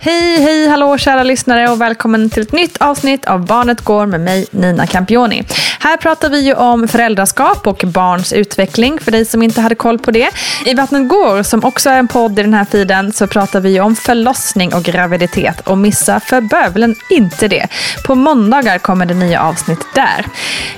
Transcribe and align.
Hej, 0.00 0.40
hej, 0.42 0.68
hallå 0.68 0.98
kära 0.98 1.22
lyssnare 1.22 1.70
och 1.70 1.80
välkommen 1.80 2.30
till 2.30 2.42
ett 2.42 2.52
nytt 2.52 2.76
avsnitt 2.76 3.24
av 3.24 3.46
Barnet 3.46 3.80
går 3.80 4.06
med 4.06 4.20
mig 4.20 4.46
Nina 4.50 4.86
Campioni. 4.86 5.42
Här 5.80 5.96
pratar 5.96 6.30
vi 6.30 6.40
ju 6.40 6.54
om 6.54 6.88
föräldraskap 6.88 7.66
och 7.66 7.84
barns 7.86 8.32
utveckling 8.32 8.98
för 8.98 9.10
dig 9.10 9.24
som 9.24 9.42
inte 9.42 9.60
hade 9.60 9.74
koll 9.74 9.98
på 9.98 10.10
det. 10.10 10.30
I 10.66 10.74
Vattnet 10.74 11.08
går, 11.08 11.42
som 11.42 11.64
också 11.64 11.90
är 11.90 11.98
en 11.98 12.08
podd 12.08 12.38
i 12.38 12.42
den 12.42 12.54
här 12.54 12.64
feeden 12.64 13.12
så 13.12 13.26
pratar 13.26 13.60
vi 13.60 13.70
ju 13.70 13.80
om 13.80 13.96
förlossning 13.96 14.74
och 14.74 14.82
graviditet 14.82 15.60
och 15.60 15.78
missa 15.78 16.20
för 16.20 16.40
bövelen 16.40 16.94
inte 17.10 17.48
det. 17.48 17.66
På 18.06 18.14
måndagar 18.14 18.78
kommer 18.78 19.06
det 19.06 19.14
nya 19.14 19.42
avsnitt 19.42 19.86
där. 19.94 20.26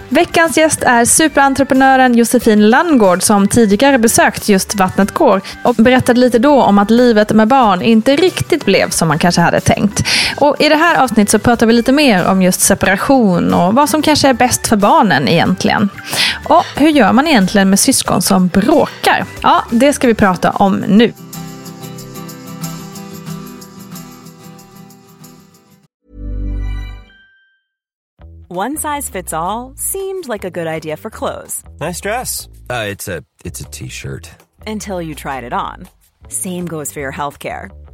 Veckans 0.09 0.56
gäst 0.56 0.83
är 0.83 1.05
superentreprenören 1.05 2.14
Josefin 2.14 2.70
Landgård 2.70 3.23
som 3.23 3.48
tidigare 3.48 3.98
besökt 3.98 4.48
just 4.48 4.75
Vattnet 4.75 5.11
går 5.11 5.41
och 5.64 5.75
berättade 5.75 6.20
lite 6.20 6.39
då 6.39 6.62
om 6.62 6.78
att 6.78 6.91
livet 6.91 7.33
med 7.33 7.48
barn 7.48 7.83
inte 7.83 8.16
riktigt 8.16 8.64
blev 8.64 8.91
som 8.91 9.09
man 9.10 9.19
kanske 9.19 9.41
hade 9.41 9.60
tänkt. 9.60 10.02
Och 10.37 10.56
I 10.59 10.69
det 10.69 10.77
här 10.77 11.02
avsnittet 11.02 11.30
så 11.30 11.38
pratar 11.38 11.66
vi 11.66 11.73
lite 11.73 11.92
mer 11.92 12.27
om 12.27 12.42
just 12.42 12.60
separation 12.60 13.55
och 13.55 13.74
vad 13.74 13.88
som 13.88 14.02
kanske 14.02 14.28
är 14.28 14.34
bäst 14.34 14.66
för 14.66 14.77
barnen 14.77 15.28
egentligen. 15.28 15.88
Och 16.48 16.64
hur 16.77 16.88
gör 16.88 17.12
man 17.12 17.27
egentligen 17.27 17.70
med 17.70 17.80
syskon 17.80 18.22
som 18.22 18.48
bråkar? 18.48 19.25
Ja, 19.42 19.64
det 19.70 19.92
ska 19.92 20.06
vi 20.06 20.14
prata 20.14 20.50
om 20.50 20.77
nu. 20.77 21.12
One 28.48 28.77
size 28.77 29.12
fits 29.12 29.33
all 29.33 29.75
seemed 29.77 30.28
like 30.28 30.44
a 30.44 30.50
good 30.50 30.66
idea 30.66 30.97
for 30.97 31.11
clothes. 31.11 31.62
Nice 31.81 32.00
dress. 32.00 32.48
Uh, 32.70 32.86
it's 32.92 33.08
a 33.08 33.22
it's 33.44 33.61
a 33.61 33.70
t-shirt. 33.70 34.28
Until 34.66 35.00
you 35.00 35.14
tried 35.14 35.44
it 35.44 35.53
on. 35.53 35.88
Same 36.28 36.66
goes 36.66 36.92
for 36.92 37.00
your 37.00 37.12
healthcare. 37.12 37.70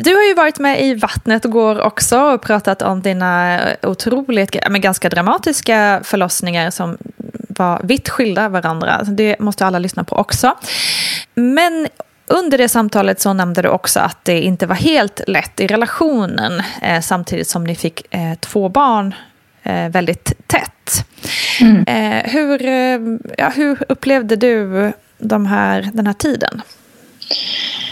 Du 0.00 0.14
har 0.14 0.22
ju 0.22 0.34
varit 0.34 0.58
med 0.58 0.82
i 0.82 0.94
Vattnet 0.94 1.44
går 1.44 1.80
också 1.80 2.20
och 2.20 2.42
pratat 2.42 2.82
om 2.82 3.02
dina 3.02 3.60
otroligt, 3.82 4.56
men 4.70 4.80
ganska 4.80 5.08
dramatiska 5.08 6.00
förlossningar 6.04 6.70
som 6.70 6.98
var 7.48 7.80
vitt 7.84 8.08
skilda 8.08 8.48
varandra. 8.48 9.02
Det 9.02 9.38
måste 9.38 9.66
alla 9.66 9.78
lyssna 9.78 10.04
på 10.04 10.16
också. 10.16 10.54
Men 11.34 11.88
under 12.26 12.58
det 12.58 12.68
samtalet 12.68 13.20
så 13.20 13.32
nämnde 13.32 13.62
du 13.62 13.68
också 13.68 14.00
att 14.00 14.24
det 14.24 14.40
inte 14.40 14.66
var 14.66 14.74
helt 14.74 15.20
lätt 15.26 15.60
i 15.60 15.66
relationen 15.66 16.62
eh, 16.82 17.00
samtidigt 17.00 17.48
som 17.48 17.64
ni 17.64 17.74
fick 17.74 18.14
eh, 18.14 18.34
två 18.40 18.68
barn 18.68 19.14
eh, 19.62 19.88
väldigt 19.88 20.32
tätt. 20.46 21.06
Mm. 21.60 21.84
Eh, 21.86 22.30
hur, 22.32 22.66
eh, 22.66 22.98
ja, 23.38 23.48
hur 23.48 23.84
upplevde 23.88 24.36
du 24.36 24.92
de 25.18 25.46
här, 25.46 25.90
den 25.92 26.06
här 26.06 26.14
tiden? 26.14 26.62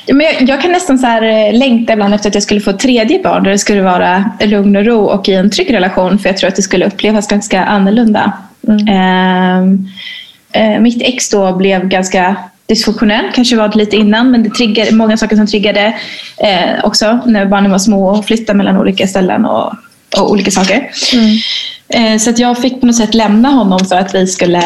Ja, 0.06 0.14
men 0.14 0.26
jag, 0.26 0.48
jag, 0.48 0.62
kan 0.62 0.72
nästan 0.72 0.98
så 0.98 1.06
här 1.06 1.22
eh, 1.22 1.58
längta 1.58 1.92
ibland 1.92 2.14
efter 2.14 2.28
att 2.28 2.34
jag 2.34 2.42
skulle 2.42 2.60
få 2.60 2.70
ett 2.70 2.78
tredje 2.78 3.22
barn 3.22 3.42
där 3.44 3.50
det 3.50 3.58
skulle 3.58 3.82
vara 3.82 4.30
lugn 4.40 4.76
och 4.76 4.84
ro 4.84 5.04
och 5.04 5.28
i 5.28 5.34
en 5.34 5.50
trygg 5.50 5.74
relation 5.74 6.18
för 6.18 6.28
jag 6.28 6.36
tror 6.36 6.48
att 6.48 6.56
det 6.56 6.62
skulle 6.62 6.86
upplevas 6.86 7.28
ganska 7.28 7.64
annorlunda. 7.64 8.32
Mm. 8.68 8.88
Ehm, 8.88 9.88
eh, 10.52 10.80
mitt 10.80 11.02
ex 11.02 11.30
då 11.30 11.56
blev 11.56 11.88
ganska 11.88 12.36
dysfunktionell, 12.66 13.24
kanske 13.34 13.56
var 13.56 13.68
det 13.68 13.78
lite 13.78 13.96
innan 13.96 14.30
men 14.30 14.42
det 14.42 14.50
triggade, 14.50 14.94
många 14.94 15.16
saker 15.16 15.36
som 15.36 15.46
triggade 15.46 15.94
eh, 16.38 16.84
också 16.84 17.20
när 17.26 17.46
barnen 17.46 17.70
var 17.70 17.78
små 17.78 18.08
och 18.08 18.26
flyttade 18.26 18.56
mellan 18.56 18.76
olika 18.76 19.06
ställen 19.06 19.44
och, 19.44 19.72
och 20.18 20.30
olika 20.30 20.50
saker. 20.50 20.90
Mm. 21.14 21.36
Eh, 21.88 22.18
så 22.18 22.30
att 22.30 22.38
jag 22.38 22.58
fick 22.58 22.80
på 22.80 22.86
något 22.86 22.96
sätt 22.96 23.14
lämna 23.14 23.48
honom 23.48 23.78
för 23.84 23.96
att 23.96 24.14
vi 24.14 24.26
skulle 24.26 24.62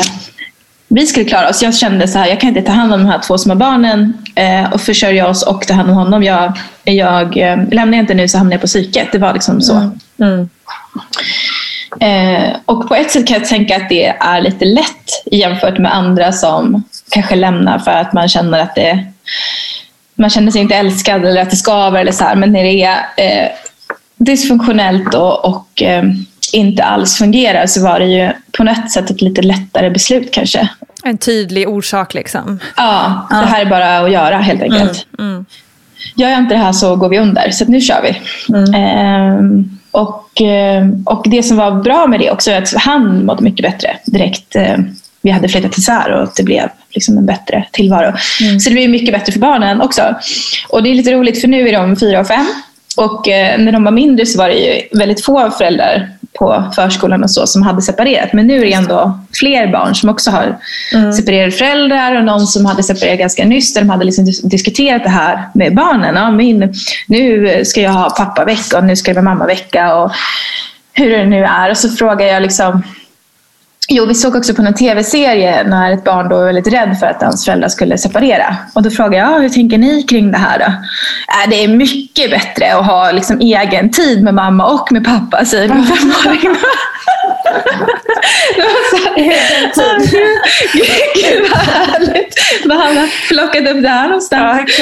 vi 0.88 1.06
skulle 1.06 1.24
klara 1.24 1.48
oss. 1.48 1.62
Jag 1.62 1.74
kände 1.74 2.08
så 2.08 2.18
här, 2.18 2.28
jag 2.28 2.40
kan 2.40 2.48
inte 2.48 2.62
ta 2.62 2.72
hand 2.72 2.92
om 2.92 3.00
de 3.00 3.06
här 3.06 3.18
två 3.18 3.38
små 3.38 3.54
barnen 3.54 4.12
eh, 4.36 4.72
och 4.72 4.80
försörja 4.80 5.28
oss 5.28 5.42
och 5.42 5.66
ta 5.66 5.74
hand 5.74 5.90
om 5.90 5.96
honom. 5.96 6.22
Jag, 6.22 6.58
jag, 6.84 7.36
eh, 7.36 7.56
lämnar 7.70 7.98
jag 7.98 8.02
inte 8.02 8.14
nu 8.14 8.28
så 8.28 8.38
hamnar 8.38 8.52
jag 8.52 8.60
på 8.60 8.66
psyket. 8.66 9.08
Det 9.12 9.18
var 9.18 9.34
liksom 9.34 9.60
så. 9.60 9.74
Mm. 9.74 9.98
Mm. 10.20 10.48
Eh, 12.00 12.56
och 12.64 12.88
på 12.88 12.94
ett 12.94 13.10
sätt 13.10 13.26
kan 13.26 13.38
jag 13.38 13.48
tänka 13.48 13.76
att 13.76 13.88
det 13.88 14.06
är 14.06 14.40
lite 14.40 14.64
lätt 14.64 15.22
jämfört 15.32 15.78
med 15.78 15.94
andra 15.94 16.32
som 16.32 16.82
kanske 17.10 17.36
lämnar 17.36 17.78
för 17.78 17.90
att 17.90 18.12
man 18.12 18.28
känner 18.28 18.60
att 18.60 18.74
det 18.74 19.06
man 20.14 20.30
känner 20.30 20.50
sig 20.50 20.60
inte 20.60 20.74
älskad 20.74 21.24
eller 21.24 21.42
att 21.42 21.50
det 21.50 21.56
skaver 21.56 22.00
eller 22.00 22.12
så 22.12 22.24
här. 22.24 22.36
Men 22.36 22.52
när 22.52 22.62
det 22.62 22.82
är 22.82 22.98
eh, 23.16 23.48
dysfunktionellt 24.16 25.14
och, 25.14 25.44
och 25.44 25.82
eh, 25.82 26.04
inte 26.52 26.84
alls 26.84 27.16
fungerar 27.18 27.66
så 27.66 27.82
var 27.82 28.00
det 28.00 28.06
ju 28.06 28.30
på 28.52 28.64
något 28.64 28.90
sätt 28.90 29.10
ett 29.10 29.22
lite 29.22 29.42
lättare 29.42 29.90
beslut 29.90 30.32
kanske. 30.32 30.68
En 31.06 31.18
tydlig 31.18 31.68
orsak 31.68 32.14
liksom. 32.14 32.58
Ja, 32.76 33.26
det 33.30 33.36
här 33.36 33.60
är 33.60 33.66
bara 33.70 33.98
att 33.98 34.12
göra 34.12 34.36
helt 34.36 34.62
enkelt. 34.62 35.06
Mm, 35.18 35.30
mm. 35.32 35.46
Gör 36.16 36.28
jag 36.28 36.38
inte 36.38 36.54
det 36.54 36.58
här 36.58 36.72
så 36.72 36.96
går 36.96 37.08
vi 37.08 37.18
under, 37.18 37.50
så 37.50 37.64
nu 37.64 37.80
kör 37.80 38.02
vi. 38.02 38.20
Mm. 38.54 38.74
Ehm, 38.74 39.78
Och, 39.90 40.42
eh, 40.42 40.86
och 41.04 41.24
det 41.30 41.42
som 41.42 41.56
var 41.56 41.70
bra 41.82 42.06
med 42.06 42.20
det 42.20 42.30
också 42.30 42.50
är 42.50 42.62
att 42.62 42.74
han 42.76 43.24
mådde 43.26 43.42
mycket 43.42 43.62
bättre 43.62 43.96
direkt. 44.06 44.56
eh, 44.56 44.76
Vi 45.22 45.30
hade 45.30 45.48
flyttat 45.48 45.78
isär 45.78 46.10
och 46.10 46.28
det 46.36 46.42
blev 46.42 46.68
liksom 46.90 47.18
en 47.18 47.26
bättre 47.26 47.64
tillvaro. 47.72 48.12
Så 48.60 48.68
det 48.68 48.74
blev 48.74 48.90
mycket 48.90 49.14
bättre 49.14 49.32
för 49.32 49.40
barnen 49.40 49.80
också. 49.80 50.02
Och 50.68 50.82
det 50.82 50.90
är 50.90 50.94
lite 50.94 51.12
roligt 51.12 51.40
för 51.40 51.48
nu 51.48 51.68
är 51.68 51.72
de 51.72 51.96
fyra 51.96 52.20
och 52.20 52.26
fem. 52.26 52.46
Och 52.96 53.28
eh, 53.28 53.58
när 53.58 53.72
de 53.72 53.84
var 53.84 53.90
mindre 53.92 54.26
så 54.26 54.38
var 54.38 54.48
det 54.48 54.54
ju 54.54 54.98
väldigt 54.98 55.24
få 55.24 55.50
föräldrar 55.50 56.08
på 56.38 56.72
förskolan 56.74 57.22
och 57.22 57.30
så 57.30 57.46
som 57.46 57.62
hade 57.62 57.82
separerat. 57.82 58.32
Men 58.32 58.46
nu 58.46 58.56
är 58.56 58.60
det 58.60 58.72
ändå 58.72 59.18
fler 59.34 59.72
barn 59.72 59.94
som 59.94 60.08
också 60.08 60.30
har 60.30 60.56
separerade 61.16 61.50
föräldrar 61.52 62.14
och 62.14 62.24
någon 62.24 62.46
som 62.46 62.66
hade 62.66 62.82
separerat 62.82 63.18
ganska 63.18 63.44
nyss 63.44 63.74
där 63.74 63.80
de 63.80 63.90
hade 63.90 64.04
liksom 64.04 64.24
dis- 64.24 64.48
diskuterat 64.48 65.02
det 65.02 65.10
här 65.10 65.48
med 65.54 65.74
barnen. 65.74 66.14
Ja, 66.14 66.30
min, 66.30 66.74
nu 67.06 67.64
ska 67.64 67.80
jag 67.80 67.90
ha 67.92 68.10
pappavecka 68.10 68.78
och 68.78 68.84
nu 68.84 68.96
ska 68.96 69.10
det 69.10 69.14
vara 69.14 69.34
mammavecka 69.34 69.96
och 69.96 70.12
hur 70.92 71.10
det 71.10 71.26
nu 71.26 71.44
är. 71.44 71.70
Och 71.70 71.76
så 71.76 71.88
frågar 71.88 72.26
jag 72.26 72.42
liksom 72.42 72.82
Jo, 73.88 74.06
vi 74.06 74.14
såg 74.14 74.36
också 74.36 74.54
på 74.54 74.62
en 74.62 74.74
tv-serie 74.74 75.64
när 75.64 75.92
ett 75.92 76.04
barn 76.04 76.28
då 76.28 76.36
var 76.36 76.44
väldigt 76.44 76.72
rädd 76.72 76.96
för 77.00 77.06
att 77.06 77.22
hans 77.22 77.44
föräldrar 77.44 77.68
skulle 77.68 77.98
separera. 77.98 78.56
Och 78.74 78.82
då 78.82 78.90
frågade 78.90 79.16
jag, 79.16 79.32
ja, 79.32 79.38
hur 79.38 79.48
tänker 79.48 79.78
ni 79.78 80.02
kring 80.02 80.32
det 80.32 80.38
här 80.38 80.58
då? 80.58 80.64
Äh, 80.64 81.50
det 81.50 81.64
är 81.64 81.68
mycket 81.68 82.30
bättre 82.30 82.74
att 82.74 82.86
ha 82.86 83.12
liksom 83.12 83.40
egen 83.40 83.90
tid 83.90 84.22
med 84.22 84.34
mamma 84.34 84.66
och 84.66 84.92
med 84.92 85.04
pappa, 85.04 85.44
säger 85.44 85.68
min 85.74 85.84
femåring. 85.84 86.40
Gud, 90.74 91.50
vad 91.50 91.60
härligt 91.60 92.34
vad 92.64 92.78
han 92.78 92.96
har 92.96 93.28
plockat 93.28 93.74
upp 93.76 93.82
det 93.82 93.88
här 93.88 94.08
någonstans. 94.08 94.78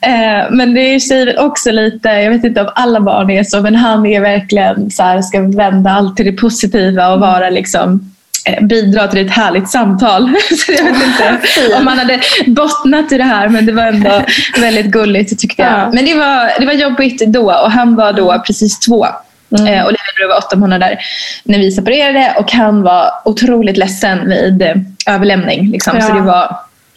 Eh, 0.00 0.50
Men 0.50 0.74
det 0.74 0.80
är 0.80 0.94
i 0.94 1.00
sig 1.00 1.38
också 1.38 1.70
lite, 1.70 2.08
jag 2.08 2.30
vet 2.30 2.44
inte 2.44 2.60
om 2.60 2.70
alla 2.74 3.00
barn 3.00 3.30
är 3.30 3.44
så, 3.44 3.60
men 3.60 3.74
han 3.74 4.06
är 4.06 4.20
verkligen 4.20 4.90
så 4.90 5.02
här, 5.02 5.22
ska 5.22 5.40
vända 5.40 5.90
allt 5.90 6.16
till 6.16 6.26
det 6.26 6.32
positiva 6.32 7.12
och 7.12 7.20
vara 7.20 7.50
liksom 7.50 8.12
bidra 8.60 9.08
till 9.08 9.26
ett 9.26 9.32
härligt 9.32 9.70
samtal. 9.70 10.34
Så 10.66 10.72
jag 10.72 10.84
vet 10.84 10.96
inte 10.96 11.38
om 11.78 11.84
man 11.84 11.98
hade 11.98 12.20
bottnat 12.46 13.12
i 13.12 13.18
det 13.18 13.24
här 13.24 13.48
men 13.48 13.66
det 13.66 13.72
var 13.72 13.82
ändå 13.82 14.22
väldigt 14.60 14.86
gulligt 14.86 15.40
tyckte 15.40 15.62
jag. 15.62 15.72
Ja. 15.72 15.90
Men 15.92 16.04
det 16.04 16.14
var, 16.14 16.60
det 16.60 16.66
var 16.66 16.72
jobbigt 16.72 17.22
då 17.26 17.52
och 17.52 17.70
han 17.72 17.96
var 17.96 18.12
då 18.12 18.42
precis 18.46 18.80
två. 18.80 19.06
Eh, 19.52 19.58
och 19.58 19.66
Lillebror 19.92 20.28
var 20.28 20.38
åtta 20.38 20.56
månader 20.56 20.98
när 21.44 21.58
vi 21.58 21.72
separerade 21.72 22.34
och 22.38 22.52
han 22.52 22.82
var 22.82 23.10
otroligt 23.24 23.76
ledsen 23.76 24.28
vid 24.28 24.62
eh, 24.62 24.74
överlämning. 25.06 25.70
Liksom. 25.70 26.00
Så 26.00 26.08
Ja. 26.08 26.14
det 26.14 26.20
var 26.20 26.56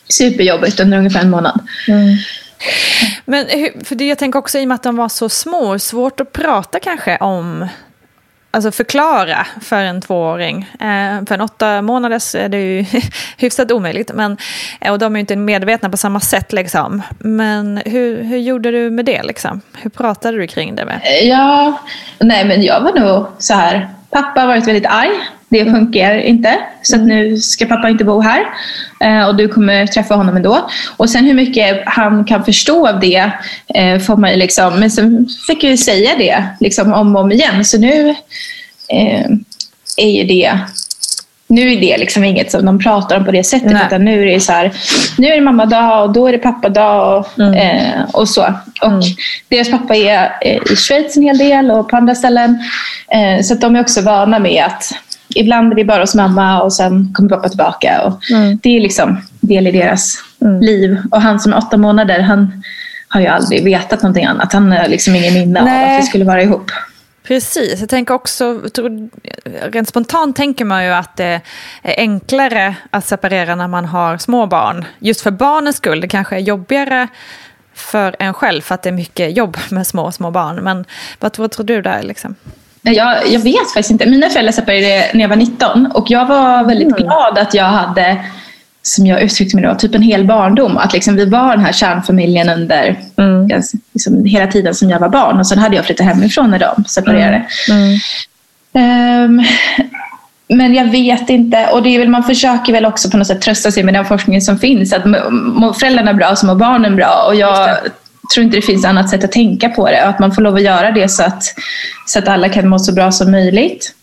superjobbigt 0.10 0.80
under 0.80 0.98
ungefär 0.98 1.20
en 1.22 1.30
månad. 1.30 1.60
Men 3.26 3.46
hur- 3.50 3.84
för 3.86 3.96
det, 3.96 4.08
jag 4.08 4.18
tänker 4.18 4.40
också 4.40 4.58
i 4.60 4.64
och 4.64 4.68
med 4.68 4.76
att 4.76 4.84
de 4.84 4.96
var 4.98 5.10
så 5.10 5.30
små, 5.30 5.80
svårt 5.80 6.20
att 6.20 6.34
prata 6.34 6.80
kanske 6.80 7.18
om, 7.18 7.68
alltså 8.56 8.72
förklara 8.72 9.48
för 9.62 9.76
en 9.76 10.02
tvååring. 10.02 10.70
Eh, 10.80 11.26
för 11.28 11.34
en 11.34 11.42
åtta 11.42 11.82
månaders 11.82 12.36
är 12.36 12.50
det 12.50 12.58
ju 12.58 12.86
hyfsat 13.38 13.72
omöjligt, 13.72 14.12
men, 14.14 14.38
eh, 14.82 14.92
och 14.92 15.00
de 15.00 15.16
är 15.16 15.18
ju 15.18 15.22
inte 15.22 15.36
medvetna 15.36 15.90
på 15.90 15.98
samma 15.98 16.20
sätt. 16.20 16.54
Liksom. 16.54 17.02
Men 17.20 17.82
hur, 17.86 18.24
hur 18.24 18.38
gjorde 18.38 18.72
du 18.72 18.90
med 18.90 19.06
det? 19.06 19.24
Liksom? 19.24 19.62
Hur 19.74 19.90
pratade 19.90 20.38
du 20.38 20.48
kring 20.48 20.76
det? 20.76 20.86
Med? 20.86 21.00
Eh, 21.04 21.28
ja, 21.28 21.80
nej 22.20 22.46
men 22.46 22.64
jag 22.64 22.82
var 22.82 23.00
nog 23.00 23.28
så 23.40 23.54
här. 23.54 23.90
Pappa 24.10 24.42
har 24.42 24.48
varit 24.48 24.68
väldigt 24.68 24.86
arg. 24.86 25.20
Det 25.50 25.66
funkar 25.66 26.18
inte. 26.18 26.58
Så 26.82 26.96
att 26.96 27.02
nu 27.02 27.38
ska 27.38 27.66
pappa 27.66 27.90
inte 27.90 28.04
bo 28.04 28.22
här. 28.22 28.46
Eh, 29.00 29.28
och 29.28 29.36
du 29.36 29.48
kommer 29.48 29.88
träffa 29.88 30.16
honom 30.16 30.36
ändå. 30.36 30.70
Och 30.98 31.10
sen 31.10 31.26
hur 31.26 31.34
mycket 31.34 31.84
han 31.86 32.26
kan 32.26 32.46
förstå 32.46 32.88
av 32.88 33.00
det 33.00 33.32
eh, 33.76 34.00
får 34.00 34.18
man 34.18 34.32
liksom. 34.32 34.80
Men 34.80 34.92
sen 34.92 35.28
fick 35.48 35.64
jag 35.64 35.72
ju 35.72 35.78
säga 35.78 36.10
det 36.18 36.44
liksom 36.60 36.94
om 36.94 37.16
och 37.16 37.22
om 37.22 37.32
igen. 37.32 37.66
Så 37.66 37.78
nu 37.78 38.10
eh, 38.90 39.26
är 39.98 40.10
ju 40.10 40.24
det 40.24 40.60
nu 41.48 41.74
är 41.74 41.82
det 41.82 41.98
liksom 41.98 42.24
inget 42.24 42.52
som 42.52 42.66
de 42.66 42.80
pratar 42.80 43.18
om 43.18 43.26
på 43.26 43.32
det 43.32 43.44
sättet. 43.44 43.72
Nej. 43.72 43.84
Utan 43.88 44.06
nu 44.06 44.22
är 44.22 44.26
det 44.26 44.40
så 44.40 44.52
här, 44.52 44.72
nu 45.18 45.28
är 45.28 45.36
det 45.36 45.42
mammadag 45.42 46.04
och 46.04 46.14
då 46.14 46.28
är 46.28 46.32
det 46.32 46.38
pappadag 46.38 47.26
och, 47.38 47.56
eh, 47.56 48.04
och 48.14 48.30
så. 48.30 48.42
Och 48.82 49.04
deras 49.48 49.72
pappa 49.72 49.96
är 49.96 50.38
eh, 50.42 50.72
i 50.72 50.76
Schweiz 50.76 51.18
en 51.18 51.24
hel 51.24 51.38
del 51.38 51.72
och 51.72 51.90
på 51.90 51.98
andra 51.98 52.16
ställen. 52.16 52.64
Eh, 53.08 53.44
så 53.44 53.56
de 53.56 53.76
är 53.76 53.82
också 53.82 54.02
vana 54.02 54.40
med 54.40 54.64
att 54.66 54.92
ibland 55.30 55.72
är 55.72 55.76
vi 55.76 55.86
bara 55.86 56.04
hos 56.04 56.16
mamma 56.16 56.62
och 56.62 56.74
sen 56.74 57.14
kommer 57.14 57.30
pappa 57.30 57.50
tillbaka. 57.50 58.02
Och 58.06 58.20
Det 58.62 58.70
är 58.70 58.80
liksom 58.80 59.22
del 59.40 59.68
i 59.68 59.72
deras 59.72 60.24
liv. 60.62 60.98
Och 61.12 61.22
han 61.22 61.40
som 61.40 61.54
är 61.54 61.58
åtta 61.58 61.78
månader, 61.78 62.20
han 62.20 62.64
har 63.08 63.22
ju 63.22 63.28
aldrig 63.28 63.64
vetat 63.64 64.02
någonting 64.02 64.26
annat. 64.26 64.54
Han 64.54 64.72
har 64.72 64.88
liksom 64.88 65.16
ingen 65.16 65.34
minne 65.34 65.62
av 65.62 65.68
att 65.68 66.04
vi 66.04 66.08
skulle 66.08 66.26
vara 66.26 66.42
ihop. 66.42 66.72
Precis, 67.24 67.80
jag 67.80 67.90
tänker 67.90 68.14
också, 68.14 68.62
rent 69.62 69.90
spontant 69.90 70.36
tänker 70.36 70.66
man 70.66 70.86
ju 70.86 70.92
att 70.92 71.18
det 71.18 71.42
är 71.84 71.96
enklare 71.98 72.76
att 72.90 73.06
separera 73.06 73.56
när 73.56 73.68
man 73.68 73.86
har 73.86 74.18
små 74.18 74.46
barn. 74.46 74.86
Just 75.00 75.22
för 75.22 75.32
barnens 75.32 75.78
skull, 75.78 76.02
det 76.02 76.08
kanske 76.08 76.36
är 76.36 76.40
jobbigare 76.40 77.08
för 77.74 78.16
en 78.20 78.34
själv 78.34 78.62
för 78.62 78.76
att 78.76 78.82
det 78.82 78.90
är 78.90 78.94
mycket 78.94 79.38
jobb 79.38 79.58
med 79.70 79.88
små, 79.88 80.12
små 80.12 80.32
barn. 80.32 80.56
Men 80.56 80.86
vad, 81.20 81.38
vad 81.38 81.52
tror 81.52 81.66
du 81.66 81.82
där? 81.82 82.04
Liksom? 82.04 82.36
Jag, 82.86 83.28
jag 83.28 83.40
vet 83.40 83.64
faktiskt 83.74 83.92
inte. 83.92 84.06
Mina 84.06 84.30
föräldrar 84.30 84.52
separerade 84.52 85.06
när 85.14 85.22
jag 85.22 85.30
var 85.30 85.36
19 85.36 85.86
och 85.94 86.12
jag 86.12 86.26
var 86.26 86.64
väldigt 86.64 86.96
glad 86.98 87.38
att 87.38 87.54
jag 87.54 87.66
hade, 87.66 88.18
som 88.82 89.06
jag 89.06 89.22
uttryckte 89.22 89.56
mig 89.56 89.66
då, 89.66 89.76
typ 89.76 89.96
en 89.96 90.02
hel 90.02 90.26
barndom. 90.26 90.78
Att 90.78 90.94
liksom 90.94 91.16
vi 91.16 91.26
var 91.26 91.56
den 91.56 91.66
här 91.66 91.72
kärnfamiljen 91.72 92.50
under 92.50 92.96
ganska- 93.48 93.78
liksom, 93.94 94.26
hela 94.26 94.48
tiden 94.48 94.76
som 94.76 94.90
jag 94.90 95.00
var 95.00 95.10
barn. 95.10 95.40
Och 95.40 95.48
sen 95.48 95.58
hade 95.60 95.76
jag 95.76 95.86
flyttat 95.86 96.06
hemifrån 96.06 96.52
när 96.52 96.60
de 96.60 96.84
separerade. 96.88 97.46
Ehm, 98.74 99.44
men 100.48 100.74
jag 100.74 100.86
vet 100.86 101.30
inte. 101.30 101.68
Och 101.72 101.84
det 101.84 101.90
är 101.96 102.00
väl, 102.00 102.10
man 102.10 102.24
försöker 102.24 102.74
väl 102.74 102.86
också 102.86 103.10
på 103.10 103.18
något 103.18 103.28
sätt 103.28 103.42
trösta 103.42 103.72
sig 103.72 103.84
med 103.84 103.94
den 103.94 104.06
forskningen 104.06 104.42
som 104.42 104.58
finns. 104.60 104.94
Att 104.94 105.06
må- 105.06 105.30
mår 105.32 105.74
föräldrarna 105.74 106.14
bra 106.14 106.36
så 106.36 106.46
mår 106.46 106.56
barnen 106.56 106.96
bra. 106.96 107.24
Och 107.28 107.36
jag 107.36 107.70
tror 108.34 108.44
inte 108.46 108.58
det 108.58 108.62
finns 108.62 108.86
annat 108.86 109.10
sätt 109.10 109.24
att 109.24 109.32
tänka 109.32 109.70
på 109.70 109.90
det. 109.90 110.04
Att 110.04 110.20
man 110.20 110.32
får 110.32 110.42
lov 110.42 110.56
att 110.56 110.62
göra 110.62 110.92
det 110.92 111.10
så 111.10 111.24
att, 111.24 111.44
så 112.08 112.20
att 112.20 112.28
alla 112.28 112.50
kan 112.50 112.68
må 112.68 112.80
så 112.80 112.94
bra 112.94 113.12
som 113.12 113.32
möjligt. 113.32 113.94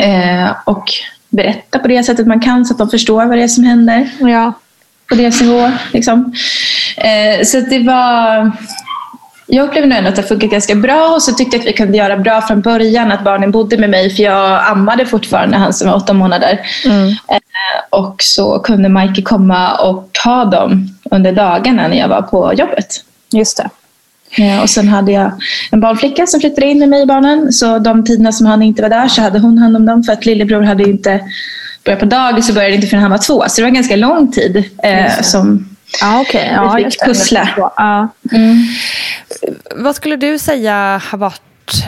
Eh, 0.00 0.50
och 0.64 0.84
berätta 1.28 1.78
på 1.78 1.88
det 1.88 2.02
sättet 2.04 2.26
man 2.26 2.40
kan 2.40 2.64
så 2.64 2.74
att 2.74 2.78
de 2.78 2.88
förstår 2.90 3.24
vad 3.26 3.38
det 3.38 3.42
är 3.42 3.48
som 3.48 3.64
händer 3.64 4.08
Ja. 4.20 4.52
på 5.08 5.14
deras 5.14 5.40
nivå. 5.40 5.70
Liksom. 5.92 6.34
Eh, 6.96 7.44
så 7.44 7.58
att 7.58 7.70
det 7.70 7.78
var... 7.78 8.52
Jag 9.48 9.68
upplevde 9.68 9.88
nog 9.88 9.98
ändå 9.98 10.10
att 10.10 10.16
det 10.16 10.22
funkade 10.22 10.52
ganska 10.52 10.74
bra 10.74 11.08
och 11.14 11.22
så 11.22 11.32
tyckte 11.32 11.56
jag 11.56 11.60
att 11.62 11.68
vi 11.68 11.72
kunde 11.72 11.98
göra 11.98 12.16
bra 12.16 12.40
från 12.42 12.60
början 12.60 13.12
att 13.12 13.24
barnen 13.24 13.50
bodde 13.50 13.78
med 13.78 13.90
mig 13.90 14.10
för 14.16 14.22
jag 14.22 14.66
ammade 14.70 15.06
fortfarande 15.06 15.56
han 15.56 15.72
som 15.72 15.88
var 15.88 15.96
åtta 15.96 16.12
månader. 16.12 16.60
Eh, 16.84 17.38
och 17.90 18.16
så 18.18 18.58
kunde 18.58 18.88
Mikey 18.88 19.22
komma 19.24 19.74
och 19.78 20.10
ha 20.24 20.44
dem 20.44 20.88
under 21.10 21.32
dagarna 21.32 21.88
när 21.88 21.96
jag 21.98 22.08
var 22.08 22.22
på 22.22 22.52
jobbet. 22.54 23.04
Just 23.32 23.56
det. 23.56 23.68
Eh, 24.44 24.62
Och 24.62 24.70
sen 24.70 24.88
hade 24.88 25.12
jag 25.12 25.32
en 25.70 25.80
barnflicka 25.80 26.26
som 26.26 26.40
flyttade 26.40 26.66
in 26.66 26.78
med 26.78 26.88
mig 26.88 27.02
i 27.02 27.06
barnen. 27.06 27.52
Så 27.52 27.78
de 27.78 28.04
tiderna 28.04 28.32
som 28.32 28.46
han 28.46 28.62
inte 28.62 28.82
var 28.82 28.88
där 28.88 29.08
så 29.08 29.22
hade 29.22 29.38
hon 29.38 29.58
hand 29.58 29.76
om 29.76 29.86
dem. 29.86 30.02
För 30.04 30.12
att 30.12 30.26
lillebror 30.26 30.62
hade 30.62 30.82
inte 30.90 31.20
börjat 31.84 32.00
på 32.00 32.06
dagis 32.06 32.48
och 32.48 32.54
började 32.54 32.74
inte 32.74 32.86
förrän 32.86 33.02
han 33.02 33.10
var 33.10 33.18
två. 33.18 33.44
Så 33.48 33.56
det 33.56 33.62
var 33.62 33.70
ganska 33.70 33.96
lång 33.96 34.32
tid 34.32 34.64
eh, 34.82 35.20
som 35.22 35.68
Ja, 36.00 36.20
okej. 36.20 36.58
vi 36.76 36.84
fick 36.84 37.00
pussla. 37.04 37.48
Ja. 37.76 38.08
Mm. 38.32 38.56
Vad 39.76 39.96
skulle 39.96 40.16
du 40.16 40.38
säga 40.38 41.00
har 41.04 41.18
varit... 41.18 41.40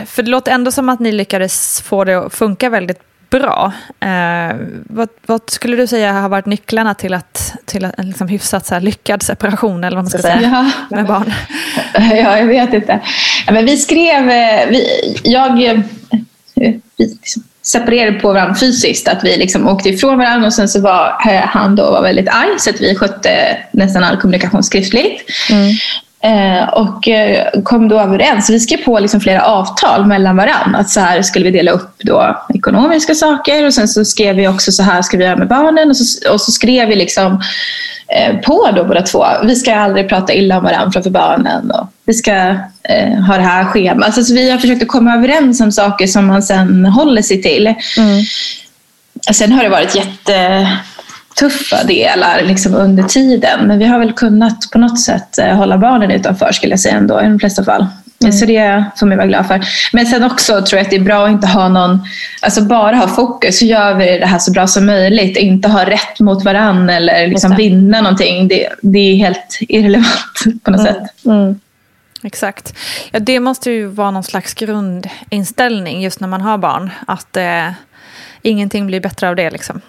För 0.05 0.23
det 0.23 0.29
låter 0.29 0.51
ändå 0.51 0.71
som 0.71 0.89
att 0.89 0.99
ni 0.99 1.11
lyckades 1.11 1.81
få 1.81 2.03
det 2.03 2.15
att 2.25 2.33
funka 2.33 2.69
väldigt 2.69 2.99
bra. 3.29 3.71
Eh, 3.99 4.55
vad, 4.83 5.09
vad 5.25 5.41
skulle 5.49 5.77
du 5.77 5.87
säga 5.87 6.11
har 6.13 6.29
varit 6.29 6.45
nycklarna 6.45 6.93
till, 6.93 7.13
att, 7.13 7.53
till 7.65 7.83
en 7.83 8.07
liksom 8.07 8.27
hyfsat 8.27 8.65
så 8.65 8.79
lyckad 8.79 9.23
separation 9.23 9.83
eller 9.83 9.95
vad 9.97 10.03
man 10.03 10.09
ska 10.09 10.17
säga, 10.21 10.39
Ja. 10.89 10.95
med 10.95 11.05
barn? 11.05 11.33
Ja, 11.93 12.37
jag 12.37 12.45
vet 12.45 12.73
inte. 12.73 12.99
Men 13.51 13.65
vi 13.65 13.77
skrev... 13.77 14.29
eh, 14.29 14.67
Vi, 14.69 14.85
jag... 15.23 15.63
eh, 15.63 15.79
Vi 16.55 16.81
liksom 16.97 17.43
separerade 17.61 18.19
på 18.19 18.33
varandra 18.33 18.55
fysiskt. 18.55 19.07
Att 19.07 19.23
vi 19.23 19.37
liksom 19.37 19.67
åkte 19.67 19.89
ifrån 19.89 20.17
varandra 20.17 20.47
och 20.47 20.53
sen 20.53 20.69
så 20.69 20.81
var 20.81 21.07
eh, 21.29 21.41
han 21.41 21.75
då 21.75 21.91
var 21.91 22.01
väldigt 22.01 22.27
arg 22.29 22.59
så 22.59 22.69
att 22.69 22.81
vi 22.81 22.95
skötte 22.95 23.57
nästan 23.71 24.03
all 24.03 24.17
kommunikation 24.17 24.63
skriftligt. 24.63 25.21
Eh, 25.51 25.55
och 26.71 27.07
eh, 27.07 27.61
kom 27.63 27.87
då 27.87 27.99
överens. 27.99 28.49
Vi 28.49 28.59
skrev 28.59 28.77
på 28.77 28.99
liksom 28.99 29.21
flera 29.21 29.45
avtal 29.45 30.05
mellan 30.05 30.37
varandra. 30.37 30.79
Att 30.79 30.89
så 30.89 30.99
här 30.99 31.21
skulle 31.21 31.45
vi 31.45 31.51
dela 31.51 31.71
upp 31.71 31.95
då 31.97 32.45
ekonomiska 32.53 33.15
saker 33.15 33.65
och 33.65 33.73
sen 33.73 33.87
så 33.87 34.05
skrev 34.05 34.35
vi 34.35 34.47
också 34.47 34.71
så 34.71 34.83
här 34.83 35.01
ska 35.01 35.17
vi 35.17 35.23
göra 35.23 35.35
med 35.35 35.47
barnen. 35.47 35.89
Och 35.89 35.97
så, 35.97 36.33
och 36.33 36.41
så 36.41 36.51
skrev 36.51 36.87
vi 36.87 36.95
liksom 36.95 37.41
eh, 38.07 38.37
på 38.37 38.71
då 38.75 38.83
båda 38.83 39.01
två. 39.01 39.25
Vi 39.43 39.55
ska 39.55 39.75
aldrig 39.75 40.09
prata 40.09 40.33
illa 40.33 40.57
om 40.57 40.63
varandra 40.63 40.91
framför 40.91 41.09
barnen. 41.09 41.71
Och 41.71 41.87
vi 42.05 42.13
ska 42.13 42.31
eh, 42.83 43.13
ha 43.27 43.35
det 43.35 43.43
här 43.43 43.65
schemat. 43.65 44.05
Alltså, 44.05 44.23
så 44.23 44.33
vi 44.33 44.51
har 44.51 44.57
försökt 44.57 44.81
att 44.81 44.87
komma 44.87 45.15
överens 45.15 45.61
om 45.61 45.71
saker 45.71 46.07
som 46.07 46.27
man 46.27 46.43
sen 46.43 46.85
håller 46.85 47.21
sig 47.21 47.41
till. 47.41 47.73
Sen 49.31 49.51
har 49.51 49.63
det 49.63 49.69
varit 49.69 49.95
jättetuffa 51.41 51.83
delar 51.83 52.41
liksom 52.41 52.75
under 52.75 53.03
tiden. 53.03 53.67
Men 53.67 53.79
vi 53.79 53.85
har 53.85 53.99
väl 53.99 54.13
kunnat 54.13 54.71
på 54.71 54.77
något 54.77 54.99
sätt 54.99 55.37
eh, 55.37 55.55
hålla 55.55 55.77
barnen 55.77 56.11
utanför 56.11 56.51
skulle 56.51 56.73
jag 56.73 56.79
säga 56.79 56.95
ändå 56.95 57.21
i 57.21 57.23
de 57.23 57.39
flesta 57.39 57.63
fall. 57.63 57.87
Mm. 58.21 58.33
Så 58.33 58.45
det 58.45 58.83
får 58.95 59.05
man 59.05 59.17
vara 59.17 59.27
glad 59.27 59.47
för. 59.47 59.61
Men 59.93 60.05
sen 60.05 60.23
också 60.23 60.61
tror 60.61 60.77
jag 60.77 60.81
att 60.85 60.89
det 60.89 60.95
är 60.95 61.01
bra 61.01 61.25
att 61.25 61.31
inte 61.31 61.47
ha 61.47 61.69
någon, 61.69 61.99
alltså 62.41 62.61
bara 62.61 62.95
ha 62.95 63.07
fokus. 63.07 63.61
Hur 63.61 63.67
gör 63.67 63.93
vi 63.93 64.19
det 64.19 64.25
här 64.25 64.39
så 64.39 64.51
bra 64.51 64.67
som 64.67 64.85
möjligt? 64.85 65.37
Inte 65.37 65.67
ha 65.67 65.85
rätt 65.85 66.19
mot 66.19 66.45
varann 66.45 66.89
eller 66.89 67.27
liksom 67.27 67.55
vinna 67.55 68.01
någonting. 68.01 68.47
Det, 68.47 68.69
det 68.81 68.99
är 68.99 69.15
helt 69.15 69.57
irrelevant 69.61 70.43
på 70.63 70.71
något 70.71 70.79
mm. 70.79 70.93
sätt. 70.93 71.25
Mm. 71.25 71.59
Exakt. 72.23 72.73
Ja, 73.11 73.19
det 73.19 73.39
måste 73.39 73.71
ju 73.71 73.85
vara 73.85 74.11
någon 74.11 74.23
slags 74.23 74.53
grundinställning 74.53 76.01
just 76.01 76.19
när 76.19 76.27
man 76.27 76.41
har 76.41 76.57
barn. 76.57 76.89
Att 77.07 77.37
eh, 77.37 77.71
ingenting 78.41 78.87
blir 78.87 78.99
bättre 78.99 79.29
av 79.29 79.35
det. 79.35 79.49
Liksom. 79.49 79.81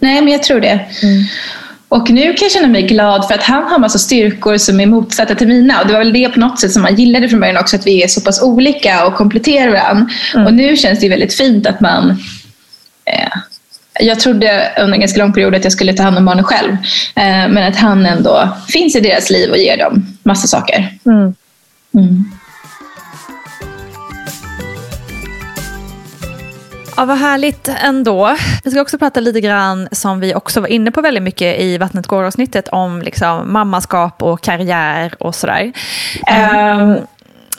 Nej, 0.00 0.22
men 0.22 0.32
jag 0.32 0.42
tror 0.42 0.60
det. 0.60 0.80
Mm. 1.02 1.24
Och 1.88 2.10
nu 2.10 2.22
kan 2.22 2.38
jag 2.42 2.52
känna 2.52 2.68
mig 2.68 2.82
glad 2.82 3.28
för 3.28 3.34
att 3.34 3.42
han 3.42 3.62
har 3.62 3.78
massa 3.78 3.98
styrkor 3.98 4.58
som 4.58 4.80
är 4.80 4.86
motsatta 4.86 5.34
till 5.34 5.48
mina. 5.48 5.80
Och 5.80 5.86
det 5.86 5.92
var 5.92 6.00
väl 6.00 6.12
det 6.12 6.28
på 6.28 6.40
något 6.40 6.60
sätt 6.60 6.72
som 6.72 6.82
man 6.82 6.94
gillade 6.94 7.28
från 7.28 7.40
början 7.40 7.56
också, 7.56 7.76
att 7.76 7.86
vi 7.86 8.02
är 8.02 8.08
så 8.08 8.20
pass 8.20 8.42
olika 8.42 9.06
och 9.06 9.14
kompletterar 9.14 9.70
varandra. 9.70 10.06
Mm. 10.34 10.46
Och 10.46 10.54
nu 10.54 10.76
känns 10.76 11.00
det 11.00 11.08
väldigt 11.08 11.34
fint 11.34 11.66
att 11.66 11.80
man 11.80 12.10
eh, 13.04 13.28
jag 14.00 14.20
trodde 14.20 14.72
under 14.78 14.94
en 14.94 15.00
ganska 15.00 15.18
lång 15.18 15.32
period 15.32 15.54
att 15.54 15.64
jag 15.64 15.72
skulle 15.72 15.92
ta 15.92 16.02
hand 16.02 16.18
om 16.18 16.24
barnen 16.24 16.44
själv. 16.44 16.72
Eh, 17.14 17.48
men 17.48 17.58
att 17.58 17.76
han 17.76 18.06
ändå 18.06 18.48
finns 18.68 18.96
i 18.96 19.00
deras 19.00 19.30
liv 19.30 19.50
och 19.50 19.58
ger 19.58 19.76
dem 19.76 20.06
massa 20.22 20.46
saker. 20.46 20.88
Mm. 21.06 21.34
Mm. 21.94 22.24
Ja, 27.00 27.04
vad 27.06 27.18
härligt 27.18 27.68
ändå. 27.68 28.36
Vi 28.64 28.70
ska 28.70 28.80
också 28.80 28.98
prata 28.98 29.20
lite 29.20 29.40
grann, 29.40 29.88
som 29.92 30.20
vi 30.20 30.34
också 30.34 30.60
var 30.60 30.68
inne 30.68 30.90
på 30.90 31.00
väldigt 31.00 31.22
mycket 31.22 31.60
i 31.60 31.78
Vattnet 31.78 32.06
går-avsnittet, 32.06 32.68
om 32.68 33.02
liksom 33.02 33.52
mammaskap 33.52 34.22
och 34.22 34.40
karriär 34.40 35.14
och 35.18 35.34
sådär. 35.34 35.72
Mm. 36.26 36.80
Um, 36.80 36.98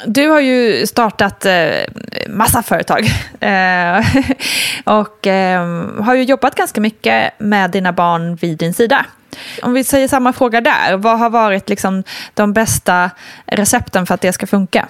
du 0.05 0.27
har 0.27 0.39
ju 0.39 0.87
startat 0.87 1.45
eh, 1.45 1.69
massa 2.29 2.63
företag 2.63 2.99
eh, 3.39 4.05
och 4.83 5.27
eh, 5.27 5.85
har 6.01 6.15
ju 6.15 6.23
jobbat 6.23 6.55
ganska 6.55 6.81
mycket 6.81 7.39
med 7.39 7.71
dina 7.71 7.93
barn 7.93 8.35
vid 8.35 8.57
din 8.57 8.73
sida. 8.73 9.05
Om 9.61 9.73
vi 9.73 9.83
säger 9.83 10.07
samma 10.07 10.33
fråga 10.33 10.61
där, 10.61 10.97
vad 10.97 11.19
har 11.19 11.29
varit 11.29 11.69
liksom 11.69 12.03
de 12.33 12.53
bästa 12.53 13.09
recepten 13.45 14.05
för 14.05 14.13
att 14.13 14.21
det 14.21 14.33
ska 14.33 14.47
funka? 14.47 14.87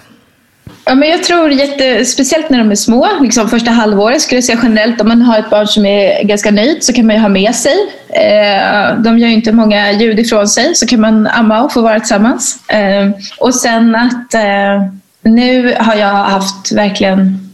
Ja, 0.84 0.94
men 0.94 1.08
jag 1.08 1.24
tror 1.24 1.50
jätte, 1.50 2.04
speciellt 2.04 2.50
när 2.50 2.58
de 2.58 2.70
är 2.70 2.74
små, 2.74 3.08
liksom 3.20 3.48
första 3.48 3.70
halvåret 3.70 4.20
skulle 4.22 4.36
jag 4.36 4.44
säga 4.44 4.58
generellt, 4.62 5.00
om 5.00 5.08
man 5.08 5.22
har 5.22 5.38
ett 5.38 5.50
barn 5.50 5.66
som 5.66 5.86
är 5.86 6.24
ganska 6.24 6.50
nöjd 6.50 6.84
så 6.84 6.92
kan 6.92 7.06
man 7.06 7.16
ju 7.16 7.22
ha 7.22 7.28
med 7.28 7.54
sig. 7.54 7.74
Eh, 8.08 8.98
de 8.98 9.18
gör 9.18 9.28
ju 9.28 9.34
inte 9.34 9.52
många 9.52 9.92
ljud 9.92 10.18
ifrån 10.18 10.48
sig 10.48 10.74
så 10.74 10.86
kan 10.86 11.00
man 11.00 11.26
amma 11.26 11.62
och 11.62 11.72
få 11.72 11.82
vara 11.82 12.00
tillsammans. 12.00 12.70
Eh, 12.70 13.10
och 13.38 13.54
sen 13.54 13.94
att 13.94 14.34
eh, 14.34 14.82
nu 15.22 15.76
har 15.78 15.94
jag 15.94 16.14
haft 16.14 16.72
verkligen 16.72 17.50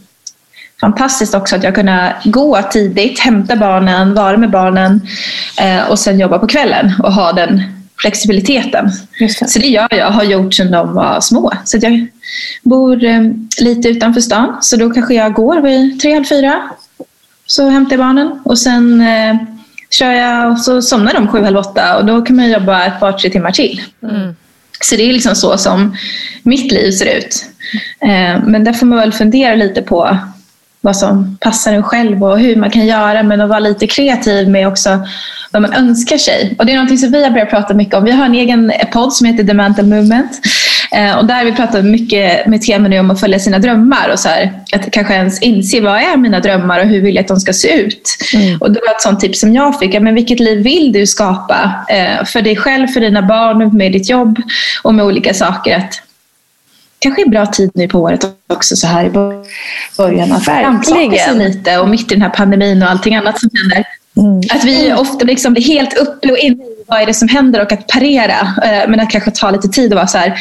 fantastiskt 0.81 1.35
också 1.35 1.57
att 1.57 1.63
jag 1.63 1.75
kunnat 1.75 2.13
gå 2.25 2.63
tidigt, 2.63 3.21
hämta 3.21 3.57
barnen, 3.57 4.15
vara 4.15 4.37
med 4.37 4.51
barnen 4.51 5.01
och 5.89 5.99
sen 5.99 6.21
jobba 6.21 6.39
på 6.39 6.47
kvällen 6.47 6.93
och 7.03 7.13
ha 7.13 7.33
den 7.33 7.78
flexibiliteten. 8.01 8.91
Det. 9.19 9.49
Så 9.51 9.59
det 9.59 9.67
gör 9.69 9.89
jag, 9.91 10.11
har 10.11 10.25
gjort 10.25 10.55
sedan 10.55 10.71
de 10.71 10.95
var 10.95 11.21
små. 11.21 11.53
Så 11.65 11.79
jag 11.83 12.07
bor 12.63 13.05
eh, 13.05 13.23
lite 13.61 13.89
utanför 13.89 14.21
stan 14.21 14.57
så 14.61 14.77
då 14.77 14.91
kanske 14.91 15.15
jag 15.15 15.33
går 15.33 15.61
vid 15.61 16.01
tre, 16.01 16.15
halv 16.15 16.25
fyra. 16.25 16.63
Så 17.47 17.69
hämtar 17.69 17.93
jag 17.93 18.07
barnen 18.07 18.41
och 18.45 18.59
sen 18.59 19.01
eh, 19.01 19.37
kör 19.91 20.13
jag 20.13 20.53
och 20.53 20.59
så 20.59 20.83
somnar 20.83 21.15
de 21.15 21.29
sju, 21.29 21.43
halv 21.43 21.57
åtta 21.57 21.97
och 21.99 22.05
då 22.05 22.23
kan 22.23 22.37
man 22.37 22.51
jobba 22.51 22.85
ett 22.85 23.01
par, 23.01 23.13
tre 23.13 23.31
timmar 23.31 23.53
till. 23.53 23.83
Mm. 24.03 24.37
Så 24.81 24.97
det 24.97 25.03
är 25.03 25.13
liksom 25.13 25.35
så 25.35 25.59
som 25.59 25.97
mitt 26.43 26.73
liv 26.73 26.91
ser 26.91 27.19
ut. 27.19 27.45
Eh, 28.01 28.45
men 28.47 28.65
där 28.65 28.73
får 28.73 28.87
man 28.87 28.99
väl 28.99 29.13
fundera 29.13 29.55
lite 29.55 29.83
på 29.83 30.19
vad 30.81 30.97
som 30.97 31.39
passar 31.41 31.73
en 31.73 31.83
själv 31.83 32.25
och 32.25 32.39
hur 32.39 32.57
man 32.57 32.71
kan 32.71 32.87
göra 32.87 33.23
men 33.23 33.41
att 33.41 33.49
vara 33.49 33.59
lite 33.59 33.87
kreativ 33.87 34.49
med 34.49 34.69
också 34.69 35.01
vad 35.53 35.63
man 35.63 35.73
önskar 35.73 36.19
sig. 36.19 36.55
Och 36.59 36.67
det 36.67 36.73
är 36.73 36.83
något 36.83 37.01
som 37.01 37.13
vi 37.13 37.25
har 37.25 37.31
börjat 37.31 37.51
prata 37.51 37.75
mycket 37.75 37.95
om. 37.95 38.05
Vi 38.05 38.11
har 38.11 38.25
en 38.25 38.35
egen 38.35 38.73
podd 38.93 39.13
som 39.13 39.27
heter 39.27 39.45
The 39.45 39.55
Mental 39.55 39.87
Movement. 39.87 40.31
Eh, 40.93 41.19
och 41.19 41.25
där 41.25 41.45
vi 41.45 41.53
pratar 41.53 41.83
mycket 41.83 42.47
med 42.47 42.63
teman 42.63 42.99
om 42.99 43.11
att 43.11 43.21
följa 43.21 43.39
sina 43.39 43.59
drömmar 43.59 44.09
och 44.13 44.19
så 44.19 44.29
här, 44.29 44.53
att 44.73 44.91
kanske 44.91 45.15
ens 45.15 45.43
inse 45.43 45.81
vad 45.81 45.97
är 45.97 46.17
mina 46.17 46.41
drömmar 46.41 46.81
och 46.81 46.87
hur 46.87 47.01
vill 47.01 47.15
jag 47.15 47.23
att 47.23 47.29
de 47.29 47.41
ska 47.41 47.53
se 47.53 47.73
ut. 47.73 48.17
Mm. 48.35 48.59
Och 48.61 48.73
det 48.73 48.81
var 48.87 48.95
ett 48.95 49.03
sånt 49.03 49.21
tips 49.21 49.41
som 49.41 49.55
jag 49.55 49.79
fick. 49.79 50.01
Men 50.01 50.15
vilket 50.15 50.41
liv 50.41 50.63
vill 50.63 50.93
du 50.93 51.07
skapa 51.07 51.73
eh, 51.89 52.25
för 52.25 52.43
dig 52.43 52.57
själv, 52.57 52.87
för 52.87 53.01
dina 53.01 53.23
barn, 53.23 53.77
med 53.77 53.93
ditt 53.93 54.11
jobb 54.11 54.39
och 54.83 54.95
med 54.95 55.05
olika 55.05 55.35
saker. 55.35 55.77
Att 55.77 56.03
kanske 56.99 57.23
är 57.23 57.29
bra 57.29 57.47
tid 57.47 57.71
nu 57.75 57.89
på 57.89 57.99
året 57.99 58.25
också 58.47 58.77
så 58.77 58.87
här 58.87 59.05
i 59.05 59.11
början 59.97 60.33
att 60.33 60.49
anpassa 60.49 60.95
sig 60.95 61.35
lite 61.35 61.79
och 61.79 61.89
mitt 61.89 62.13
i 62.13 62.15
den 62.15 62.23
här 62.23 62.31
pandemin 62.31 62.83
och 62.83 62.91
allting 62.91 63.15
annat 63.15 63.41
som 63.41 63.51
händer. 63.55 63.85
Mm. 64.17 64.41
Att 64.51 64.65
vi 64.65 64.93
ofta 64.93 65.25
liksom 65.25 65.53
blir 65.53 65.63
helt 65.63 65.99
uppe 65.99 66.31
och 66.33 66.39
inne 66.39 66.65
i 66.65 66.85
vad 66.87 67.03
är 67.03 67.07
det 67.07 67.15
som 67.15 67.29
händer 67.29 67.63
och 67.63 67.73
att 67.73 67.87
parera. 67.87 68.41
Eh, 68.65 68.89
men 68.89 69.01
att 69.01 69.11
kanske 69.11 69.31
ta 69.31 69.51
lite 69.51 69.69
tid 69.69 69.93
och 69.93 69.97
vara 69.97 70.07
så 70.07 70.19
här. 70.19 70.41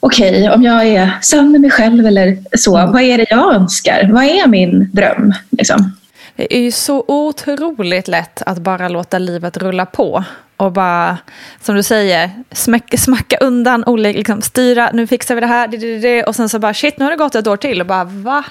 Okej, 0.00 0.30
okay, 0.30 0.48
om 0.48 0.62
jag 0.62 0.86
är 0.86 1.10
sann 1.22 1.52
med 1.52 1.60
mig 1.60 1.70
själv 1.70 2.06
eller 2.06 2.38
så. 2.58 2.76
Mm. 2.76 2.92
Vad 2.92 3.02
är 3.02 3.18
det 3.18 3.26
jag 3.30 3.54
önskar? 3.54 4.08
Vad 4.12 4.24
är 4.24 4.46
min 4.46 4.90
dröm? 4.92 5.34
Liksom? 5.50 5.92
Det 6.40 6.56
är 6.56 6.60
ju 6.60 6.72
så 6.72 7.04
otroligt 7.08 8.08
lätt 8.08 8.42
att 8.42 8.58
bara 8.58 8.88
låta 8.88 9.18
livet 9.18 9.56
rulla 9.56 9.86
på 9.86 10.24
och 10.56 10.72
bara, 10.72 11.18
som 11.60 11.74
du 11.74 11.82
säger, 11.82 12.30
smacka, 12.52 12.96
smacka 12.96 13.36
undan, 13.36 13.84
olika, 13.84 14.18
liksom, 14.18 14.42
styra, 14.42 14.90
nu 14.92 15.06
fixar 15.06 15.34
vi 15.34 15.40
det 15.40 15.46
här, 15.46 15.68
det, 15.68 15.76
det, 15.76 15.98
det, 15.98 16.24
och 16.24 16.36
sen 16.36 16.48
så 16.48 16.58
bara 16.58 16.74
shit, 16.74 16.98
nu 16.98 17.04
har 17.04 17.10
det 17.10 17.16
gått 17.16 17.34
ett 17.34 17.46
år 17.46 17.56
till 17.56 17.80
och 17.80 17.86
bara 17.86 18.04
va? 18.04 18.44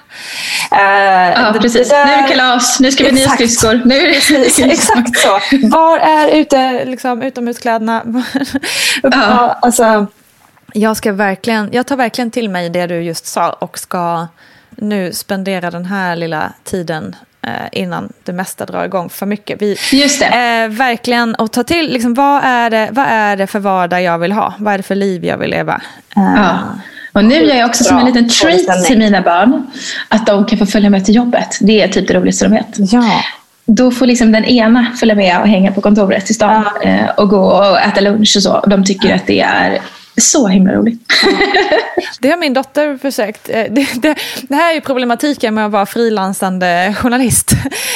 Uh, 0.72 1.44
ja, 1.44 1.56
precis. 1.62 1.90
Där, 1.90 2.06
nu 2.06 2.12
är 2.12 2.22
det 2.22 2.28
kalas, 2.28 2.80
nu 2.80 2.92
ska 2.92 3.04
vi 3.04 3.12
nya 3.12 3.30
skridskor. 3.30 3.82
Nu 3.86 3.96
är 3.96 4.14
precis, 4.14 4.60
exakt 4.66 5.20
så. 5.20 5.40
Var 5.68 5.98
är 5.98 6.28
ute, 6.28 6.86
liksom, 6.86 7.22
utomhuskläderna? 7.22 8.24
ja. 9.04 9.58
alltså, 9.62 10.08
jag, 10.74 10.98
ska 10.98 11.12
verkligen, 11.12 11.70
jag 11.72 11.88
tar 11.88 11.96
verkligen 11.96 12.32
till 12.32 12.50
mig 12.50 12.70
det 12.70 12.88
du 12.88 13.02
just 13.02 13.26
sa 13.26 13.50
och 13.50 13.80
ska 13.80 14.28
nu 14.70 15.14
spendera 15.14 15.72
den 15.72 15.86
här 15.86 16.16
lilla 16.16 16.54
tiden 16.64 17.16
innan 17.72 18.14
det 18.24 18.34
mesta 18.34 18.66
drar 18.66 18.86
igång 18.86 19.10
för 19.10 19.26
mycket. 19.26 19.62
Vi, 19.62 19.78
Just 19.92 20.20
det. 20.20 20.26
Eh, 20.26 20.70
verkligen 20.70 21.36
att 21.38 21.54
ta 21.54 21.64
till, 21.64 21.94
liksom, 21.94 22.14
vad, 22.14 22.44
är 22.44 22.70
det, 22.70 22.90
vad 22.92 23.06
är 23.10 23.38
det 23.38 23.48
för 23.48 23.60
vardag 23.60 24.04
jag 24.04 24.20
vill 24.20 24.32
ha? 24.32 24.54
Vad 24.58 24.74
är 24.74 24.78
det 24.78 24.84
för 24.84 24.96
liv 24.96 25.26
jag 25.26 25.38
vill 25.38 25.50
leva? 25.50 25.82
Eh, 26.18 26.34
ja. 26.36 26.60
Och 27.14 27.26
nu 27.26 27.36
gör 27.36 27.56
jag 27.56 27.70
också 27.70 27.84
som 27.84 27.98
en 27.98 28.06
liten 28.06 28.30
treat 28.30 28.86
till 28.86 28.98
mina 28.98 29.22
barn 29.22 29.68
att 30.08 30.26
de 30.28 30.46
kan 30.46 30.58
få 30.58 30.66
följa 30.66 30.90
med 30.90 31.06
till 31.06 31.16
jobbet. 31.16 31.58
Det 31.62 31.82
är 31.82 31.88
typ 31.88 32.08
det 32.08 32.14
roligaste 32.14 32.46
de 32.46 32.52
vet. 32.54 32.92
Ja. 32.92 33.24
Då 33.66 33.92
får 33.92 34.06
liksom 34.06 34.32
den 34.32 34.46
ena 34.46 34.86
följa 35.00 35.16
med 35.16 35.42
och 35.42 35.48
hänga 35.48 35.72
på 35.72 35.82
kontoret 35.82 36.30
i 36.30 36.34
stan 36.34 36.66
ja. 36.82 36.90
Eh, 36.90 37.10
och 37.10 37.30
gå 37.30 37.42
och 37.42 37.80
äta 37.80 38.02
lunch 38.02 38.34
och 38.38 38.44
så. 38.44 38.60
De 38.68 38.84
tycker 38.84 39.16
att 39.16 39.28
det 39.28 39.42
är 39.42 39.80
så 40.20 40.48
himla 40.48 40.74
roligt. 40.74 41.14
Det 42.20 42.30
har 42.30 42.38
min 42.38 42.54
dotter 42.54 42.98
försökt. 42.98 43.50
Eh, 43.50 43.64
det, 43.70 44.02
det, 44.02 44.16
det, 44.42 44.56
här 44.56 44.72
är 44.72 44.76
ju 44.76 44.82
problematiken 44.82 45.54
med 45.54 45.66
att 45.66 45.72
vara 45.72 45.86
frilansande 45.86 46.96
journalist. 46.98 47.50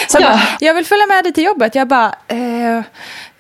Så 0.08 0.18
ja. 0.22 0.30
bara, 0.30 0.42
jag 0.60 0.74
vill 0.74 0.86
följa 0.86 1.06
med 1.06 1.24
dig 1.24 1.34
till 1.34 1.44
jobbet. 1.44 1.76
Jag 1.76 1.88
bara, 1.88 2.16
eh, 2.28 2.84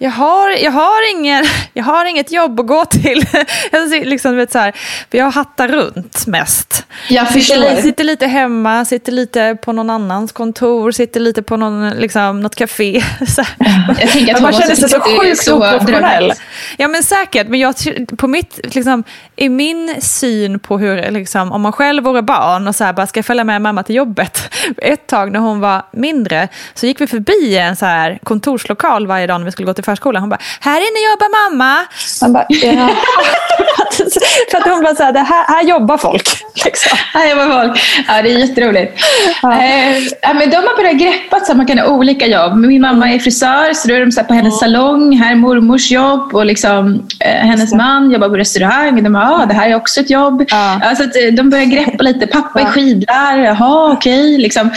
jag 0.04 0.12
har, 0.12 0.50
jag, 0.50 0.72
har 0.72 1.12
ingen, 1.12 1.46
jag 1.74 1.84
har 1.84 2.06
inget 2.06 2.32
jobb 2.32 2.60
att 2.60 2.68
gå 2.68 2.86
till. 2.86 3.26
Jag, 3.72 4.06
liksom, 4.06 4.38
vet, 4.38 4.52
så 4.52 4.60
här, 4.60 4.74
jag 5.12 5.32
hattar 5.32 5.68
runt 5.68 6.28
mest. 6.28 6.86
Jag 7.10 7.28
sitter, 7.28 7.82
sitter 7.82 8.04
lite 8.04 8.28
hemma, 8.28 8.86
sitter 8.86 9.12
lite 9.12 9.58
på 9.62 9.72
någon 9.72 9.90
annans 9.90 10.32
kontor, 10.32 10.92
sitter 10.92 11.20
lite 11.20 11.44
på 11.44 11.58
någon, 11.58 11.90
liksom, 11.90 12.40
något 12.40 12.56
café. 12.56 13.04
Jag 14.00 14.10
tänker 14.10 14.36
att 14.36 14.42
man 14.42 14.54
känner 14.54 14.76
sig 14.76 14.90
så 14.90 15.00
sjukt 15.00 15.48
oprofessionell. 15.48 16.34
Ja 16.78 16.88
men 16.88 17.04
säkert, 17.04 17.48
men 17.48 17.60
jag, 17.60 17.76
på 18.18 18.28
mitt, 18.28 18.60
liksom, 18.76 19.04
i 19.36 19.50
min 19.50 20.02
syn 20.02 20.60
på 20.60 20.78
hur, 20.78 21.12
liksom, 21.12 21.52
om 21.52 21.62
man 21.62 21.72
själv 21.72 22.04
vore 22.04 22.22
barn 22.22 22.68
och 22.68 22.76
så 22.76 22.84
här, 22.84 22.94
bara 22.94 23.08
ska 23.08 23.24
följa 23.24 23.44
med 23.44 23.62
mamma 23.62 23.84
till 23.84 23.96
jobbet. 23.96 24.54
Ett 24.78 25.08
tag 25.08 25.32
när 25.32 25.40
hon 25.40 25.60
var 25.60 25.86
mindre 25.92 26.48
så 26.74 26.86
gick 26.86 27.02
vi 27.02 27.08
förbi 27.08 27.58
en 27.58 27.76
så 27.76 27.86
här 27.86 28.20
kontorslokal 28.24 29.08
varje 29.08 29.28
dag 29.28 29.40
när 29.40 29.46
vi 29.46 29.52
skulle 29.52 29.66
gå 29.66 29.74
till 29.74 29.84
förskolan. 29.94 30.22
Hon 30.24 30.30
bara, 30.30 30.42
här 30.60 30.78
inne 30.78 31.00
jobbar 31.12 31.30
mamma. 31.40 31.74
Man 32.22 32.34
bara, 32.34 32.46
ja. 32.50 32.90
För 34.52 34.58
att 34.58 34.68
hon 34.68 34.84
bara 34.84 34.96
så 34.96 35.04
här, 35.04 35.14
här, 35.14 35.46
här 35.48 35.64
jobbar 35.64 35.98
folk. 35.98 36.28
Liksom. 36.66 36.98
Här 37.14 37.30
jobbar 37.30 37.62
folk. 37.62 37.82
Ja, 38.08 38.22
det 38.22 38.32
är 38.32 38.40
jätteroligt. 38.40 39.02
Ja. 39.42 39.54
Eh, 39.54 40.34
men 40.36 40.50
de 40.50 40.56
har 40.56 40.78
börjat 40.78 40.98
greppa 40.98 41.36
att 41.36 41.58
man 41.58 41.66
kan 41.66 41.80
ha 41.80 41.88
olika 41.88 42.28
jobb. 42.28 42.56
Min 42.56 42.82
mamma 42.82 43.10
är 43.10 43.20
frisör, 43.20 43.74
så 43.74 43.88
då 43.88 43.94
är 43.94 44.00
de 44.00 44.12
så 44.12 44.24
på 44.24 44.34
hennes 44.34 44.60
salong. 44.60 45.18
Här 45.18 45.32
är 45.32 45.36
mormors 45.36 45.92
jobb 45.92 46.36
och 46.36 46.46
liksom, 46.46 47.08
eh, 47.20 47.48
hennes 47.50 47.74
man 47.74 48.12
jobbar 48.12 48.30
på 48.30 48.38
restaurang. 48.38 49.04
De 49.04 49.14
bara, 49.14 49.32
ah, 49.32 49.46
det 49.46 49.54
här 49.54 49.70
är 49.70 49.76
också 49.76 50.00
ett 50.00 50.10
jobb. 50.10 50.46
Ja. 50.48 50.80
Alltså, 50.84 51.04
eh, 51.04 51.34
de 51.34 51.50
börjar 51.50 51.66
greppa 51.66 52.04
lite. 52.04 52.28
Pappa 52.28 52.62
är 52.62 52.66
skidlärare. 52.66 53.46
Jaha, 53.46 53.92
okej. 53.94 54.20
Okay, 54.20 54.38
liksom. 54.38 54.72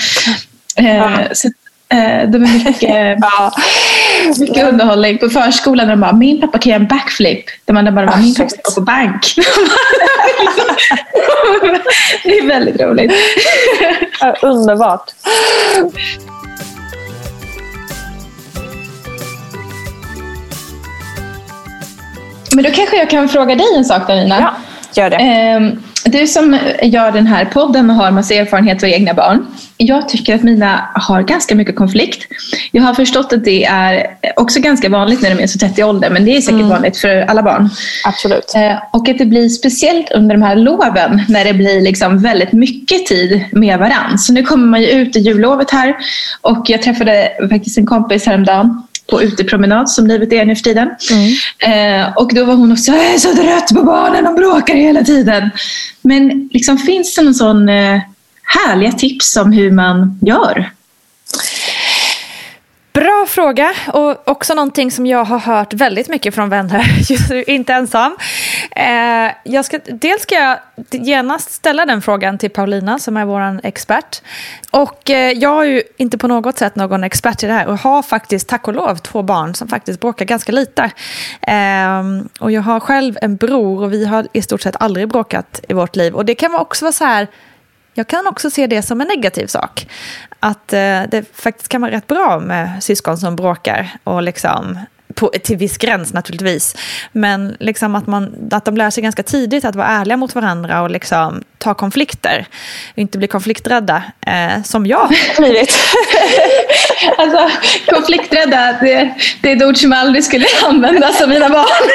Eh, 0.77 1.33
så, 1.33 1.49
eh, 1.89 2.31
de 2.31 2.45
är 2.45 2.65
mycket... 2.65 3.19
ja. 3.39 3.53
Mycket 4.39 4.69
underhållning 4.69 5.19
på 5.19 5.29
förskolan. 5.29 5.87
Där 5.87 5.95
de 5.95 6.01
bara, 6.01 6.13
min 6.13 6.41
pappa 6.41 6.59
kan 6.59 6.71
göra 6.71 6.83
en 6.83 6.89
backflip. 6.89 7.45
Där 7.65 7.75
man 7.75 7.95
bara, 7.95 8.17
min 8.17 8.35
pappa 8.35 8.51
går 8.63 8.75
på 8.75 8.81
bank. 8.81 9.35
det 12.25 12.39
är 12.39 12.47
väldigt 12.47 12.81
roligt. 12.81 13.13
Ja, 14.21 14.37
underbart. 14.43 15.11
Men 22.55 22.65
då 22.65 22.71
kanske 22.71 22.97
jag 22.97 23.11
kan 23.11 23.29
fråga 23.29 23.55
dig 23.55 23.67
en 23.77 23.85
sak 23.85 24.03
då 24.09 24.15
Nina. 24.15 24.41
Ja, 24.41 24.55
gör 25.03 25.11
det. 25.11 25.17
Ehm, 25.17 25.83
du 26.21 26.27
som 26.27 26.59
gör 26.83 27.13
den 27.13 27.27
här 27.27 27.45
podden 27.45 27.91
och 27.91 27.97
har 27.97 28.11
massa 28.11 28.35
erfarenhet 28.35 28.83
av 28.83 28.89
egna 28.89 29.15
barn. 29.15 29.47
Jag 29.77 30.09
tycker 30.09 30.35
att 30.35 30.43
mina 30.43 30.89
har 30.95 31.23
ganska 31.23 31.55
mycket 31.55 31.77
konflikt. 31.77 32.33
Jag 32.73 32.83
har 32.83 32.95
förstått 32.95 33.33
att 33.33 33.45
det 33.45 33.65
är 33.65 34.07
också 34.37 34.61
ganska 34.61 34.89
vanligt 34.89 35.23
när 35.23 35.35
de 35.35 35.43
är 35.43 35.47
så 35.47 35.59
tätt 35.59 35.79
i 35.79 35.83
ålder, 35.83 36.11
men 36.11 36.25
det 36.25 36.37
är 36.37 36.41
säkert 36.41 36.55
mm. 36.55 36.69
vanligt 36.69 36.97
för 36.97 37.17
alla 37.17 37.43
barn. 37.43 37.71
Absolut. 38.05 38.53
Ehm, 38.57 38.77
och 38.93 39.09
att 39.09 39.19
det 39.19 39.27
blir 39.27 39.49
speciellt 39.49 40.13
under 40.13 40.35
de 40.35 40.43
här 40.43 40.57
loven 40.57 41.23
när 41.29 41.45
det 41.45 41.55
blir 41.55 41.81
liksom 41.81 42.19
väldigt 42.19 42.53
mycket 42.53 43.07
tid 43.07 43.45
med 43.53 43.79
varandra. 43.79 44.19
Så 44.19 44.33
nu 44.33 44.43
kommer 44.43 44.67
man 44.67 44.83
ju 44.83 44.89
ut 44.89 45.17
i 45.17 45.21
jullovet 45.21 45.71
här 45.71 45.97
och 46.41 46.65
jag 46.67 46.83
träffade 46.83 47.29
faktiskt 47.51 47.79
en 47.79 47.87
kompis 47.87 48.27
häromdagen 48.27 48.86
på 49.11 49.23
utepromenad 49.23 49.91
som 49.91 50.07
livet 50.07 50.33
är 50.33 50.45
nu 50.45 50.57
för 50.57 50.63
tiden. 50.63 50.91
Mm. 51.11 52.03
Eh, 52.03 52.17
och 52.17 52.35
då 52.35 52.45
var 52.45 52.55
hon 52.55 52.73
också, 52.73 52.93
jag 52.93 53.15
är 53.15 53.19
så 53.19 53.35
trött 53.35 53.69
på 53.69 53.83
barnen, 53.83 54.25
de 54.25 54.35
bråkar 54.35 54.75
hela 54.75 55.05
tiden. 55.05 55.51
Men 56.03 56.49
liksom, 56.53 56.79
finns 56.79 57.15
det 57.15 57.23
någon 57.23 57.35
sån 57.35 57.69
eh, 57.69 58.01
härliga 58.43 58.93
tips 58.93 59.37
om 59.37 59.53
hur 59.53 59.71
man 59.71 60.19
gör? 60.23 60.71
Bra 62.93 63.27
fråga 63.29 63.75
och 63.87 64.29
också 64.29 64.55
någonting 64.55 64.91
som 64.91 65.07
jag 65.07 65.25
har 65.25 65.39
hört 65.39 65.75
väldigt 65.75 66.09
mycket 66.09 66.35
från 66.35 66.49
vänner, 66.49 66.85
just 67.11 67.31
inte 67.31 67.73
ensam. 67.75 68.17
Eh, 68.71 69.33
jag 69.45 69.65
ska, 69.65 69.79
dels 69.87 70.23
ska 70.23 70.35
jag 70.35 70.59
genast 70.91 71.51
ställa 71.51 71.87
den 71.87 72.03
frågan 72.03 72.39
till 72.39 72.51
Paulina 72.51 72.99
som 72.99 73.17
är 73.17 73.25
vår 73.25 73.61
expert. 73.63 74.23
Och 74.71 75.11
eh, 75.11 75.33
jag 75.33 75.63
är 75.63 75.71
ju 75.71 75.83
inte 75.97 76.19
på 76.19 76.29
något 76.29 76.59
sätt 76.59 76.77
någon 76.77 77.05
expert 77.05 77.43
i 77.43 77.47
det 77.47 77.53
här 77.53 77.67
och 77.67 77.79
har 77.79 78.03
faktiskt, 78.03 78.49
tack 78.49 78.69
och 78.69 78.75
lov, 78.75 78.97
två 78.97 79.23
barn 79.23 79.55
som 79.55 79.69
faktiskt 79.69 80.01
bråkar 80.01 80.25
ganska 80.25 80.53
lite. 80.53 80.91
Eh, 81.41 82.03
och 82.41 82.53
jag 82.53 82.63
har 82.63 82.81
själv 82.81 83.19
en 83.23 83.37
bror 83.37 83.83
och 83.83 83.93
vi 83.93 84.05
har 84.05 84.27
i 84.33 84.43
stort 84.43 84.63
sett 84.63 84.77
aldrig 84.81 85.09
bråkat 85.09 85.61
i 85.69 85.75
vårt 85.75 85.97
liv. 85.97 86.15
Och 86.15 86.25
det 86.25 86.35
kan 86.35 86.55
också 86.55 86.85
vara 86.85 86.93
så 86.93 87.05
här 87.05 87.29
jag 87.99 88.07
kan 88.07 88.27
också 88.27 88.51
se 88.51 88.67
det 88.67 88.83
som 88.83 89.01
en 89.01 89.09
negativ 89.09 89.47
sak. 89.47 89.89
Att 90.41 90.73
eh, 90.73 91.03
det 91.09 91.25
faktiskt 91.33 91.69
kan 91.69 91.81
vara 91.81 91.93
rätt 91.93 92.07
bra 92.07 92.39
med 92.39 92.85
syskon 92.85 93.19
som 93.19 93.37
bråkar 93.37 93.91
och 94.05 94.23
liksom 94.23 94.79
på, 95.17 95.33
till 95.43 95.57
viss 95.57 95.79
gräns 95.79 96.13
naturligtvis. 96.13 96.77
Men 97.13 97.57
liksom 97.61 97.95
att, 97.95 98.07
man, 98.07 98.49
att 98.51 98.65
de 98.65 98.77
lär 98.77 98.91
sig 98.91 99.03
ganska 99.03 99.23
tidigt 99.23 99.65
att 99.65 99.77
vara 99.77 99.87
ärliga 99.87 100.17
mot 100.17 100.35
varandra 100.35 100.83
och 100.83 100.91
liksom 100.91 101.43
ta 101.59 101.75
konflikter. 101.75 102.47
Inte 102.95 103.19
bli 103.19 103.29
konflikträdda, 103.29 104.03
eh, 104.27 104.63
som 104.63 104.87
jag 104.87 104.99
har 105.37 105.43
blivit. 105.43 105.71
alltså, 107.19 107.51
konflikträdda, 107.87 108.79
det, 108.81 109.15
det, 109.43 109.53
är 109.53 109.57
ett 109.57 109.63
ord 109.63 109.77
som 109.77 109.93
jag 109.93 110.01
aldrig 110.01 110.25
skulle 110.25 110.47
användas 110.65 111.23
av 111.23 111.29
mina 111.29 111.49
barn. 111.49 111.67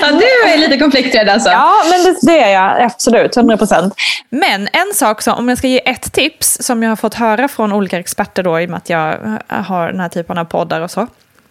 ja, 0.00 0.06
du 0.12 0.50
är 0.50 0.58
lite 0.58 0.78
konflikträdd 0.78 1.28
alltså? 1.28 1.50
Ja, 1.50 1.74
men 1.90 2.04
det, 2.04 2.18
det 2.22 2.38
är 2.40 2.52
jag 2.52 2.82
absolut. 2.82 3.36
100 3.36 3.56
procent. 3.56 3.94
Men 4.28 4.68
en 4.72 4.94
sak, 4.94 5.22
som, 5.22 5.34
om 5.34 5.48
jag 5.48 5.58
ska 5.58 5.68
ge 5.68 5.90
ett 5.90 6.12
tips 6.12 6.58
som 6.60 6.82
jag 6.82 6.90
har 6.90 6.96
fått 6.96 7.14
höra 7.14 7.48
från 7.48 7.72
olika 7.72 7.98
experter 7.98 8.42
då, 8.42 8.60
i 8.60 8.66
och 8.66 8.70
med 8.70 8.76
att 8.76 8.90
jag 8.90 9.38
har 9.48 9.86
den 9.86 10.00
här 10.00 10.08
typen 10.08 10.38
av 10.38 10.44
poddar 10.44 10.80
och 10.80 10.90
så. 10.90 11.06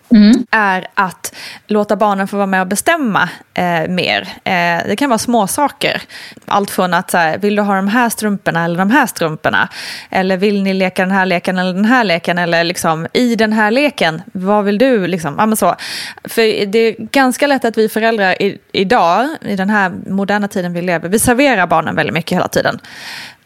Mm. 0.09 0.45
är 0.51 0.87
att 0.93 1.35
låta 1.67 1.95
barnen 1.95 2.27
få 2.27 2.37
vara 2.37 2.47
med 2.47 2.61
och 2.61 2.67
bestämma 2.67 3.29
eh, 3.53 3.87
mer. 3.87 4.21
Eh, 4.43 4.87
det 4.87 4.95
kan 4.97 5.09
vara 5.09 5.17
små 5.17 5.47
saker. 5.47 6.01
Allt 6.45 6.71
från 6.71 6.93
att 6.93 7.11
så 7.11 7.17
här, 7.17 7.37
vill 7.37 7.55
du 7.55 7.61
ha 7.61 7.75
de 7.75 7.87
här 7.87 8.09
strumporna 8.09 8.65
eller 8.65 8.77
de 8.77 8.91
här 8.91 9.05
strumporna? 9.05 9.69
Eller 10.09 10.37
vill 10.37 10.63
ni 10.63 10.73
leka 10.73 11.01
den 11.01 11.11
här 11.11 11.25
leken 11.25 11.57
eller 11.57 11.73
den 11.73 11.85
här 11.85 12.03
leken? 12.03 12.37
Eller 12.37 12.63
liksom, 12.63 13.07
i 13.13 13.35
den 13.35 13.53
här 13.53 13.71
leken, 13.71 14.21
vad 14.33 14.65
vill 14.65 14.77
du? 14.77 15.07
Liksom, 15.07 15.35
ja, 15.37 15.55
så. 15.55 15.75
För 16.23 16.65
det 16.65 16.79
är 16.79 16.95
ganska 16.99 17.47
lätt 17.47 17.65
att 17.65 17.77
vi 17.77 17.89
föräldrar 17.89 18.41
i, 18.41 18.57
idag, 18.71 19.27
i 19.41 19.55
den 19.55 19.69
här 19.69 19.91
moderna 20.07 20.47
tiden 20.47 20.73
vi 20.73 20.81
lever, 20.81 21.09
vi 21.09 21.19
serverar 21.19 21.67
barnen 21.67 21.95
väldigt 21.95 22.13
mycket 22.13 22.35
hela 22.35 22.47
tiden 22.47 22.79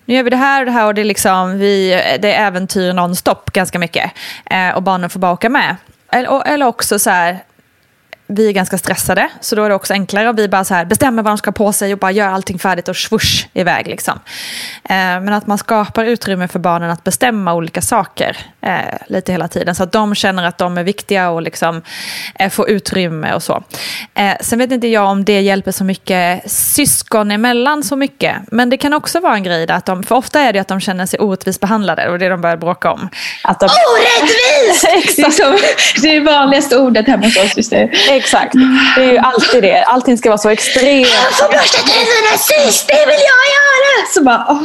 nu 0.05 0.15
gör 0.15 0.23
vi 0.23 0.29
det 0.29 0.37
här 0.37 0.61
och 0.61 0.65
det 0.65 0.71
här 0.71 0.85
och 0.85 0.93
det 0.93 1.01
är, 1.01 1.05
liksom, 1.05 1.59
vi, 1.59 1.89
det 2.21 2.33
är 2.33 2.47
äventyr 2.47 2.93
nonstop 2.93 3.51
ganska 3.51 3.79
mycket. 3.79 4.11
Eh, 4.45 4.69
och 4.69 4.83
barnen 4.83 5.09
får 5.09 5.19
bara 5.19 5.31
åka 5.31 5.49
med. 5.49 5.75
Eller, 6.11 6.47
eller 6.47 6.65
också 6.65 6.99
så 6.99 7.09
här, 7.09 7.39
vi 8.31 8.47
är 8.47 8.51
ganska 8.51 8.77
stressade, 8.77 9.29
så 9.41 9.55
då 9.55 9.63
är 9.63 9.69
det 9.69 9.75
också 9.75 9.93
enklare 9.93 10.29
om 10.29 10.35
vi 10.35 10.47
bara 10.47 10.63
så 10.63 10.73
här 10.73 10.85
bestämmer 10.85 11.23
vad 11.23 11.31
de 11.31 11.37
ska 11.37 11.51
på 11.51 11.73
sig 11.73 11.93
och 11.93 11.99
bara 11.99 12.11
gör 12.11 12.27
allting 12.27 12.59
färdigt 12.59 12.87
och 12.87 12.95
swoosh 12.95 13.47
iväg. 13.53 13.87
Liksom. 13.87 14.19
Eh, 14.83 14.95
men 14.95 15.33
att 15.33 15.47
man 15.47 15.57
skapar 15.57 16.05
utrymme 16.05 16.47
för 16.47 16.59
barnen 16.59 16.89
att 16.91 17.03
bestämma 17.03 17.53
olika 17.53 17.81
saker 17.81 18.37
eh, 18.61 18.71
lite 19.07 19.31
hela 19.31 19.47
tiden, 19.47 19.75
så 19.75 19.83
att 19.83 19.91
de 19.91 20.15
känner 20.15 20.43
att 20.43 20.57
de 20.57 20.77
är 20.77 20.83
viktiga 20.83 21.29
och 21.29 21.41
liksom, 21.41 21.81
eh, 22.39 22.49
får 22.49 22.69
utrymme 22.69 23.33
och 23.33 23.43
så. 23.43 23.63
Eh, 24.13 24.33
sen 24.41 24.59
vet 24.59 24.71
inte 24.71 24.87
jag 24.87 25.05
om 25.05 25.25
det 25.25 25.41
hjälper 25.41 25.71
så 25.71 25.83
mycket 25.83 26.51
syskon 26.51 27.31
emellan 27.31 27.83
så 27.83 27.95
mycket, 27.95 28.35
men 28.47 28.69
det 28.69 28.77
kan 28.77 28.93
också 28.93 29.19
vara 29.19 29.35
en 29.35 29.43
grej 29.43 29.65
där, 29.65 29.75
att 29.75 29.85
de, 29.85 30.03
för 30.03 30.15
ofta 30.15 30.39
är 30.39 30.53
det 30.53 30.59
att 30.59 30.67
de 30.67 30.79
känner 30.79 31.05
sig 31.05 31.19
orättvist 31.19 31.59
behandlade 31.59 32.09
och 32.09 32.19
det 32.19 32.29
de 32.29 32.41
börjar 32.41 32.57
bråka 32.57 32.91
om. 32.91 33.09
Att 33.43 33.59
de... 33.59 33.65
Orättvis! 33.65 34.81
det, 35.15 35.21
är 35.21 35.31
som, 35.31 35.57
det 36.01 36.15
är 36.15 36.21
vanligaste 36.21 36.77
ordet 36.77 37.07
hemma 37.07 37.25
hos 37.25 37.37
oss. 37.37 37.57
Just 37.57 37.73
Exakt. 38.23 38.53
Det 38.95 39.03
är 39.03 39.11
ju 39.11 39.17
alltid 39.17 39.63
det. 39.63 39.83
Allting 39.83 40.17
ska 40.17 40.29
vara 40.29 40.37
så 40.37 40.49
extremt. 40.49 41.07
Jag 41.07 41.33
får 41.37 41.57
borsta 41.57 41.77
tänderna 41.77 42.37
sist, 42.37 42.87
det 42.87 43.05
vill 43.05 43.21
jag 43.31 43.43
göra! 43.57 44.07
Så 44.13 44.23
bara, 44.23 44.45
åh. 44.49 44.63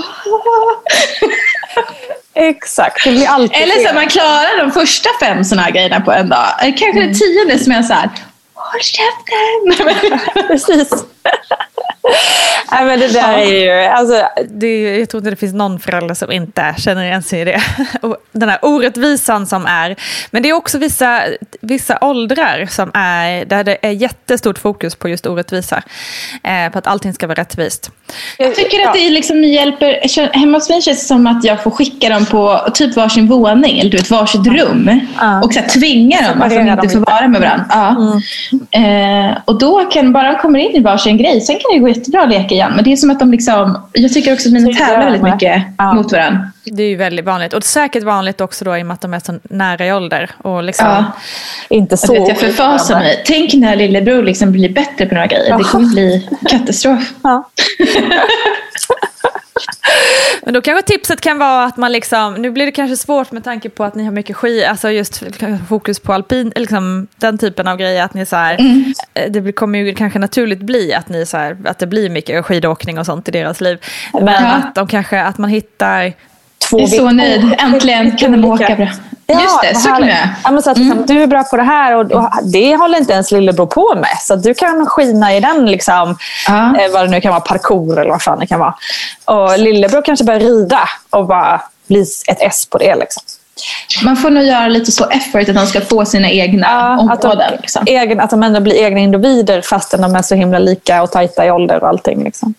Exakt, 2.34 3.04
det 3.04 3.10
blir 3.10 3.26
alltid 3.26 3.62
Eller 3.62 3.88
så 3.88 3.94
man 3.94 4.08
klarar 4.08 4.58
de 4.58 4.72
första 4.72 5.08
fem 5.20 5.44
sådana 5.44 5.62
här 5.62 5.70
grejerna 5.70 6.00
på 6.00 6.12
en 6.12 6.28
dag. 6.28 6.46
Kanske 6.60 6.90
mm. 6.90 7.08
det 7.08 7.14
tionde 7.14 7.58
som 7.58 7.72
är 7.72 7.82
så 7.82 7.92
här, 7.92 8.10
håll 8.54 8.80
käften! 8.80 9.86
Precis. 10.48 11.04
Nej, 12.72 12.84
men 12.84 13.00
det 13.00 13.08
där 13.08 13.38
är 13.38 13.64
ju, 13.64 13.86
alltså, 13.86 14.28
det, 14.48 14.98
jag 14.98 15.08
tror 15.08 15.18
inte 15.18 15.30
det 15.30 15.36
finns 15.36 15.54
någon 15.54 15.80
förälder 15.80 16.14
som 16.14 16.32
inte 16.32 16.74
känner 16.78 17.04
igen 17.04 17.22
sig 17.22 17.40
i 17.40 17.44
det. 17.44 17.62
Den 18.32 18.48
här 18.48 18.58
orättvisan 18.62 19.46
som 19.46 19.66
är. 19.66 19.96
Men 20.30 20.42
det 20.42 20.48
är 20.48 20.52
också 20.52 20.78
vissa, 20.78 21.22
vissa 21.60 21.98
åldrar 22.00 22.66
som 22.66 22.90
är, 22.94 23.44
där 23.44 23.64
det 23.64 23.78
är 23.82 23.90
jättestort 23.90 24.58
fokus 24.58 24.94
på 24.94 25.08
just 25.08 25.26
orättvisa. 25.26 25.82
Eh, 26.44 26.72
på 26.72 26.78
att 26.78 26.86
allting 26.86 27.14
ska 27.14 27.26
vara 27.26 27.40
rättvist. 27.40 27.90
Jag 28.38 28.54
tycker 28.54 28.86
att 28.86 28.94
det 28.94 29.10
liksom 29.10 29.44
hjälper. 29.44 30.00
Hemma 30.38 30.58
hos 30.58 30.68
mig 30.68 30.82
känns 30.82 31.00
det 31.00 31.06
som 31.06 31.26
att 31.26 31.44
jag 31.44 31.62
får 31.62 31.70
skicka 31.70 32.08
dem 32.08 32.26
på 32.26 32.60
typ 32.74 32.96
varsin 32.96 33.26
våning, 33.26 33.78
eller 33.78 33.90
du 33.90 33.96
vet, 33.96 34.10
varsitt 34.10 34.46
rum. 34.46 35.00
Ja. 35.20 35.42
Och 35.42 35.54
så 35.54 35.60
här, 35.60 35.68
tvinga 35.68 36.28
dem 36.28 36.42
att 36.42 36.50
de 36.50 36.68
inte 36.68 36.88
får 36.88 37.00
vara 37.00 37.28
med 37.28 37.40
varandra. 37.40 37.66
Ja. 37.70 37.96
Mm. 38.72 39.30
Eh, 39.30 39.36
och 39.44 39.58
då 39.58 39.84
kan, 39.84 40.12
bara 40.12 40.32
de 40.32 40.38
kommer 40.38 40.58
in 40.58 40.76
i 40.76 40.80
varsin 40.80 41.16
grej, 41.16 41.40
sen 41.40 41.56
kan 41.56 41.72
det 41.72 41.78
gå 41.78 41.88
jättebra 41.88 42.22
att 42.22 42.28
leka 42.28 42.54
igen. 42.54 42.72
Men 42.74 42.84
det 42.84 42.92
är 42.92 42.96
som 42.96 43.10
att 43.10 43.20
de 43.20 43.30
liksom, 43.30 43.82
jag 43.92 44.12
tycker 44.12 44.32
också 44.32 44.48
att 44.48 44.52
mina 44.52 44.72
tävlar 44.72 45.04
väldigt 45.04 45.22
mycket 45.22 45.62
ja. 45.78 45.94
mot 45.94 46.12
varandra. 46.12 46.50
Det 46.72 46.82
är 46.82 46.88
ju 46.88 46.96
väldigt 46.96 47.24
vanligt. 47.24 47.52
Och 47.52 47.64
säkert 47.64 48.02
vanligt 48.02 48.40
också 48.40 48.64
då 48.64 48.76
i 48.76 48.82
och 48.82 48.86
med 48.86 48.94
att 48.94 49.00
de 49.00 49.14
är 49.14 49.20
så 49.20 49.38
nära 49.42 49.86
i 49.86 49.92
ålder. 49.92 50.30
Och 50.38 50.62
liksom, 50.62 50.86
ja. 50.86 51.04
Inte 51.68 51.96
så. 51.96 52.14
Jag, 52.14 52.28
jag 52.28 52.38
förfasar 52.38 52.98
mig. 52.98 53.22
Tänk 53.26 53.54
när 53.54 53.76
lillebror 53.76 54.22
liksom 54.22 54.52
blir 54.52 54.68
bättre 54.68 55.06
på 55.06 55.14
några 55.14 55.26
grejer. 55.26 55.48
Ja. 55.48 55.58
Det 55.58 55.64
kommer 55.64 55.88
bli 55.88 56.28
katastrof. 56.50 57.12
Ja. 57.22 57.50
Men 60.42 60.54
då 60.54 60.60
kanske 60.60 60.82
tipset 60.82 61.20
kan 61.20 61.38
vara 61.38 61.64
att 61.64 61.76
man 61.76 61.92
liksom, 61.92 62.34
nu 62.34 62.50
blir 62.50 62.66
det 62.66 62.72
kanske 62.72 62.96
svårt 62.96 63.32
med 63.32 63.44
tanke 63.44 63.68
på 63.68 63.84
att 63.84 63.94
ni 63.94 64.04
har 64.04 64.12
mycket 64.12 64.36
skid, 64.36 64.64
alltså 64.64 64.90
just 64.90 65.22
fokus 65.68 66.00
på 66.00 66.12
alpin, 66.12 66.52
liksom 66.56 67.06
den 67.16 67.38
typen 67.38 67.68
av 67.68 67.76
grejer, 67.76 68.04
att 68.04 68.14
ni 68.14 68.26
så 68.26 68.36
här, 68.36 68.60
mm. 68.60 68.94
Eh, 69.14 69.30
det 69.30 69.52
kommer 69.52 69.78
ju 69.78 69.94
kanske 69.94 70.18
naturligt 70.18 70.58
bli 70.58 70.94
att 70.94 71.08
ni 71.08 71.26
så 71.26 71.36
här, 71.36 71.56
att 71.64 71.78
det 71.78 71.86
blir 71.86 72.10
mycket 72.10 72.44
skidåkning 72.44 72.98
och 72.98 73.06
sånt 73.06 73.28
i 73.28 73.30
deras 73.30 73.60
liv. 73.60 73.78
Men 74.12 74.26
ja. 74.26 74.52
att 74.52 74.74
de 74.74 74.86
kanske, 74.86 75.22
att 75.22 75.38
man 75.38 75.50
hittar 75.50 76.12
två 76.70 76.80
Jag 76.80 76.92
är 76.92 76.98
så 76.98 77.10
nöjd, 77.10 77.54
äntligen 77.58 78.16
kan 78.16 78.32
de 78.32 78.44
åka 78.44 78.76
bra. 78.76 78.88
Ja, 79.26 79.42
Just 79.42 79.62
det, 79.62 79.74
så 79.74 79.88
kan 79.88 80.08
jag. 80.08 80.28
Ja, 80.44 80.50
men 80.50 80.62
så 80.62 80.70
att, 80.70 80.78
liksom, 80.78 80.92
mm. 80.92 81.06
Du 81.06 81.22
är 81.22 81.26
bra 81.26 81.42
på 81.42 81.56
det 81.56 81.62
här 81.62 81.94
och, 81.94 82.12
och, 82.12 82.30
det 82.42 82.76
håller 82.76 82.98
inte 82.98 83.12
ens 83.12 83.30
lillebror 83.30 83.66
på 83.66 83.94
med. 83.94 84.18
Så 84.20 84.36
du 84.36 84.54
kan 84.54 84.86
skina 84.86 85.36
i 85.36 85.40
den, 85.40 85.66
liksom, 85.66 86.18
ja. 86.48 86.76
eh, 86.78 86.92
vad 86.92 87.04
det 87.04 87.10
nu 87.10 87.20
kan 87.20 87.30
vara, 87.30 87.40
parkour 87.40 87.98
eller 87.98 88.10
vad 88.10 88.22
fan 88.22 88.38
det 88.38 88.46
kan 88.46 88.60
vara. 88.60 88.74
Och 89.24 89.58
lillebror 89.58 90.02
kanske 90.02 90.24
börjar 90.24 90.40
rida 90.40 90.88
och 91.10 91.26
bara 91.26 91.62
blir 91.86 92.02
ett 92.28 92.38
S 92.40 92.66
på 92.70 92.78
det. 92.78 92.94
Liksom. 92.94 93.22
Man 94.04 94.16
får 94.16 94.30
nog 94.30 94.44
göra 94.44 94.68
lite 94.68 94.92
så 94.92 95.04
effort 95.04 95.48
att 95.48 95.54
de 95.54 95.66
ska 95.66 95.80
få 95.80 96.04
sina 96.04 96.30
egna 96.30 96.66
ja, 96.66 96.98
områden. 96.98 97.30
Att 97.30 97.50
de, 97.50 97.56
liksom. 97.60 97.84
egen, 97.86 98.20
att 98.20 98.30
de 98.30 98.42
ändå 98.42 98.60
blir 98.60 98.74
egna 98.74 99.00
individer 99.00 99.60
fastän 99.60 100.00
de 100.00 100.14
är 100.14 100.22
så 100.22 100.34
himla 100.34 100.58
lika 100.58 101.02
och 101.02 101.10
tajta 101.12 101.46
i 101.46 101.50
ålder 101.50 101.82
och 101.82 101.88
allting. 101.88 102.24
Liksom. 102.24 102.54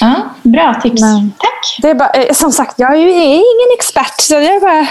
Ja, 0.00 0.14
bra 0.42 0.80
tips. 0.82 1.00
Men, 1.00 1.32
Tack. 1.38 1.78
Det 1.82 1.90
är 1.90 1.94
bara, 1.94 2.10
eh, 2.10 2.32
som 2.32 2.52
sagt, 2.52 2.78
jag 2.78 2.92
är 2.92 2.98
ju 2.98 3.10
ingen 3.10 3.68
expert. 3.78 4.20
Så 4.20 4.34
jag 4.34 4.60
bara 4.60 4.86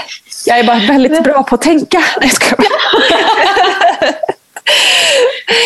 Jag 0.46 0.60
är 0.60 0.64
bara 0.64 0.80
väldigt 0.80 1.24
bra 1.24 1.44
på 1.44 1.56
att 1.56 1.62
tänka. 1.62 2.04
Nej, 2.22 2.32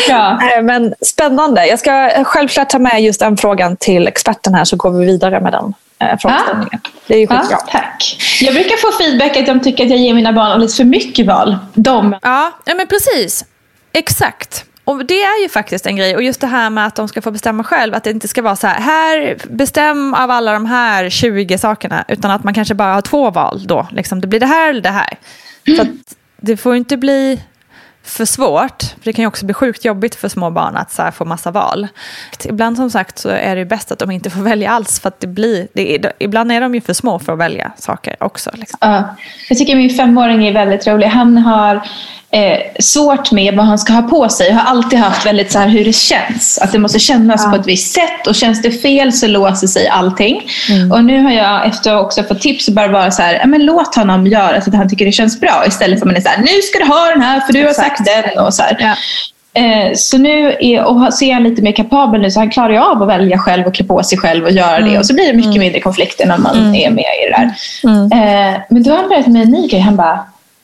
jag 0.07 0.39
ja. 0.49 0.61
Men 0.61 0.93
spännande. 1.01 1.67
Jag 1.67 1.79
ska 1.79 2.23
självklart 2.23 2.69
ta 2.69 2.79
med 2.79 3.01
just 3.01 3.19
den 3.19 3.37
frågan 3.37 3.77
till 3.77 4.07
experten 4.07 4.53
här 4.53 4.65
så 4.65 4.75
går 4.75 4.91
vi 4.91 5.05
vidare 5.05 5.39
med 5.39 5.51
den 5.53 5.73
eh, 5.99 6.17
frågeställningen. 6.19 6.79
Ja. 6.83 6.89
Det 7.07 7.13
är 7.13 7.19
ju 7.19 7.27
skitbra. 7.27 7.47
Ja, 7.51 7.67
tack. 7.71 8.17
Jag 8.41 8.53
brukar 8.53 8.77
få 8.77 8.97
feedback 8.97 9.37
att 9.37 9.45
de 9.45 9.59
tycker 9.59 9.83
att 9.83 9.89
jag 9.89 9.99
ger 9.99 10.13
mina 10.13 10.33
barn 10.33 10.51
alldeles 10.51 10.77
för 10.77 10.83
mycket 10.83 11.27
val. 11.27 11.57
De. 11.73 12.19
Ja, 12.21 12.51
men 12.65 12.87
precis. 12.87 13.45
Exakt. 13.93 14.65
Och 14.83 15.05
Det 15.05 15.21
är 15.21 15.41
ju 15.41 15.49
faktiskt 15.49 15.85
en 15.85 15.95
grej. 15.95 16.15
Och 16.15 16.23
just 16.23 16.41
det 16.41 16.47
här 16.47 16.69
med 16.69 16.87
att 16.87 16.95
de 16.95 17.07
ska 17.07 17.21
få 17.21 17.31
bestämma 17.31 17.63
själv. 17.63 17.95
Att 17.95 18.03
det 18.03 18.09
inte 18.09 18.27
ska 18.27 18.41
vara 18.41 18.55
så 18.55 18.67
här, 18.67 18.79
här 18.79 19.37
bestäm 19.49 20.13
av 20.13 20.31
alla 20.31 20.53
de 20.53 20.65
här 20.65 21.09
20 21.09 21.57
sakerna. 21.57 22.05
Utan 22.07 22.31
att 22.31 22.43
man 22.43 22.53
kanske 22.53 22.73
bara 22.73 22.93
har 22.93 23.01
två 23.01 23.29
val 23.31 23.67
då. 23.67 23.87
Liksom, 23.91 24.21
det 24.21 24.27
blir 24.27 24.39
det 24.39 24.45
här 24.45 24.69
eller 24.69 24.81
det 24.81 24.89
här. 24.89 25.17
Mm. 25.67 25.79
Så 25.79 26.13
det 26.37 26.57
får 26.57 26.75
inte 26.75 26.97
bli 26.97 27.41
för 28.09 28.25
svårt. 28.25 28.83
För 28.83 29.03
det 29.03 29.13
kan 29.13 29.23
ju 29.23 29.27
också 29.27 29.45
bli 29.45 29.53
sjukt 29.53 29.85
jobbigt 29.85 30.15
för 30.15 30.29
små 30.29 30.49
barn 30.49 30.77
att 30.77 30.91
så 30.91 31.11
få 31.11 31.25
massa 31.25 31.51
val. 31.51 31.87
Ibland 32.45 32.77
som 32.77 32.89
sagt 32.89 33.19
så 33.19 33.29
är 33.29 33.55
det 33.55 33.65
bäst 33.65 33.91
att 33.91 33.99
de 33.99 34.11
inte 34.11 34.29
får 34.29 34.41
välja 34.43 34.71
alls. 34.71 34.99
För 34.99 35.07
att 35.07 35.19
det 35.19 35.27
blir, 35.27 35.67
det 35.73 35.95
är, 35.95 36.13
ibland 36.19 36.51
är 36.51 36.61
de 36.61 36.75
ju 36.75 36.81
för 36.81 36.93
små 36.93 37.19
för 37.19 37.33
att 37.33 37.39
välja 37.39 37.71
saker 37.77 38.15
också. 38.19 38.51
Liksom. 38.53 38.77
Ja, 38.81 39.15
jag 39.49 39.57
tycker 39.57 39.75
min 39.75 39.89
femåring 39.89 40.47
är 40.47 40.53
väldigt 40.53 40.87
rolig. 40.87 41.07
Han 41.07 41.37
har 41.37 41.81
eh, 42.31 42.59
svårt 42.79 43.31
med 43.31 43.55
vad 43.55 43.65
han 43.65 43.79
ska 43.79 43.93
ha 43.93 44.01
på 44.01 44.29
sig. 44.29 44.47
Jag 44.47 44.55
har 44.55 44.71
alltid 44.71 44.99
haft 44.99 45.25
väldigt 45.25 45.51
så 45.51 45.59
här 45.59 45.67
hur 45.67 45.85
det 45.85 45.93
känns. 45.93 46.59
Att 46.61 46.71
det 46.71 46.79
måste 46.79 46.99
kännas 46.99 47.41
ja. 47.43 47.49
på 47.49 47.55
ett 47.55 47.67
visst 47.67 47.93
sätt 47.93 48.27
och 48.27 48.35
känns 48.35 48.61
det 48.61 48.71
fel 48.71 49.13
så 49.13 49.27
låser 49.27 49.67
sig 49.67 49.87
allting. 49.87 50.41
Mm. 50.69 50.91
Och 50.91 51.03
nu 51.03 51.21
har 51.23 51.31
jag 51.31 51.67
efter 51.67 51.93
att 51.93 52.05
också 52.05 52.23
fått 52.23 52.41
tips 52.41 52.69
bara 52.69 52.87
vara 52.87 53.11
så 53.11 53.21
här, 53.21 53.45
men 53.45 53.65
låt 53.65 53.95
honom 53.95 54.27
göra 54.27 54.61
så 54.61 54.69
att 54.69 54.75
han 54.75 54.89
tycker 54.89 55.05
det 55.05 55.11
känns 55.11 55.39
bra 55.39 55.63
istället 55.67 55.99
för 55.99 56.05
att 56.05 56.07
man 56.07 56.15
är 56.15 56.21
så 56.21 56.29
här, 56.29 56.37
nu 56.37 56.61
ska 56.61 56.79
du 56.79 56.85
ha 56.85 57.09
den 57.09 57.21
här 57.21 57.39
för 57.39 57.53
du 57.53 57.69
Exakt. 57.69 57.99
har 57.99 58.05
sagt 58.05 58.05
den. 58.05 58.45
Och 58.45 58.53
så 58.53 58.63
ja. 58.79 58.95
eh, 59.61 59.93
så 59.95 60.17
nu 60.17 60.57
är, 60.59 60.83
och 60.83 61.13
så 61.13 61.25
är 61.25 61.33
han 61.33 61.43
lite 61.43 61.61
mer 61.61 61.71
kapabel 61.71 62.21
nu 62.21 62.31
så 62.31 62.39
han 62.39 62.49
klarar 62.49 62.69
ju 62.69 62.79
av 62.79 63.01
att 63.03 63.09
välja 63.09 63.37
själv 63.37 63.67
och 63.67 63.75
klä 63.75 63.85
på 63.85 64.03
sig 64.03 64.17
själv 64.17 64.45
och 64.45 64.51
göra 64.51 64.77
mm. 64.77 64.91
det. 64.91 64.99
Och 64.99 65.05
så 65.05 65.13
blir 65.13 65.27
det 65.27 65.33
mycket 65.33 65.49
mm. 65.49 65.59
mindre 65.59 65.79
konflikter 65.79 66.25
när 66.25 66.37
man 66.37 66.57
mm. 66.57 66.75
är 66.75 66.89
med 66.89 67.03
i 67.03 67.29
det 67.29 67.37
där. 67.37 67.53
Mm. 67.83 68.11
Eh, 68.11 68.61
men 68.69 68.83
då 68.83 68.91
har 68.91 68.97
han 68.97 69.09
börjat 69.09 69.27
med 69.27 69.41
en 69.41 69.51
ny 69.51 69.67
grej. 69.67 69.79
Han 69.79 69.95
bara, 69.95 70.19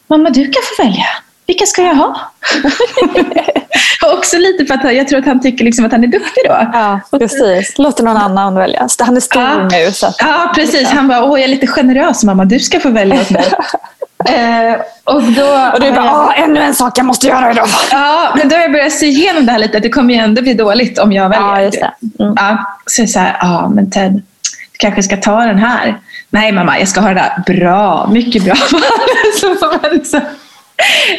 mamma 0.07 0.29
du 0.29 0.43
kan 0.43 0.61
få 0.77 0.83
välja 0.83 1.05
vilka 1.47 1.65
ska 1.65 1.81
jag 1.81 1.95
ha? 1.95 2.31
också 4.13 4.37
lite 4.37 4.65
för 4.65 4.73
att 4.73 4.95
jag 4.95 5.07
tror 5.07 5.19
att 5.19 5.25
han 5.25 5.41
tycker 5.41 5.65
liksom 5.65 5.85
att 5.85 5.91
han 5.91 6.03
är 6.03 6.07
duktig 6.07 6.43
då. 6.45 6.69
Ja, 6.73 6.99
precis. 7.11 7.77
Låter 7.77 8.03
någon 8.03 8.17
annan 8.17 8.55
välja. 8.55 8.87
Han 8.99 9.17
är 9.17 9.21
stor 9.21 9.41
ja. 9.41 9.67
nu. 9.71 9.91
Så 9.91 10.07
att, 10.07 10.15
ja, 10.19 10.51
precis. 10.55 10.89
Han 10.89 11.07
bara, 11.07 11.23
åh 11.23 11.39
jag 11.39 11.43
är 11.43 11.47
lite 11.47 11.67
generös 11.67 12.23
mamma, 12.23 12.45
du 12.45 12.59
ska 12.59 12.79
få 12.79 12.89
välja 12.89 13.21
åt 13.21 13.29
mig. 13.29 13.53
Eh, 14.25 14.75
och, 15.03 15.23
då, 15.23 15.71
och 15.73 15.79
du 15.79 15.91
bara, 15.91 16.05
jag... 16.05 16.39
ännu 16.43 16.59
en 16.59 16.75
sak 16.75 16.97
jag 16.97 17.05
måste 17.05 17.27
göra 17.27 17.51
idag. 17.51 17.67
Ja, 17.91 18.33
men 18.37 18.49
då 18.49 18.55
har 18.55 18.61
jag 18.61 18.71
börjat 18.71 18.91
se 18.91 19.05
igenom 19.05 19.45
det 19.45 19.51
här 19.51 19.59
lite. 19.59 19.79
Det 19.79 19.89
kommer 19.89 20.13
ju 20.13 20.19
ändå 20.19 20.41
bli 20.41 20.53
dåligt 20.53 20.99
om 20.99 21.11
jag 21.13 21.29
väljer. 21.29 21.47
Ja, 21.47 21.61
just 21.61 21.79
det. 21.79 22.23
Mm. 22.23 22.33
Ja, 22.37 22.77
så 22.85 23.01
jag 23.01 23.09
så 23.09 23.19
här, 23.19 23.37
ja 23.41 23.69
men 23.69 23.91
Ted, 23.91 24.13
du 24.13 24.77
kanske 24.77 25.03
ska 25.03 25.17
ta 25.17 25.39
den 25.39 25.59
här. 25.59 25.99
Nej 26.29 26.51
mamma, 26.51 26.79
jag 26.79 26.87
ska 26.87 27.01
ha 27.01 27.07
den 27.07 27.17
där. 27.17 27.53
Bra, 27.53 28.09
mycket 28.11 28.43
bra. 28.43 28.55
så, 29.41 29.55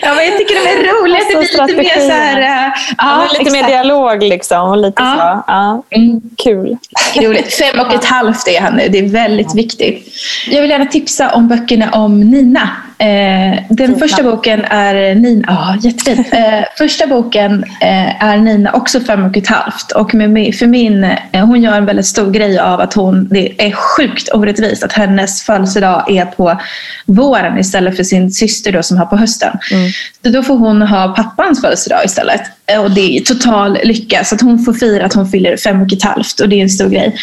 Ja, 0.03 0.15
men 0.15 0.25
jag 0.25 0.39
tycker 0.39 0.55
de 0.55 0.71
är 0.71 0.93
roliga. 0.93 1.19
Det 1.19 1.39
blir 1.39 1.67
lite 1.67 1.83
mer 1.83 2.09
så 2.09 2.15
här... 2.15 2.41
Uh, 2.41 2.75
ja, 2.99 3.23
lite 3.23 3.43
exakt. 3.43 3.53
mer 3.53 3.69
dialog 3.69 4.23
liksom. 4.23 4.71
Och 4.71 4.77
lite 4.77 5.03
ja. 5.03 5.45
så. 5.47 5.53
Ja. 5.53 5.83
Mm. 5.97 6.21
Kul. 6.37 6.77
Roligt. 7.17 7.55
Fem 7.55 7.81
och 7.81 7.95
ett 7.95 8.05
halvt 8.05 8.49
är 8.49 8.61
han 8.61 8.75
nu. 8.75 8.89
Det 8.89 8.99
är 8.99 9.09
väldigt 9.09 9.55
viktigt. 9.55 10.09
Jag 10.51 10.61
vill 10.61 10.71
gärna 10.71 10.87
tipsa 10.87 11.35
om 11.35 11.49
böckerna 11.49 11.91
om 11.93 12.21
Nina. 12.21 12.69
Eh, 13.05 13.63
den 13.69 13.87
Fina. 13.87 13.99
första 13.99 14.23
boken 14.23 14.65
är 14.65 15.15
Nina. 15.15 15.45
Ja, 15.49 15.77
jättefin. 15.81 16.25
Eh, 16.35 16.65
första 16.79 17.07
boken 17.07 17.65
eh, 17.81 18.25
är 18.25 18.37
Nina, 18.37 18.73
också 18.73 19.01
fem 19.01 19.25
och 19.25 19.37
ett 19.37 19.47
halvt. 19.47 19.93
Och 19.93 20.15
med, 20.15 20.55
för 20.55 20.67
min, 20.67 21.05
eh, 21.05 21.47
hon 21.47 21.63
gör 21.63 21.77
en 21.77 21.87
väldigt 21.87 22.07
stor 22.07 22.31
grej 22.31 22.59
av 22.59 22.81
att 22.81 22.95
hon, 22.95 23.29
det 23.31 23.67
är 23.67 23.73
sjukt 23.73 24.29
orättvist 24.33 24.83
att 24.83 24.93
hennes 24.93 25.43
födelsedag 25.43 26.11
är 26.11 26.25
på 26.25 26.61
våren 27.07 27.59
istället 27.59 27.97
för 27.97 28.05
sin 28.05 28.31
syster 28.31 28.73
då, 28.73 28.83
som 28.83 28.97
har 28.97 29.07
på 29.07 29.17
hösten. 29.17 29.59
Mm. 29.73 29.91
Så 30.25 30.31
då 30.31 30.43
får 30.43 30.57
hon 30.57 30.83
ha 30.83 31.09
pappans 31.09 31.61
födelsedag 31.61 32.05
istället. 32.05 32.43
Och 32.85 32.91
det 32.91 33.17
är 33.17 33.21
total 33.21 33.79
lycka. 33.85 34.25
Så 34.25 34.35
att 34.35 34.41
hon 34.41 34.59
får 34.59 34.73
fira 34.73 35.05
att 35.05 35.15
hon 35.15 35.29
fyller 35.29 35.57
fem 35.57 35.83
och 35.83 35.93
ett 35.93 36.03
halvt. 36.03 36.41
Och 36.41 36.49
det 36.49 36.57
är 36.57 36.63
en 36.63 36.71
stor 36.71 36.89
grej. 36.89 37.17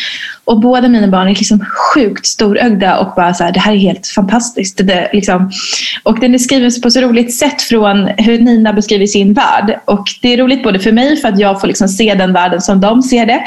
Och 0.45 0.59
båda 0.59 0.87
mina 0.87 1.07
barn 1.07 1.27
är 1.27 1.35
liksom 1.35 1.65
sjukt 1.93 2.25
storögda 2.25 2.97
och 2.97 3.15
bara 3.15 3.33
så 3.33 3.43
här, 3.43 3.51
det 3.51 3.59
här 3.59 3.73
är 3.73 3.77
helt 3.77 4.07
fantastiskt. 4.07 4.77
Det, 4.77 5.09
liksom. 5.13 5.51
Och 6.03 6.19
den 6.19 6.33
är 6.33 6.37
skriven 6.37 6.71
på 6.83 6.91
så 6.91 7.01
roligt 7.01 7.33
sätt 7.33 7.61
från 7.61 8.07
hur 8.17 8.39
Nina 8.39 8.73
beskriver 8.73 9.07
sin 9.07 9.33
värld. 9.33 9.79
Och 9.85 10.07
det 10.21 10.33
är 10.33 10.37
roligt 10.37 10.63
både 10.63 10.79
för 10.79 10.91
mig 10.91 11.17
för 11.17 11.27
att 11.27 11.39
jag 11.39 11.61
får 11.61 11.67
liksom 11.67 11.87
se 11.87 12.13
den 12.13 12.33
världen 12.33 12.61
som 12.61 12.81
de 12.81 13.01
ser 13.01 13.25
det. 13.25 13.43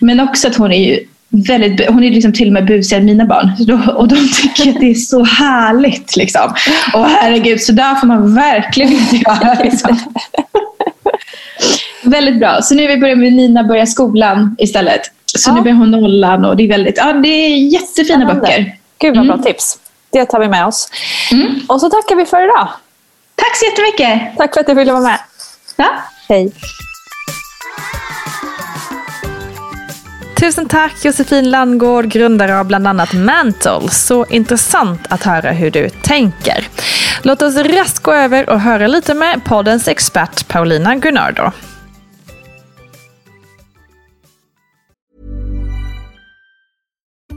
Men 0.00 0.20
också 0.20 0.48
att 0.48 0.56
hon 0.56 0.72
är 0.72 0.88
ju 0.88 0.98
väldigt, 1.30 1.88
hon 1.88 2.04
är 2.04 2.10
liksom 2.10 2.32
till 2.32 2.46
och 2.46 2.52
med 2.52 2.66
busigare 2.66 3.00
än 3.00 3.06
mina 3.06 3.24
barn. 3.24 3.50
Och 3.96 4.08
de 4.08 4.28
tycker 4.42 4.70
att 4.70 4.80
det 4.80 4.90
är 4.90 4.94
så 4.94 5.24
härligt. 5.24 6.16
Liksom. 6.16 6.54
Och 6.94 7.06
herregud, 7.06 7.60
så 7.60 7.72
där 7.72 7.94
får 7.94 8.06
man 8.06 8.34
verkligen 8.34 8.92
inte 8.92 9.16
göra. 9.16 9.54
Liksom 9.64 9.98
väldigt 12.08 12.38
bra. 12.38 12.62
Så 12.62 12.74
nu 12.74 12.86
vi 12.86 12.96
börjar 12.96 13.16
med 13.16 13.32
Nina 13.32 13.64
börjar 13.64 13.86
skolan 13.86 14.56
istället. 14.58 15.00
Så 15.36 15.50
ja. 15.50 15.54
nu 15.54 15.60
börjar 15.60 15.76
hon 15.76 15.90
nollan 15.90 16.44
och 16.44 16.56
det 16.56 16.62
är 16.62 16.68
väldigt, 16.68 16.96
ja 16.96 17.12
det 17.12 17.28
är 17.28 17.56
jättefina 17.72 18.18
Spännande. 18.18 18.40
böcker. 18.40 18.76
Gud 18.98 19.16
vad 19.16 19.26
bra 19.26 19.34
mm. 19.34 19.44
tips. 19.44 19.78
Det 20.10 20.24
tar 20.24 20.40
vi 20.40 20.48
med 20.48 20.66
oss. 20.66 20.88
Mm. 21.32 21.60
Och 21.68 21.80
så 21.80 21.90
tackar 21.90 22.16
vi 22.16 22.24
för 22.24 22.44
idag. 22.44 22.68
Tack 23.34 23.56
så 23.56 23.64
jättemycket. 23.64 24.36
Tack 24.36 24.54
för 24.54 24.60
att 24.60 24.66
du 24.66 24.74
ville 24.74 24.92
vara 24.92 25.02
med. 25.02 25.18
Ja. 25.76 25.88
Hej. 26.28 26.52
Tusen 30.40 30.68
tack 30.68 31.04
Josefin 31.04 31.50
Landgård, 31.50 32.06
grundare 32.06 32.60
av 32.60 32.66
bland 32.66 32.86
annat 32.86 33.12
Mantle. 33.12 33.88
Så 33.90 34.26
intressant 34.26 35.00
att 35.08 35.22
höra 35.22 35.50
hur 35.50 35.70
du 35.70 35.88
tänker. 35.88 36.68
Låt 37.22 37.42
oss 37.42 37.56
raskt 37.56 38.02
gå 38.02 38.12
över 38.12 38.50
och 38.50 38.60
höra 38.60 38.86
lite 38.86 39.14
med 39.14 39.44
poddens 39.44 39.88
expert 39.88 40.48
Paulina 40.48 40.96
Gunnardo. 40.96 41.50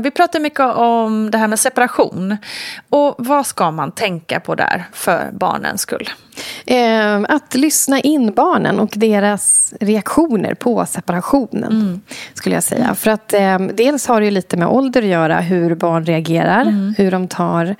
Vi 0.00 0.10
pratar 0.10 0.40
mycket 0.40 0.60
om 0.60 1.30
det 1.30 1.38
här 1.38 1.48
med 1.48 1.58
separation. 1.58 2.36
Och 2.90 3.14
vad 3.18 3.46
ska 3.46 3.70
man 3.70 3.92
tänka 3.92 4.40
på 4.40 4.54
där 4.54 4.84
för 4.92 5.30
barnens 5.32 5.80
skull? 5.80 6.10
Eh, 6.66 7.20
att 7.28 7.54
lyssna 7.54 8.00
in 8.00 8.34
barnen 8.34 8.80
och 8.80 8.90
deras 8.96 9.74
reaktioner 9.80 10.54
på 10.54 10.86
separationen. 10.86 12.02
Skulle 12.34 12.54
jag 12.54 12.64
säga. 12.64 12.94
För 12.94 13.10
att 13.10 13.32
eh, 13.32 13.58
dels 13.58 14.06
har 14.06 14.20
det 14.20 14.30
lite 14.30 14.56
med 14.56 14.68
ålder 14.68 15.02
att 15.02 15.08
göra. 15.08 15.40
Hur 15.40 15.74
barn 15.74 16.04
reagerar. 16.04 16.94
Hur 16.98 17.10
de 17.10 17.28
tar 17.28 17.76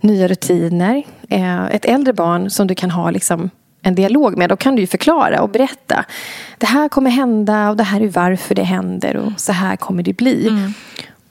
nya 0.00 0.28
rutiner. 0.28 1.02
Eh, 1.28 1.64
ett 1.64 1.84
äldre 1.84 2.12
barn 2.12 2.50
som 2.50 2.66
du 2.66 2.74
kan 2.74 2.90
ha 2.90 3.10
liksom 3.10 3.50
en 3.82 3.94
dialog 3.94 4.36
med, 4.36 4.48
då 4.48 4.56
kan 4.56 4.76
du 4.76 4.86
förklara 4.86 5.42
och 5.42 5.48
berätta. 5.48 6.04
Det 6.58 6.66
här 6.66 6.88
kommer 6.88 7.10
hända 7.10 7.70
och 7.70 7.76
det 7.76 7.82
här 7.82 8.00
är 8.00 8.08
varför 8.08 8.54
det 8.54 8.62
händer 8.62 9.16
och 9.16 9.32
så 9.36 9.52
här 9.52 9.76
kommer 9.76 10.02
det 10.02 10.12
bli. 10.12 10.72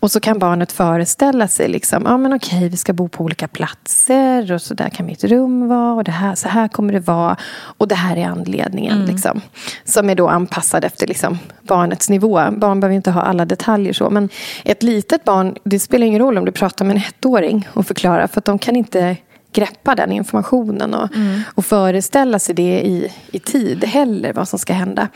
Och 0.03 0.11
så 0.11 0.19
kan 0.19 0.39
barnet 0.39 0.71
föreställa 0.71 1.47
sig 1.47 1.67
liksom, 1.67 2.03
ja 2.05 2.17
men 2.17 2.33
okej, 2.33 2.69
vi 2.69 2.77
ska 2.77 2.93
bo 2.93 3.07
på 3.07 3.23
olika 3.23 3.47
platser 3.47 4.51
och 4.51 4.61
så 4.61 4.73
där 4.73 4.89
kan 4.89 5.05
mitt 5.05 5.23
rum 5.23 5.67
vara 5.67 5.93
och 5.93 6.03
det 6.03 6.11
här, 6.11 6.35
så 6.35 6.49
här 6.49 6.67
kommer 6.67 6.93
det 6.93 6.99
vara 6.99 7.37
och 7.51 7.87
det 7.87 7.95
här 7.95 8.17
är 8.17 8.25
anledningen. 8.25 9.05
Liksom, 9.05 9.41
som 9.83 10.09
är 10.09 10.15
då 10.15 10.27
anpassad 10.27 10.83
efter 10.83 11.07
liksom, 11.07 11.39
barnets 11.61 12.09
nivå. 12.09 12.41
Barn 12.51 12.79
behöver 12.79 12.95
inte 12.95 13.11
ha 13.11 13.21
alla 13.21 13.45
detaljer 13.45 13.93
så, 13.93 14.09
men 14.09 14.29
ett 14.63 14.83
litet 14.83 15.23
barn, 15.23 15.55
det 15.63 15.79
spelar 15.79 16.07
ingen 16.07 16.21
roll 16.21 16.37
om 16.37 16.45
du 16.45 16.51
pratar 16.51 16.85
med 16.85 16.95
en 16.95 17.01
ettåring 17.01 17.67
och 17.73 17.87
förklarar, 17.87 18.27
för 18.27 18.39
att 18.39 18.45
de 18.45 18.59
kan 18.59 18.75
inte 18.75 19.17
greppa 19.53 19.95
den 19.95 20.11
informationen 20.11 20.93
och, 20.93 21.09
och 21.55 21.65
föreställa 21.65 22.39
sig 22.39 22.55
det 22.55 22.81
i, 22.81 23.11
i 23.31 23.39
tid 23.39 23.83
heller, 23.83 24.33
vad 24.33 24.47
som 24.47 24.59
ska 24.59 24.73
hända. 24.73 25.07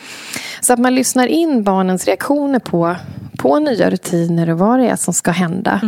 Så 0.62 0.74
att 0.74 0.80
man 0.80 0.96
lyssnar 0.96 1.28
in 1.28 1.64
barnens 1.64 2.06
reaktioner 2.06 2.60
på, 2.60 2.96
på 3.38 3.60
nya 3.60 3.90
rutiner 3.90 4.50
och 4.50 4.60
vad 4.60 4.80
det 4.80 4.88
är 4.88 4.96
som 4.96 5.14
ska 5.14 5.32
hända. 5.32 5.82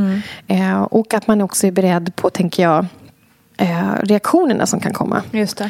Eh, 0.47 0.81
och 0.81 1.13
att 1.13 1.27
man 1.27 1.41
också 1.41 1.67
är 1.67 1.71
beredd 1.71 2.15
på, 2.15 2.29
tänker 2.29 2.63
jag, 2.63 2.85
eh, 3.57 3.93
reaktionerna 4.03 4.65
som 4.65 4.79
kan 4.79 4.93
komma. 4.93 5.23
Just 5.31 5.57
det. 5.57 5.69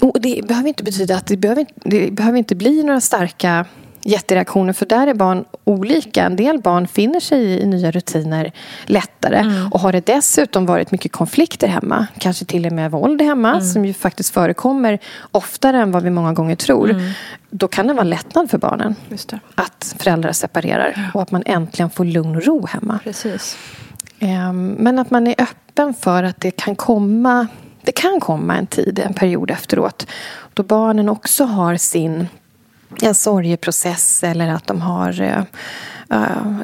Och 0.00 0.20
det 0.20 0.46
behöver 0.48 0.68
inte 0.68 0.84
betyda 0.84 1.16
att 1.16 1.26
det 1.26 1.36
behöver, 1.36 1.66
det 1.74 2.12
behöver 2.12 2.38
inte 2.38 2.54
bli 2.54 2.82
några 2.82 3.00
starka 3.00 3.66
jättereaktioner. 4.08 4.72
För 4.72 4.86
där 4.86 5.06
är 5.06 5.14
barn 5.14 5.44
olika. 5.64 6.24
En 6.24 6.36
del 6.36 6.60
barn 6.60 6.88
finner 6.88 7.20
sig 7.20 7.44
i, 7.44 7.66
nya 7.66 7.90
rutiner 7.90 8.52
lättare. 8.86 9.44
Och 9.70 9.80
har 9.80 9.92
det 9.92 10.06
dessutom 10.06 10.66
varit 10.66 10.92
mycket 10.92 11.12
konflikter 11.12 11.68
hemma, 11.68 12.06
kanske 12.18 12.44
till 12.44 12.66
och 12.66 12.72
med 12.72 12.90
våld 12.90 13.22
hemma, 13.22 13.60
som 13.60 13.84
ju 13.84 13.92
faktiskt 13.94 14.34
förekommer 14.34 14.98
oftare 15.32 15.82
än 15.82 15.92
vad 15.92 16.02
vi 16.02 16.10
många 16.10 16.32
gånger 16.32 16.56
tror. 16.56 17.02
Då 17.50 17.68
kan 17.68 17.86
det 17.86 17.94
vara 17.94 18.04
lättnad 18.04 18.50
för 18.50 18.58
barnen 18.58 18.94
att 19.54 19.94
föräldrar 19.98 20.32
separerar 20.32 21.10
och 21.14 21.22
att 21.22 21.30
man 21.30 21.42
äntligen 21.46 21.90
får 21.90 22.04
lugn 22.04 22.36
och 22.36 22.44
ro 22.44 22.66
hemma. 22.66 22.98
Precis. 23.04 23.56
Ehm, 24.18 24.68
Men 24.78 24.98
att 24.98 25.10
man 25.10 25.26
är 25.26 25.34
öppen 25.38 25.94
för 25.94 26.22
att 26.22 26.40
det 26.40 26.50
kan 26.50 26.76
komma 26.76 27.46
det 27.82 27.92
kan 27.92 28.20
komma 28.20 28.56
en 28.56 28.66
tid, 28.66 28.98
en 28.98 29.14
period 29.14 29.50
efteråt 29.50 30.06
då 30.54 30.62
barnen 30.62 31.08
också 31.08 31.44
har 31.44 31.76
sin 31.76 32.26
en 33.02 33.14
sorgeprocess 33.14 34.22
eller 34.24 34.48
att 34.48 34.66
de 34.66 34.80
har, 34.80 35.20
eh, 35.20 35.42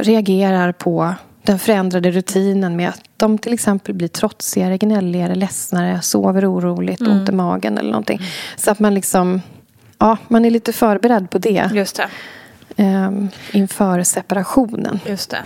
reagerar 0.01 0.73
på 0.73 1.15
den 1.43 1.59
förändrade 1.59 2.11
rutinen 2.11 2.77
med 2.77 2.89
att 2.89 3.01
de 3.17 3.39
till 3.39 3.53
exempel 3.53 3.95
blir 3.95 4.09
trotsigare, 4.09 4.79
gnälligare, 4.79 5.35
ledsnare, 5.35 6.01
sover 6.03 6.53
oroligt, 6.53 7.01
ont 7.01 7.29
i 7.29 7.33
magen 7.33 7.79
eller 7.79 7.91
någonting. 7.91 8.21
Så 8.57 8.71
att 8.71 8.79
man 8.79 8.95
liksom, 8.95 9.43
ja, 9.99 10.17
man 10.29 10.45
är 10.45 10.51
lite 10.51 10.73
förberedd 10.73 11.31
på 11.31 11.39
det. 11.39 11.71
Just 11.75 11.97
det. 11.97 12.09
ehm, 12.77 13.29
inför 13.53 14.03
separationen. 14.03 15.01
Just 15.07 15.31
det. 15.31 15.43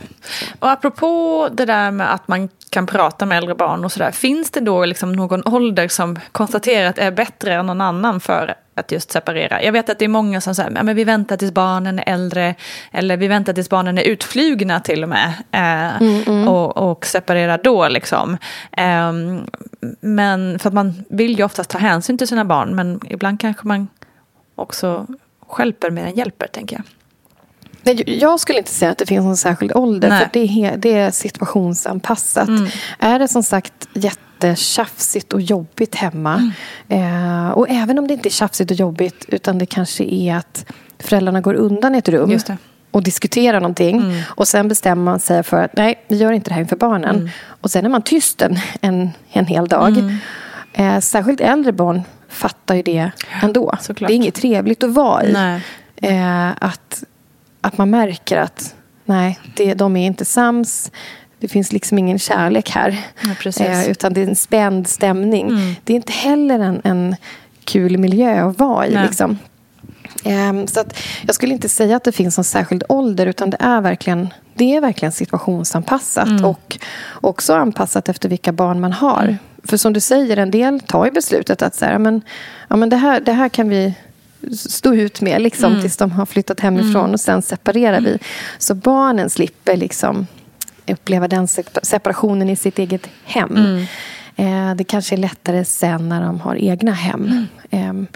Och 0.58 0.70
apropå 0.70 1.48
det 1.52 1.64
där 1.64 1.90
med 1.90 2.14
att 2.14 2.28
man 2.28 2.48
kan 2.70 2.86
prata 2.86 3.26
med 3.26 3.38
äldre 3.38 3.54
barn 3.54 3.84
och 3.84 3.92
sådär. 3.92 4.10
Finns 4.10 4.50
det 4.50 4.60
då 4.60 4.84
liksom 4.84 5.12
någon 5.12 5.42
ålder 5.46 5.88
som 5.88 6.18
konstaterat 6.32 6.98
är 6.98 7.10
bättre 7.10 7.54
än 7.54 7.66
någon 7.66 7.80
annan 7.80 8.20
för 8.20 8.54
att 8.78 8.92
just 8.92 9.10
separera? 9.12 9.62
Jag 9.62 9.72
vet 9.72 9.90
att 9.90 9.98
det 9.98 10.04
är 10.04 10.08
många 10.08 10.40
som 10.40 10.54
säger 10.54 10.90
att 10.90 10.96
vi 10.96 11.04
väntar 11.04 11.36
tills 11.36 11.52
barnen 11.52 11.98
är 11.98 12.04
äldre. 12.12 12.54
Eller 12.92 13.16
vi 13.16 13.28
väntar 13.28 13.52
tills 13.52 13.68
barnen 13.70 13.98
är 13.98 14.02
utflugna 14.02 14.80
till 14.80 15.02
och 15.02 15.08
med. 15.08 15.32
Eh, 15.52 16.48
Och, 16.48 16.90
och 16.90 17.06
separerar 17.06 17.60
då 17.64 17.88
liksom. 17.88 18.36
Ehm, 18.72 19.46
men 20.00 20.58
för 20.58 20.68
att 20.68 20.74
man 20.74 21.04
vill 21.08 21.38
ju 21.38 21.44
oftast 21.44 21.70
ta 21.70 21.78
hänsyn 21.78 22.18
till 22.18 22.28
sina 22.28 22.44
barn. 22.44 22.76
Men 22.76 23.00
ibland 23.10 23.40
kanske 23.40 23.66
man 23.68 23.88
också 24.54 25.06
skälper 25.48 25.90
mer 25.90 26.04
än 26.06 26.14
hjälper 26.14 26.46
tänker 26.46 26.76
jag. 26.76 26.84
Nej, 27.82 28.18
Jag 28.20 28.40
skulle 28.40 28.58
inte 28.58 28.70
säga 28.70 28.90
att 28.90 28.98
det 28.98 29.06
finns 29.06 29.24
någon 29.24 29.36
särskild 29.36 29.72
ålder. 29.76 30.08
Nej. 30.08 30.18
För 30.18 30.28
det 30.32 30.64
är, 30.64 30.76
det 30.76 30.94
är 30.94 31.10
situationsanpassat. 31.10 32.48
Är 32.98 33.18
det 33.18 33.28
som 33.28 33.42
sagt 33.42 33.88
jättetjafsigt 34.46 35.32
och 35.32 35.40
jobbigt 35.40 35.94
hemma. 35.94 36.52
Eh, 36.88 37.48
och 37.48 37.66
även 37.70 37.98
om 37.98 38.06
det 38.08 38.14
inte 38.14 38.28
är 38.28 38.30
tjafsigt 38.30 38.70
och 38.70 38.76
jobbigt. 38.76 39.24
Utan 39.28 39.58
det 39.58 39.66
kanske 39.66 40.04
är 40.04 40.36
att 40.36 40.64
föräldrarna 40.98 41.40
går 41.40 41.54
undan 41.54 41.94
i 41.94 41.98
ett 41.98 42.08
rum. 42.08 42.30
Och 42.90 43.02
diskuterar 43.02 43.60
någonting. 43.60 44.22
Och 44.26 44.48
sen 44.48 44.68
bestämmer 44.68 45.04
man 45.04 45.20
sig 45.20 45.42
för 45.42 45.62
att 45.64 45.76
nej, 45.76 46.04
vi 46.08 46.16
gör 46.16 46.32
inte 46.32 46.50
det 46.50 46.54
här 46.54 46.60
inför 46.60 46.76
barnen. 46.76 47.30
Och 47.46 47.70
sen 47.70 47.84
är 47.84 47.88
man 47.88 48.02
tyst 48.02 48.42
en, 48.42 48.58
en, 48.80 49.10
en 49.32 49.46
hel 49.46 49.68
dag. 49.68 50.18
Eh, 50.72 51.00
särskilt 51.00 51.40
äldre 51.40 51.72
barn 51.72 52.02
fattar 52.28 52.74
ju 52.74 52.82
det 52.82 53.10
ändå. 53.42 53.74
såklart. 53.80 54.08
Det 54.08 54.14
är 54.14 54.16
inget 54.16 54.34
trevligt 54.34 54.82
att 54.82 54.90
vara 54.90 55.24
i. 55.24 55.32
Eh, 55.96 56.48
att, 56.60 57.04
att 57.60 57.78
man 57.78 57.90
märker 57.90 58.36
att 58.36 58.74
nej, 59.04 59.38
det, 59.56 59.74
de 59.74 59.96
är 59.96 60.06
inte 60.06 60.24
sams. 60.24 60.90
Det 61.40 61.48
finns 61.48 61.72
liksom 61.72 61.98
ingen 61.98 62.18
kärlek 62.18 62.70
här. 62.70 62.98
Ja. 63.20 63.50
Mm. 63.60 63.72
Eh, 63.72 63.90
utan 63.90 64.12
det 64.12 64.20
är 64.22 64.26
en 64.28 64.36
spänd 64.36 64.88
stämning. 64.88 65.76
Det 65.84 65.92
är 65.92 65.96
inte 65.96 66.12
heller 66.12 66.58
en, 66.58 66.80
en 66.84 67.16
kul 67.64 67.98
miljö 67.98 68.48
att 68.48 68.58
vara 68.58 68.86
i. 68.86 68.94
Nej. 68.94 69.06
Liksom. 69.06 69.38
Ehm, 70.24 70.66
Så 70.66 70.80
att 70.80 70.98
jag 71.26 71.34
skulle 71.34 71.52
inte 71.54 71.68
säga 71.68 71.96
att 71.96 72.04
det 72.04 72.12
finns 72.12 72.36
någon 72.36 72.44
särskild 72.44 72.82
ålder 72.88 73.26
utan 73.26 73.50
det 73.50 73.56
är 73.60 73.80
verkligen, 73.80 74.28
det 74.54 74.76
är 74.76 74.80
verkligen 74.80 75.12
situationsanpassat 75.12 76.28
Mm. 76.28 76.44
och 76.44 76.78
också 77.20 77.54
anpassat 77.54 78.08
efter 78.08 78.28
vilka 78.28 78.52
barn 78.52 78.80
man 78.80 78.92
har. 78.92 79.36
För 79.64 79.76
som 79.76 79.92
du 79.92 80.00
säger, 80.00 80.36
en 80.36 80.50
del 80.50 80.80
tar 80.80 81.04
ju 81.04 81.10
beslutet 81.10 81.62
att 81.62 81.74
så 81.74 81.84
här, 81.84 81.98
men, 81.98 82.20
ja, 82.68 82.76
men 82.76 82.88
det, 82.88 82.96
här, 82.96 83.20
det 83.20 83.32
här 83.32 83.48
kan 83.48 83.68
vi 83.68 83.94
stå 84.58 84.94
ut 84.94 85.20
med 85.20 85.42
liksom, 85.42 85.70
Mm. 85.70 85.80
tills 85.82 85.96
de 85.96 86.10
har 86.10 86.26
flyttat 86.26 86.60
hemifrån 86.60 87.12
och 87.12 87.20
sen 87.20 87.42
separerar 87.42 88.00
vi. 88.00 88.18
Så 88.58 88.74
barnen 88.74 89.30
slipper 89.30 89.76
liksom 89.76 90.26
uppleva 90.92 91.28
den 91.28 91.46
sep- 91.46 91.78
separationen 91.82 92.50
i 92.50 92.56
sitt 92.56 92.78
eget 92.78 93.08
hem. 93.24 93.56
Mm. 93.56 93.86
Eh, 94.36 94.74
det 94.76 94.84
kanske 94.84 95.14
är 95.14 95.16
lättare 95.16 95.64
sen 95.64 96.08
när 96.08 96.22
de 96.22 96.40
har 96.40 96.56
egna 96.56 96.92
hem. 96.92 97.46
Ehm, 97.70 98.06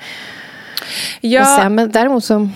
Ja, 1.20 1.40
och 1.40 1.46
sen, 1.62 1.74
men 1.74 1.90
däremot 1.90 2.24
så 2.24 2.48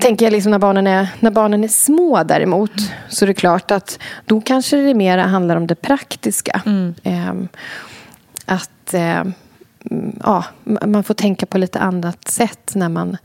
tänker 0.00 0.26
jag 0.26 0.32
liksom 0.32 0.50
när 0.50 0.58
barnen 0.58 0.86
är, 0.86 1.08
när 1.20 1.30
barnen 1.30 1.64
är 1.64 1.68
små 1.68 2.22
däremot 2.24 2.70
så 3.08 3.24
är 3.24 3.26
det 3.26 3.34
klart 3.34 3.70
att 3.70 3.98
då 4.24 4.40
kanske 4.40 4.76
det 4.76 4.94
mer 4.94 5.18
handlar 5.18 5.56
om 5.56 5.66
det 5.66 5.74
praktiska. 5.74 6.62
Ehm, 7.02 7.48
att 8.46 8.94
eh, 8.94 9.20
mm, 9.90 10.16
ja, 10.24 10.44
man 10.64 11.04
får 11.04 11.14
tänka 11.14 11.46
på 11.46 11.58
lite 11.58 11.78
annat 11.78 12.28
sätt 12.28 12.70
när 12.74 12.88
man 12.88 13.16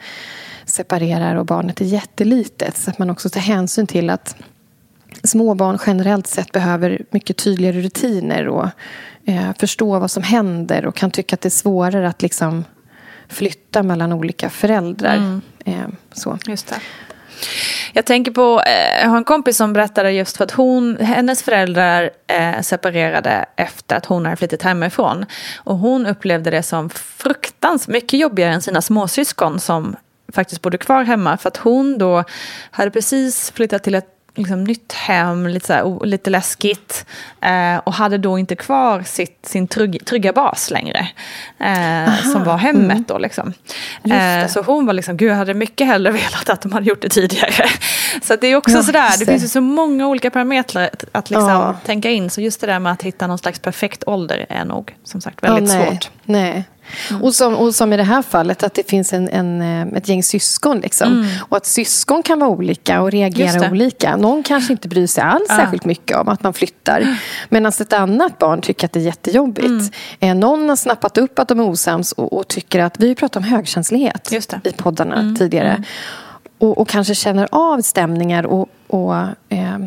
separerar 0.65 1.35
och 1.35 1.45
barnet 1.45 1.81
är 1.81 1.85
jättelitet. 1.85 2.77
Så 2.77 2.89
att 2.89 2.99
man 2.99 3.09
också 3.09 3.29
tar 3.29 3.41
hänsyn 3.41 3.87
till 3.87 4.09
att 4.09 4.35
småbarn 5.23 5.77
generellt 5.87 6.27
sett 6.27 6.51
behöver 6.51 7.01
mycket 7.11 7.37
tydligare 7.37 7.81
rutiner 7.81 8.47
och 8.47 8.69
eh, 9.25 9.53
förstå 9.59 9.99
vad 9.99 10.11
som 10.11 10.23
händer 10.23 10.85
och 10.85 10.95
kan 10.95 11.11
tycka 11.11 11.33
att 11.33 11.41
det 11.41 11.47
är 11.47 11.49
svårare 11.49 12.07
att 12.07 12.21
liksom 12.21 12.63
flytta 13.29 13.83
mellan 13.83 14.13
olika 14.13 14.49
föräldrar. 14.49 15.15
Mm. 15.15 15.41
Eh, 15.65 15.87
så. 16.13 16.37
Just 16.47 16.67
det. 16.67 16.75
Jag 17.93 18.05
tänker 18.05 18.31
på, 18.31 18.61
eh, 18.65 19.01
jag 19.01 19.09
har 19.09 19.17
en 19.17 19.23
kompis 19.23 19.57
som 19.57 19.73
berättade 19.73 20.11
just 20.11 20.37
för 20.37 20.43
att 20.43 20.51
hon, 20.51 20.97
hennes 20.97 21.43
föräldrar 21.43 22.09
eh, 22.27 22.61
separerade 22.61 23.45
efter 23.55 23.95
att 23.95 24.05
hon 24.05 24.25
hade 24.25 24.37
flyttat 24.37 24.61
hemifrån. 24.61 25.25
Och 25.57 25.77
hon 25.77 26.05
upplevde 26.05 26.49
det 26.49 26.63
som 26.63 26.89
fruktansvärt 26.89 27.93
mycket 27.93 28.19
jobbigare 28.19 28.53
än 28.53 28.61
sina 28.61 28.81
småsyskon 28.81 29.59
som 29.59 29.95
faktiskt 30.33 30.61
bodde 30.61 30.77
kvar 30.77 31.03
hemma. 31.03 31.37
För 31.37 31.47
att 31.47 31.57
hon 31.57 31.97
då 31.97 32.23
hade 32.71 32.91
precis 32.91 33.51
flyttat 33.51 33.83
till 33.83 33.95
ett 33.95 34.16
liksom, 34.37 34.63
nytt 34.63 34.93
hem, 34.93 35.47
lite, 35.47 35.67
så 35.67 35.73
här, 35.73 36.05
lite 36.05 36.29
läskigt. 36.29 37.05
Eh, 37.41 37.77
och 37.77 37.93
hade 37.93 38.17
då 38.17 38.39
inte 38.39 38.55
kvar 38.55 39.03
sitt, 39.03 39.39
sin 39.45 39.67
trygg, 39.67 40.05
trygga 40.05 40.33
bas 40.33 40.71
längre. 40.71 41.07
Eh, 41.59 42.15
som 42.31 42.43
var 42.43 42.57
hemmet 42.57 42.91
mm. 42.91 43.05
då 43.07 43.17
liksom. 43.17 43.53
Eh, 44.03 44.47
så 44.47 44.61
hon 44.61 44.85
var 44.85 44.93
liksom, 44.93 45.17
gud 45.17 45.31
jag 45.31 45.35
hade 45.35 45.53
mycket 45.53 45.87
hellre 45.87 46.11
velat 46.11 46.49
att 46.49 46.61
de 46.61 46.71
hade 46.71 46.85
gjort 46.85 47.01
det 47.01 47.09
tidigare. 47.09 47.69
så 48.21 48.35
det 48.35 48.47
är 48.47 48.55
också 48.55 48.75
ja, 48.75 48.83
sådär, 48.83 49.11
det. 49.11 49.25
det 49.25 49.31
finns 49.31 49.43
ju 49.43 49.47
så 49.47 49.61
många 49.61 50.07
olika 50.07 50.31
parametrar 50.31 50.89
att, 50.93 51.05
att 51.11 51.29
liksom 51.29 51.49
ja. 51.49 51.75
tänka 51.85 52.09
in. 52.09 52.29
Så 52.29 52.41
just 52.41 52.61
det 52.61 52.67
där 52.67 52.79
med 52.79 52.91
att 52.91 53.03
hitta 53.03 53.27
någon 53.27 53.37
slags 53.37 53.59
perfekt 53.59 54.03
ålder 54.07 54.45
är 54.49 54.65
nog 54.65 54.95
som 55.03 55.21
sagt 55.21 55.43
väldigt 55.43 55.73
ja, 55.73 55.79
nej, 55.79 55.87
svårt. 55.87 56.09
Nej. 56.23 56.65
Mm. 57.09 57.23
Och, 57.23 57.35
som, 57.35 57.55
och 57.55 57.75
som 57.75 57.93
i 57.93 57.97
det 57.97 58.03
här 58.03 58.21
fallet, 58.21 58.63
att 58.63 58.73
det 58.73 58.89
finns 58.89 59.13
en, 59.13 59.29
en 59.29 59.61
eh, 59.61 59.97
ett 59.97 60.09
gäng 60.09 60.23
syskon. 60.23 60.79
Liksom. 60.79 61.07
Mm. 61.07 61.27
Och 61.39 61.57
att 61.57 61.65
syskon 61.65 62.23
kan 62.23 62.39
vara 62.39 62.49
olika 62.49 63.01
och 63.01 63.11
reagera 63.11 63.71
olika. 63.71 64.17
Någon 64.17 64.43
kanske 64.43 64.73
inte 64.73 64.87
bryr 64.87 65.07
sig 65.07 65.23
alls 65.23 65.49
ah. 65.49 65.55
särskilt 65.55 65.85
mycket 65.85 66.17
om 66.17 66.27
att 66.27 66.43
man 66.43 66.53
flyttar. 66.53 67.17
Medan 67.49 67.71
ett 67.79 67.93
annat 67.93 68.37
barn 68.37 68.61
tycker 68.61 68.85
att 68.85 68.93
det 68.93 68.99
är 68.99 69.03
jättejobbigt. 69.03 69.67
Mm. 69.67 69.89
Eh, 70.19 70.35
någon 70.35 70.69
har 70.69 70.75
snappat 70.75 71.17
upp 71.17 71.39
att 71.39 71.47
de 71.47 71.59
är 71.59 71.63
osams 71.63 72.11
och, 72.11 72.33
och 72.33 72.47
tycker 72.47 72.79
att, 72.79 72.99
vi 72.99 73.07
har 73.07 73.15
pratat 73.15 73.35
om 73.35 73.43
högkänslighet 73.43 74.33
i 74.63 74.71
poddarna 74.71 75.15
mm. 75.15 75.35
tidigare. 75.35 75.69
Mm. 75.69 75.83
Och, 76.59 76.77
och, 76.77 76.87
kanske 76.87 77.15
känner 77.15 77.47
av 77.51 77.81
stämningar 77.81 78.45
och, 78.45 78.69
och 78.87 79.15
eh, 79.49 79.77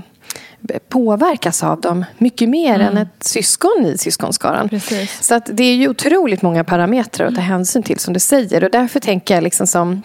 påverkas 0.89 1.63
av 1.63 1.81
dem 1.81 2.05
mycket 2.19 2.49
mer 2.49 2.75
mm. 2.75 2.87
än 2.87 2.97
ett 2.97 3.25
syskon 3.25 3.87
i 3.87 3.99
syskonskaran. 3.99 4.69
Precis. 4.69 5.23
Så 5.23 5.35
att 5.35 5.49
det 5.53 5.65
är 5.65 5.75
ju 5.75 5.89
otroligt 5.89 6.43
många 6.43 6.65
parametrar 6.65 7.27
att 7.27 7.35
ta 7.35 7.41
hänsyn 7.41 7.83
till 7.83 7.99
som 7.99 8.15
du 8.15 8.21
säger. 8.21 8.65
Och 8.65 8.71
därför 8.71 9.01
tänker 9.01 9.35
jag 9.35 9.45
liksom 9.45 9.67
som 9.67 10.03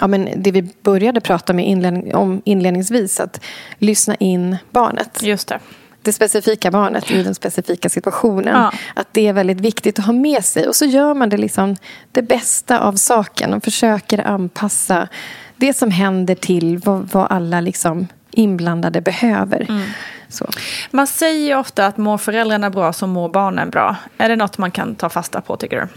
ja, 0.00 0.06
men 0.06 0.28
det 0.36 0.50
vi 0.50 0.62
började 0.82 1.20
prata 1.20 1.52
med 1.52 1.66
inledning, 1.68 2.14
om 2.14 2.42
inledningsvis. 2.44 3.20
Att 3.20 3.40
lyssna 3.78 4.14
in 4.14 4.56
barnet. 4.70 5.22
Just 5.22 5.48
det. 5.48 5.58
Det 6.02 6.12
specifika 6.12 6.70
barnet 6.70 7.10
i 7.10 7.22
den 7.22 7.34
specifika 7.34 7.88
situationen. 7.88 8.54
Ja. 8.54 8.72
Att 8.94 9.08
det 9.12 9.26
är 9.26 9.32
väldigt 9.32 9.60
viktigt 9.60 9.98
att 9.98 10.04
ha 10.04 10.12
med 10.12 10.44
sig. 10.44 10.68
Och 10.68 10.76
så 10.76 10.84
gör 10.84 11.14
man 11.14 11.28
det, 11.28 11.36
liksom, 11.36 11.76
det 12.12 12.22
bästa 12.22 12.80
av 12.80 12.92
saken 12.92 13.54
och 13.54 13.64
försöker 13.64 14.26
anpassa 14.26 15.08
det 15.56 15.74
som 15.74 15.90
händer 15.90 16.34
till 16.34 16.78
vad, 16.78 17.08
vad 17.12 17.26
alla 17.30 17.60
liksom 17.60 18.06
inblandade 18.34 19.00
behöver. 19.00 19.66
Mm. 19.68 19.88
Man 20.90 21.06
säger 21.06 21.58
ofta 21.58 21.86
att 21.86 21.96
mår 21.96 22.18
föräldrarna 22.18 22.70
bra 22.70 22.92
så 22.92 23.06
mår 23.06 23.28
barnen 23.28 23.70
bra. 23.70 23.96
Är 24.18 24.28
det 24.28 24.36
något 24.36 24.58
man 24.58 24.70
kan 24.70 24.94
ta 24.94 25.08
fasta 25.08 25.40
på 25.40 25.56
tycker 25.56 25.80
du? 25.80 25.88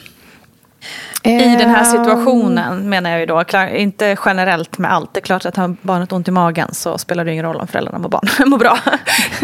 I 1.24 1.56
den 1.56 1.70
här 1.70 1.84
situationen 1.84 2.90
menar 2.90 3.10
jag 3.10 3.20
ju 3.20 3.26
då, 3.26 3.44
inte 3.76 4.18
generellt 4.26 4.78
med 4.78 4.94
allt. 4.94 5.14
Det 5.14 5.20
är 5.20 5.22
klart 5.22 5.46
att 5.46 5.56
har 5.56 5.76
barnet 5.82 6.12
ont 6.12 6.28
i 6.28 6.32
magen 6.32 6.74
så 6.74 6.98
spelar 6.98 7.26
det 7.26 7.32
ingen 7.32 7.46
roll 7.46 7.56
om 7.56 7.68
föräldrarna 7.68 8.00
mår, 8.00 8.10
barn, 8.10 8.28
mår 8.50 8.58
bra. 8.58 8.80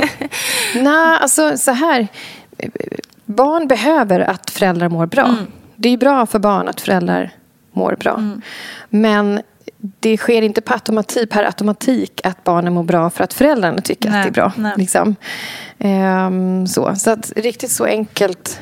Nej, 0.75 1.17
alltså 1.21 1.57
så 1.57 1.71
här. 1.71 2.07
Barn 3.25 3.67
behöver 3.67 4.19
att 4.19 4.49
föräldrar 4.49 4.89
mår 4.89 5.05
bra. 5.05 5.25
Mm. 5.25 5.47
Det 5.75 5.89
är 5.89 5.97
bra 5.97 6.25
för 6.25 6.39
barn 6.39 6.67
att 6.67 6.81
föräldrar 6.81 7.31
mår 7.71 7.95
bra. 7.99 8.13
Mm. 8.13 8.41
Men 8.89 9.41
det 9.99 10.17
sker 10.17 10.41
inte 10.41 10.61
på 10.61 10.73
automatik, 10.73 11.29
per 11.29 11.43
automatik 11.43 12.21
att 12.23 12.43
barnen 12.43 12.73
mår 12.73 12.83
bra 12.83 13.09
för 13.09 13.23
att 13.23 13.33
föräldrarna 13.33 13.81
tycker 13.81 14.09
nej, 14.09 14.19
att 14.19 14.33
det 14.33 14.41
är 14.41 14.49
bra. 14.49 14.73
Liksom. 14.77 15.15
Um, 15.77 16.67
så 16.67 16.95
så 16.95 17.11
att 17.11 17.31
riktigt 17.35 17.71
så 17.71 17.85
enkelt 17.85 18.59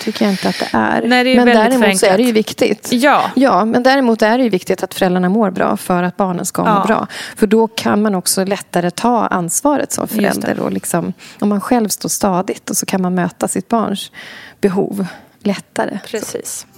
tycker 0.00 0.24
jag 0.24 0.32
inte 0.32 0.48
att 0.48 0.58
det 0.58 0.68
är. 0.72 1.02
Nej, 1.06 1.24
det 1.24 1.30
är 1.30 1.36
men 1.36 1.46
däremot 1.46 1.80
förenklat. 1.80 1.98
så 1.98 2.06
är 2.06 2.16
det 2.16 2.22
ju 2.22 2.32
viktigt. 2.32 2.88
Ja. 2.92 3.30
ja. 3.34 3.64
Men 3.64 3.82
däremot 3.82 4.22
är 4.22 4.38
det 4.38 4.44
ju 4.44 4.50
viktigt 4.50 4.82
att 4.82 4.94
föräldrarna 4.94 5.28
mår 5.28 5.50
bra 5.50 5.76
för 5.76 6.02
att 6.02 6.16
barnen 6.16 6.46
ska 6.46 6.62
ja. 6.62 6.78
må 6.78 6.86
bra. 6.86 7.06
För 7.36 7.46
då 7.46 7.68
kan 7.68 8.02
man 8.02 8.14
också 8.14 8.44
lättare 8.44 8.90
ta 8.90 9.26
ansvaret 9.26 9.92
som 9.92 10.08
förälder. 10.08 10.60
Och 10.60 10.72
liksom, 10.72 11.12
om 11.38 11.48
man 11.48 11.60
själv 11.60 11.88
står 11.88 12.08
stadigt 12.08 12.70
och 12.70 12.76
så 12.76 12.86
kan 12.86 13.02
man 13.02 13.14
möta 13.14 13.48
sitt 13.48 13.68
barns 13.68 14.12
behov 14.60 15.06
lättare. 15.42 15.98
Precis. 16.06 16.66
Så. 16.72 16.75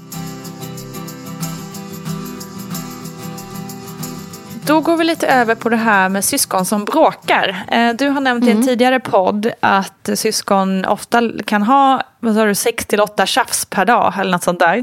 Då 4.68 4.80
går 4.80 4.96
vi 4.96 5.04
lite 5.04 5.26
över 5.26 5.54
på 5.54 5.68
det 5.68 5.76
här 5.76 6.08
med 6.08 6.24
syskon 6.24 6.64
som 6.64 6.84
bråkar. 6.84 7.64
Eh, 7.72 7.92
du 7.94 8.08
har 8.08 8.20
nämnt 8.20 8.42
mm. 8.42 8.48
i 8.48 8.50
en 8.50 8.56
mm. 8.56 8.66
tidigare 8.66 9.00
podd 9.00 9.52
att 9.60 10.10
syskon 10.14 10.84
ofta 10.84 11.22
kan 11.46 11.62
ha 11.62 12.02
vad 12.20 12.34
sa 12.34 12.44
du, 12.44 12.54
6 12.54 12.86
till 12.86 13.00
8 13.00 13.26
tjafs 13.26 13.64
per 13.64 13.84
dag 13.84 14.14
eller 14.20 14.30
något 14.30 14.42
sånt 14.42 14.58
där. 14.58 14.76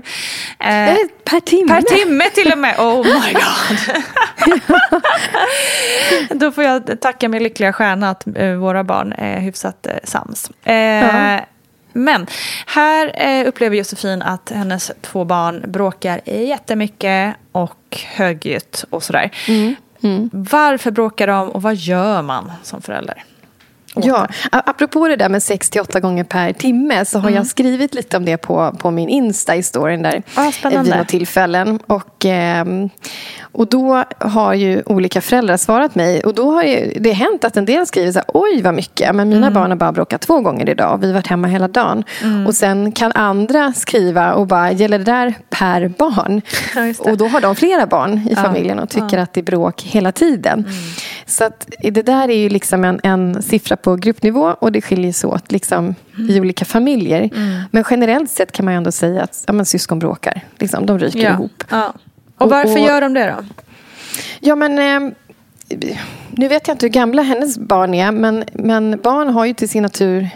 Eh, 0.60 0.96
per 1.24 1.40
timme? 1.40 1.68
Per 1.68 1.82
timme 1.82 2.30
till 2.30 2.52
och 2.52 2.58
med. 2.58 2.80
Oh 2.80 3.04
my 3.04 3.34
god. 6.30 6.40
Då 6.40 6.52
får 6.52 6.64
jag 6.64 7.02
tacka 7.02 7.30
min 7.30 7.44
lyckliga 7.44 7.74
stjärna 7.74 8.10
att 8.10 8.28
eh, 8.36 8.52
våra 8.52 8.84
barn 8.84 9.14
är 9.14 9.40
hyfsat 9.40 9.88
sams. 10.04 10.52
Ja. 10.64 11.40
Men 11.98 12.28
här 12.66 13.12
eh, 13.16 13.48
upplever 13.48 13.78
Josefin 13.78 14.22
att 14.22 14.52
hennes 14.56 14.92
två 15.02 15.26
barn 15.26 15.64
bråkar 15.68 16.22
jättemycket 16.30 17.36
och 17.52 17.98
högljutt 18.06 18.86
och 18.90 19.04
sådär. 19.04 19.32
Mm. 19.48 19.76
Mm. 20.04 20.30
Varför 20.34 20.92
bråkar 20.92 21.28
de 21.28 21.50
och 21.50 21.62
vad 21.62 21.76
gör 21.76 22.22
man 22.22 22.52
som 22.64 22.82
förälder? 22.82 23.24
Ja, 23.96 24.28
apropå 24.52 25.08
det 25.08 25.16
där 25.16 25.30
med 25.30 25.44
6 25.44 25.72
8 25.82 26.00
gånger 26.00 26.24
per 26.24 26.54
timme 26.54 27.06
så 27.06 27.20
har 27.20 27.30
mm. 27.30 27.38
jag 27.38 27.48
skrivit 27.48 27.94
lite 27.94 28.18
om 28.18 28.26
det 28.26 28.38
på, 28.38 28.76
på 28.80 28.92
min 28.92 29.10
Insta 29.10 29.56
i 29.56 29.64
storyn 29.64 30.02
där. 30.02 30.24
Ah, 30.36 30.52
spännande. 30.52 30.84
Vid 30.84 30.92
några 30.92 31.06
tillfällen. 31.06 31.80
Och, 31.88 32.26
eh, 32.26 32.66
och 33.42 33.68
då 33.68 34.04
har 34.18 34.54
ju 34.54 34.84
olika 34.86 35.22
föräldrar 35.22 35.58
svarat 35.58 35.96
mig. 35.96 36.24
Och 36.24 36.34
då 36.34 36.52
har 36.52 36.64
ju, 36.64 36.94
det 37.00 37.12
hänt 37.12 37.44
att 37.44 37.58
en 37.58 37.66
del 37.66 37.86
skriver 37.86 38.12
så 38.12 38.20
här, 38.20 38.28
oj 38.34 38.62
vad 38.62 38.74
mycket. 38.74 39.16
Men 39.16 39.30
mina 39.30 39.48
mm. 39.48 39.54
barn 39.54 39.70
har 39.70 39.78
bara 39.78 39.92
bråkat 39.92 40.22
två 40.22 40.40
gånger 40.40 40.70
idag. 40.70 40.94
Och 40.94 41.04
vi 41.04 41.08
har 41.08 41.14
varit 41.14 41.28
hemma 41.28 41.48
hela 41.48 41.68
dagen. 41.68 42.04
Mm. 42.24 42.48
Och 42.48 42.56
sen 42.56 42.92
kan 42.92 43.12
andra 43.12 43.74
skriva 43.74 44.34
och 44.34 44.48
bara, 44.48 44.72
gäller 44.72 44.98
det 44.98 45.04
där 45.04 45.34
per 45.50 45.88
barn? 45.88 46.42
Ja, 46.76 47.12
och 47.12 47.18
då 47.18 47.28
har 47.28 47.42
de 47.42 47.56
flera 47.56 47.86
barn 47.86 48.28
i 48.30 48.36
familjen 48.36 48.80
och 48.80 48.90
tycker 48.90 49.18
ja. 49.18 49.24
att 49.24 49.34
det 49.34 49.40
är 49.40 49.44
bråk 49.44 49.82
hela 49.82 50.12
tiden. 50.12 50.60
Mm. 50.60 50.72
Så 51.26 51.44
att 51.44 51.68
det 51.80 52.02
där 52.02 52.30
är 52.30 52.38
ju 52.38 52.50
liksom 52.50 52.84
en, 52.84 53.00
en 53.04 53.42
siffra 53.42 53.76
på 53.86 53.96
gruppnivå 53.96 54.56
och 54.60 54.72
det 54.72 54.82
skiljer 54.82 55.14
sig 55.14 55.28
åt 55.28 55.52
liksom, 55.52 55.96
mm. 56.18 56.30
i 56.30 56.40
olika 56.40 56.66
familjer. 56.66 57.30
Mm. 57.36 57.62
Men 57.72 57.84
generellt 57.90 58.32
sett 58.32 58.52
kan 58.52 58.66
man 58.66 58.74
ju 58.74 58.78
ändå 58.78 58.92
säga 58.92 59.24
att 59.24 59.44
ja, 59.48 59.54
men 59.54 59.66
syskon 59.66 60.00
bråkar. 60.00 60.42
Liksom, 60.60 60.86
de 60.86 61.00
ryker 61.00 61.20
ja. 61.20 61.30
ihop. 61.30 61.64
Ja. 61.70 61.94
Och 62.38 62.50
varför 62.50 62.72
och, 62.72 62.82
och, 62.82 62.88
gör 62.88 63.02
de 63.02 63.14
det 63.14 63.36
då? 63.38 63.46
Ja, 64.40 64.56
men... 64.56 64.80
Eh, 64.80 65.14
nu 66.30 66.48
vet 66.48 66.68
jag 66.68 66.76
inte 66.76 66.86
hur 66.86 66.92
gamla 66.92 67.22
hennes 67.22 67.58
barn 67.58 67.94
är, 67.94 68.12
men, 68.12 68.44
men 68.54 69.02
barn 69.04 69.30
har 69.30 69.46
ju 69.46 69.54
till 69.54 69.70
sin 69.70 69.84
natur 69.84 70.30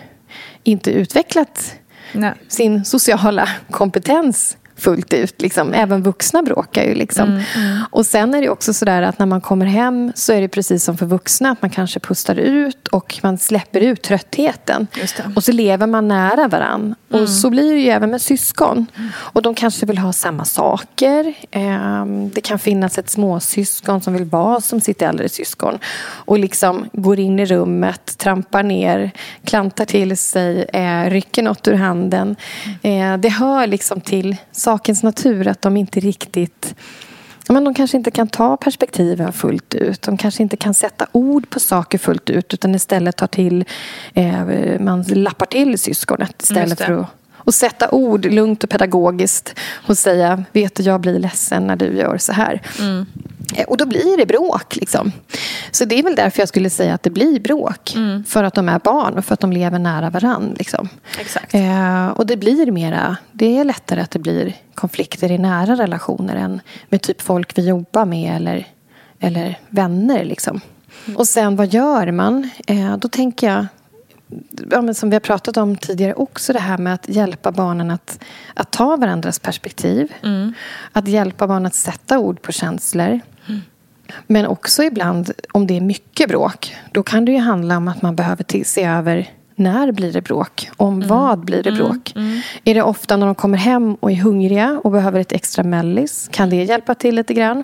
inte 0.64 0.92
utvecklat 0.92 1.76
Nej. 2.14 2.34
sin 2.48 2.86
sociala 2.86 3.50
kompetens 3.72 4.58
fullt 4.80 5.14
ut. 5.14 5.42
Liksom. 5.42 5.74
Även 5.74 6.04
vuxna 6.04 6.44
bråkar 6.44 6.84
ju. 6.84 6.96
Liksom. 6.96 7.30
Mm, 7.30 7.44
mm. 7.56 7.78
Och 7.92 8.06
sen 8.06 8.34
är 8.34 8.42
det 8.42 8.50
också 8.50 8.74
sådär 8.74 9.02
att 9.02 9.20
när 9.20 9.26
man 9.26 9.42
kommer 9.42 9.66
hem 9.66 10.12
så 10.16 10.34
är 10.34 10.42
det 10.42 10.48
precis 10.48 10.84
som 10.84 10.98
för 10.98 11.06
vuxna. 11.06 11.52
Att 11.52 11.62
man 11.62 11.72
kanske 11.72 12.00
pustar 12.00 12.36
ut 12.36 12.88
och 12.88 13.20
man 13.24 13.38
släpper 13.38 13.82
ut 13.82 14.02
tröttheten. 14.02 14.88
Och 15.36 15.44
så 15.44 15.52
lever 15.52 15.88
man 15.88 16.08
nära 16.08 16.48
varann. 16.48 16.96
Mm. 17.10 17.24
Och 17.24 17.30
så 17.30 17.50
blir 17.50 17.74
det 17.74 17.80
ju 17.80 17.90
även 17.90 18.12
med 18.12 18.22
syskon. 18.22 18.86
Och 19.16 19.42
de 19.42 19.56
kanske 19.56 19.86
vill 19.86 19.98
ha 19.98 20.14
samma 20.14 20.46
saker. 20.46 21.34
Ehm, 21.52 22.30
det 22.30 22.42
kan 22.42 22.60
finnas 22.60 22.98
ett 22.98 23.10
småsyskon 23.10 24.02
som 24.02 24.14
vill 24.14 24.26
vara 24.26 24.62
som 24.62 24.82
sitt 24.82 25.02
äldre 25.02 25.30
syskon. 25.30 25.80
Och 26.02 26.40
liksom 26.40 26.90
går 26.94 27.20
in 27.20 27.40
i 27.40 27.46
rummet, 27.46 28.18
trampar 28.18 28.64
ner, 28.64 29.12
klantar 29.44 29.86
till 29.86 30.18
sig, 30.18 30.64
eh, 30.74 31.10
rycker 31.10 31.44
något 31.44 31.68
ur 31.68 31.74
handen. 31.74 32.36
Eh, 32.82 33.18
det 33.18 33.30
hör 33.30 33.68
liksom 33.68 34.02
till 34.02 34.38
sakens 34.70 35.04
natur 35.04 35.48
att 35.48 35.62
de 35.62 35.78
inte 35.78 36.00
riktigt 36.00 36.76
men 37.50 37.64
de 37.64 37.74
kanske 37.74 37.98
inte 37.98 38.12
kan 38.12 38.28
ta 38.28 38.58
perspektiven 38.58 39.34
fullt 39.34 39.76
ut. 39.76 40.02
De 40.02 40.18
kanske 40.18 40.44
inte 40.44 40.58
kan 40.58 40.74
sätta 40.74 41.08
ord 41.12 41.50
på 41.50 41.60
saker 41.60 41.98
fullt 41.98 42.30
ut 42.30 42.54
utan 42.54 42.76
istället 42.76 43.18
tar 43.18 43.28
till, 43.28 43.66
eh, 44.14 44.80
man 44.80 45.04
lappar 45.04 45.46
till 45.46 45.80
syskonet 45.80 46.42
istället 46.42 46.82
för 46.82 46.94
att 46.94 47.08
och 47.34 47.54
sätta 47.54 47.92
ord 47.92 48.26
lugnt 48.26 48.64
och 48.64 48.70
pedagogiskt 48.70 49.56
och 49.88 49.98
säga 49.98 50.44
vet 50.52 50.76
du 50.76 50.84
jag 50.84 51.02
blir 51.02 51.20
ledsen 51.20 51.68
när 51.68 51.76
du 51.76 51.98
gör 51.98 52.18
så 52.18 52.34
här. 52.34 52.62
Mm. 52.80 53.06
Eh, 53.56 53.66
och 53.66 53.78
då 53.78 53.86
blir 53.86 54.18
det 54.18 54.26
bråk. 54.26 54.76
Liksom. 54.76 55.12
Så 55.72 55.86
det 55.86 56.00
är 56.00 56.04
väl 56.04 56.16
därför 56.16 56.42
jag 56.42 56.50
skulle 56.50 56.70
säga 56.70 56.94
att 56.94 57.04
det 57.04 57.10
blir 57.10 57.40
bråk. 57.40 57.96
Mm. 57.96 58.24
För 58.24 58.44
att 58.44 58.54
de 58.54 58.70
är 58.70 58.80
barn 58.80 59.18
och 59.18 59.26
för 59.26 59.34
att 59.34 59.40
de 59.40 59.52
lever 59.52 59.80
nära 59.80 60.10
varann. 60.10 60.56
Liksom. 60.58 60.90
Eh, 61.50 62.08
och 62.08 62.26
det 62.26 62.38
blir 62.38 62.72
mera, 62.72 63.18
det 63.32 63.58
är 63.58 63.64
lättare 63.64 64.02
att 64.02 64.12
det 64.12 64.20
blir 64.20 64.56
konflikter 64.76 65.32
i 65.32 65.38
nära 65.38 65.76
relationer 65.76 66.36
än 66.36 66.62
med 66.90 67.02
typ 67.02 67.22
folk 67.22 67.58
vi 67.58 67.68
jobbar 67.68 68.06
med 68.06 68.36
eller, 68.36 68.68
eller 69.20 69.60
vänner. 69.70 70.26
Liksom. 70.26 70.62
Mm. 71.06 71.18
Och 71.18 71.28
sen 71.28 71.56
vad 71.56 71.74
gör 71.74 72.12
man? 72.12 72.50
Eh, 72.68 72.98
då 72.98 73.08
tänker 73.08 73.48
jag 73.48 73.66
ja, 74.72 74.94
som 74.94 75.10
vi 75.10 75.16
har 75.16 75.20
pratat 75.20 75.58
om 75.58 75.78
tidigare 75.78 76.14
också 76.14 76.54
det 76.54 76.60
här 76.60 76.78
med 76.78 76.94
att 76.94 77.10
hjälpa 77.10 77.52
barnen 77.52 77.92
att, 77.92 78.20
att 78.54 78.72
ta 78.72 78.96
varandras 78.96 79.40
perspektiv. 79.40 80.14
Mm. 80.24 80.54
Att 80.92 81.08
hjälpa 81.08 81.48
barnen 81.48 81.66
att 81.66 81.76
sätta 81.76 82.20
ord 82.20 82.42
på 82.42 82.52
känslor. 82.52 83.20
Mm. 84.10 84.24
Men 84.28 84.46
också 84.46 84.84
ibland, 84.84 85.32
om 85.52 85.68
det 85.68 85.78
är 85.78 85.82
mycket 85.82 86.30
bråk, 86.30 86.76
då 86.92 87.04
kan 87.04 87.26
det 87.26 87.32
ju 87.32 87.38
handla 87.38 87.78
om 87.78 87.88
att 87.88 88.02
man 88.02 88.16
behöver 88.16 88.64
se 88.64 88.84
över 88.84 89.30
när 89.60 89.92
blir 89.92 90.14
det 90.14 90.22
bråk? 90.22 90.70
Om 90.78 90.94
mm. 90.94 91.08
vad 91.08 91.40
blir 91.40 91.64
det 91.64 91.70
mm. 91.70 91.84
bråk? 91.84 92.14
Mm. 92.16 92.42
Är 92.64 92.76
det 92.76 92.82
ofta 92.82 93.18
när 93.18 93.26
de 93.26 93.36
kommer 93.36 93.58
hem 93.58 93.96
och 93.96 94.12
är 94.12 94.16
hungriga 94.16 94.82
och 94.84 94.92
behöver 94.92 95.20
ett 95.20 95.32
extra 95.32 95.64
mellis? 95.64 96.30
Kan 96.32 96.50
det 96.50 96.64
hjälpa 96.64 96.96
till 96.96 97.16
lite 97.16 97.34
grann? 97.34 97.64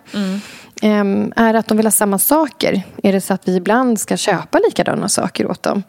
Ehm, 0.81 1.33
är 1.35 1.53
det 1.53 1.59
att 1.59 1.67
de 1.67 1.77
vill 1.77 1.85
ha 1.85 1.91
samma 1.91 2.19
saker? 2.19 2.83
Är 3.03 3.13
det 3.13 3.21
så 3.21 3.33
att 3.33 3.47
vi 3.47 3.55
ibland 3.55 3.99
ska 3.99 4.17
köpa 4.17 4.59
likadana 4.59 5.09
saker 5.09 5.47
åt 5.47 5.63
dem? 5.63 5.83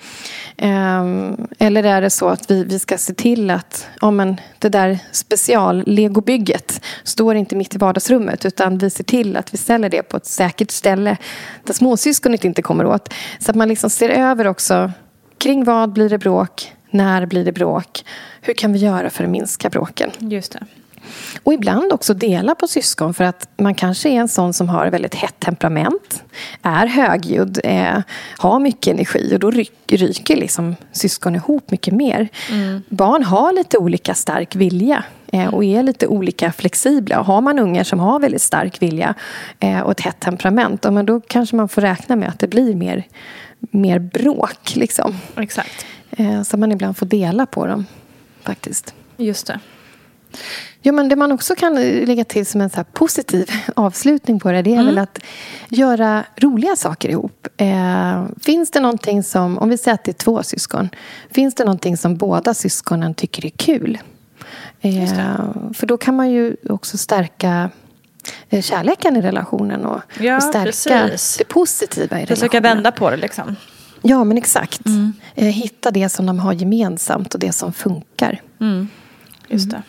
Ehm, 0.57 1.47
eller 1.59 1.83
är 1.83 2.01
det 2.01 2.11
så 2.11 2.29
att 2.29 2.51
vi, 2.51 2.65
vi 2.65 2.79
ska 2.79 2.99
se 2.99 3.15
till 3.15 3.51
att 3.51 3.89
ja, 4.01 4.11
men 4.11 4.41
det 4.59 4.69
där 4.69 4.99
special-legobygget 5.13 6.81
står 7.05 7.35
inte 7.35 7.57
mitt 7.57 7.75
i 7.75 7.79
vardagsrummet 7.79 8.45
utan 8.45 8.79
vi 8.79 8.91
ser 8.91 9.05
till 9.05 9.37
att 9.37 9.55
vi 9.55 9.59
ställer 9.59 9.89
det 9.89 10.03
på 10.03 10.17
ett 10.17 10.27
säkert 10.27 10.71
ställe 10.71 11.17
där 11.65 11.75
småsyskonet 11.75 12.45
inte 12.45 12.63
kommer 12.63 12.87
åt. 12.87 13.15
Så 13.39 13.51
att 13.51 13.57
man 13.57 13.69
liksom 13.69 13.91
ser 13.91 14.09
över 14.09 14.47
också 14.47 14.93
kring 15.39 15.65
vad 15.65 15.93
blir 15.93 16.09
det 16.09 16.19
bråk? 16.19 16.73
När 16.91 17.27
blir 17.27 17.45
det 17.45 17.53
bråk? 17.53 18.05
Hur 18.41 18.55
kan 18.55 18.73
vi 18.73 18.79
göra 18.79 19.11
för 19.11 19.25
att 19.25 19.31
minska 19.31 19.71
bråken? 19.71 20.11
Just 20.19 20.53
det. 20.53 20.67
Och 21.43 21.55
ibland 21.55 21.93
också 21.93 22.15
dela 22.15 22.55
på 22.55 22.69
syskon 22.69 23.15
för 23.15 23.25
att 23.25 23.49
man 23.57 23.75
kanske 23.75 24.09
är 24.09 24.15
en 24.15 24.29
sån 24.29 24.53
som 24.53 24.69
har 24.69 24.87
väldigt 24.87 25.15
hett 25.15 25.41
temperament, 25.41 26.23
är 26.63 26.87
högljudd, 26.87 27.61
eh, 27.65 27.99
har 28.39 28.61
mycket 28.61 28.95
energi 28.95 29.35
och 29.35 29.39
då 29.39 29.51
ryker, 29.51 29.97
ryker 29.97 30.37
liksom 30.37 30.77
syskon 30.93 31.35
ihop 31.35 31.71
mycket 31.71 31.95
mer. 31.95 32.29
Mm. 32.51 32.83
Barn 32.89 33.23
har 33.23 33.53
lite 33.53 33.79
olika 33.79 34.15
stark 34.15 34.57
vilja 34.57 35.05
eh, 35.33 35.55
och 35.55 35.65
är 35.65 35.83
lite 35.83 36.07
olika 36.07 36.53
flexibla. 36.53 37.17
Har 37.23 37.41
man 37.41 37.59
ungar 37.59 37.85
som 37.85 38.01
har 38.01 38.21
väldigt 38.21 38.43
stark 38.43 38.83
vilja 38.83 39.15
eh, 39.61 39.81
och 39.81 39.91
ett 39.91 40.01
hett 40.01 40.21
temperament, 40.21 40.83
då 40.83 41.21
kanske 41.21 41.57
man 41.57 41.69
får 41.69 41.83
räkna 41.83 42.17
med 42.17 42.29
att 42.29 42.39
det 42.39 42.49
blir 42.49 42.75
mer, 42.75 43.05
mer 43.61 43.99
bråk. 43.99 44.77
Liksom. 44.77 45.17
Exakt. 45.37 45.87
Eh, 46.11 46.43
så 46.43 46.57
man 46.57 46.73
ibland 46.73 46.97
får 46.97 47.07
dela 47.07 47.47
på 47.47 47.67
dem, 47.67 47.87
faktiskt. 48.43 48.95
Just 49.17 49.47
det. 49.47 49.61
Ja, 50.81 50.93
men 50.93 51.09
det 51.09 51.17
man 51.17 51.33
också 51.33 51.55
kan 51.55 51.75
lägga 52.05 52.25
till 52.25 52.47
som 52.47 52.61
en 52.61 52.71
så 52.71 52.85
positiv 52.85 53.51
avslutning 53.77 54.41
på 54.41 54.53
det, 54.53 54.63
det 54.63 54.71
är 54.71 54.75
mm. 54.75 54.87
väl 54.87 54.99
att 54.99 55.19
göra 55.69 56.25
roliga 56.37 56.77
saker 56.77 57.09
ihop. 57.09 57.49
Eh, 57.57 58.25
finns 58.41 58.71
det 58.71 58.81
någonting 58.81 59.23
som, 59.23 59.59
om 59.59 59.69
vi 59.69 59.79
säger 59.79 59.95
att 59.95 60.05
det 60.05 60.11
är 60.11 60.25
två 60.25 60.43
syskon, 60.43 60.89
finns 61.31 61.55
det 61.55 61.65
någonting 61.65 61.97
som 61.97 62.17
båda 62.17 62.55
syskonen 62.55 63.15
tycker 63.15 63.47
är 63.47 63.51
kul? 63.51 63.99
Eh, 64.81 65.13
för 65.75 65.87
då 65.87 65.97
kan 65.97 66.17
man 66.17 66.31
ju 66.31 66.57
också 66.69 66.99
stärka 66.99 67.71
eh, 68.51 68.63
kärleken 68.63 69.17
i 69.17 69.21
relationen 69.21 69.87
och, 69.87 70.01
ja, 70.21 70.37
och 70.37 70.43
stärka 70.43 71.09
precis. 71.09 71.37
det 71.39 71.45
positiva 71.45 72.03
i 72.03 72.09
relationen. 72.09 72.37
Försöka 72.37 72.61
vända 72.61 72.93
på 72.93 73.11
det 73.11 73.17
liksom. 73.17 73.57
Ja, 74.03 74.25
men 74.25 74.39
exakt. 74.39 74.87
Mm. 74.87 75.13
Eh, 75.35 75.45
hitta 75.45 75.91
det 75.91 76.09
som 76.09 76.27
de 76.27 76.39
har 76.39 76.53
gemensamt 76.53 77.35
och 77.35 77.41
det 77.41 77.53
som 77.53 77.73
funkar. 77.73 78.41
Mm. 78.61 78.89
Just 79.49 79.71
det. 79.71 79.83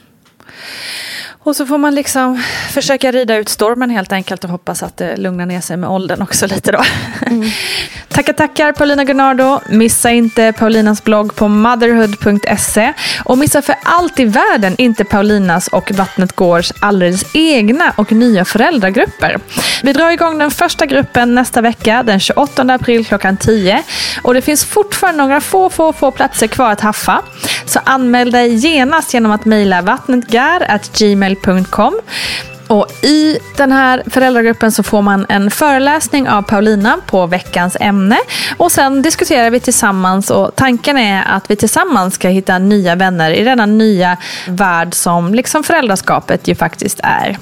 Och 1.48 1.56
så 1.56 1.66
får 1.66 1.78
man 1.78 1.96
liksom 1.96 2.44
försöka 2.72 3.12
rida 3.12 3.36
ut 3.36 3.50
stormen 3.50 3.90
helt 3.90 4.12
enkelt 4.12 4.44
och 4.44 4.50
hoppas 4.50 4.84
att 4.84 4.98
det 4.98 5.18
lugnar 5.18 5.46
ner 5.46 5.62
sig 5.62 5.78
med 5.78 5.90
åldern 5.90 6.22
också 6.22 6.48
lite 6.48 6.72
då. 6.72 6.84
Mm. 7.26 7.50
tackar, 8.08 8.34
tackar 8.34 8.72
Paulina 8.72 9.04
Gunnardo. 9.04 9.60
Missa 9.70 10.12
inte 10.12 10.54
Paulinas 10.54 11.04
blogg 11.04 11.36
på 11.36 11.48
motherhood.se. 11.48 12.94
Och 13.24 13.38
missa 13.38 13.62
för 13.62 13.76
allt 13.84 14.20
i 14.20 14.26
världen 14.26 14.76
inte 14.78 15.04
Paulinas 15.04 15.68
och 15.68 15.92
Vattnet 15.92 16.36
Gårds 16.36 16.74
alldeles 16.80 17.36
egna 17.36 17.94
och 17.98 18.12
nya 18.12 18.46
föräldragrupper. 18.46 19.40
Vi 19.84 19.94
drar 19.94 20.12
igång 20.12 20.40
den 20.40 20.52
första 20.52 20.86
gruppen 20.86 21.36
nästa 21.36 21.62
vecka, 21.62 22.04
den 22.04 22.20
28 22.20 22.62
april 22.62 23.06
klockan 23.06 23.38
10. 23.38 23.84
Och 24.22 24.34
det 24.34 24.42
finns 24.42 24.66
fortfarande 24.66 25.24
några 25.24 25.42
få, 25.42 25.70
få, 25.70 25.94
få 25.94 26.12
platser 26.12 26.48
kvar 26.48 26.72
att 26.72 26.82
haffa. 26.82 27.22
Så 27.68 27.80
anmäl 27.84 28.32
dig 28.32 28.56
genast 28.56 29.14
genom 29.14 29.32
att 29.32 29.46
mejla 29.46 29.82
vattnetgar.gmail.com 29.82 32.00
och 32.68 32.88
I 33.02 33.38
den 33.58 33.72
här 33.72 34.04
föräldragruppen 34.08 34.72
så 34.72 34.84
får 34.84 35.02
man 35.02 35.26
en 35.30 35.52
föreläsning 35.52 36.30
av 36.30 36.42
Paulina 36.42 36.98
på 37.06 37.26
veckans 37.26 37.78
ämne. 37.80 38.18
Och 38.58 38.72
Sen 38.72 39.02
diskuterar 39.02 39.50
vi 39.50 39.60
tillsammans 39.60 40.30
och 40.30 40.56
tanken 40.56 40.98
är 40.98 41.24
att 41.28 41.52
vi 41.52 41.56
tillsammans 41.56 42.14
ska 42.14 42.30
hitta 42.30 42.58
nya 42.58 42.96
vänner 42.96 43.32
i 43.32 43.44
denna 43.44 43.66
nya 43.66 44.18
värld 44.48 44.94
som 44.94 45.34
liksom 45.34 45.64
föräldraskapet 45.64 46.48
ju 46.48 46.56
faktiskt 46.56 47.00
är. 47.04 47.38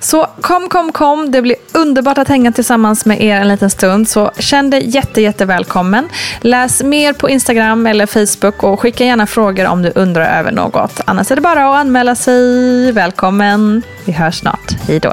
Så 0.00 0.26
kom, 0.40 0.68
kom, 0.68 0.92
kom. 0.92 1.30
Det 1.30 1.42
blir 1.42 1.56
underbart 1.72 2.18
att 2.18 2.28
hänga 2.28 2.52
tillsammans 2.52 3.04
med 3.04 3.22
er 3.22 3.40
en 3.40 3.48
liten 3.48 3.70
stund. 3.70 4.08
Så 4.08 4.30
känn 4.38 4.70
dig 4.70 4.88
jätte, 4.88 5.20
jätte 5.22 5.44
välkommen. 5.44 6.08
Läs 6.40 6.82
mer 6.82 7.12
på 7.12 7.30
Instagram 7.30 7.86
eller 7.86 8.06
Facebook 8.06 8.62
och 8.62 8.80
skicka 8.80 9.04
gärna 9.04 9.26
frågor 9.26 9.66
om 9.66 9.82
du 9.82 9.92
undrar 9.94 10.38
över 10.38 10.52
något. 10.52 11.00
Annars 11.04 11.30
är 11.30 11.36
det 11.36 11.42
bara 11.42 11.68
att 11.68 11.80
anmäla 11.80 12.14
sig. 12.14 12.92
Välkommen. 12.92 13.82
Vi 14.04 14.12
hörs 14.12 14.38
snart 14.38 14.47
snart. 14.48 14.88
Hej 14.88 15.00
då. 15.00 15.12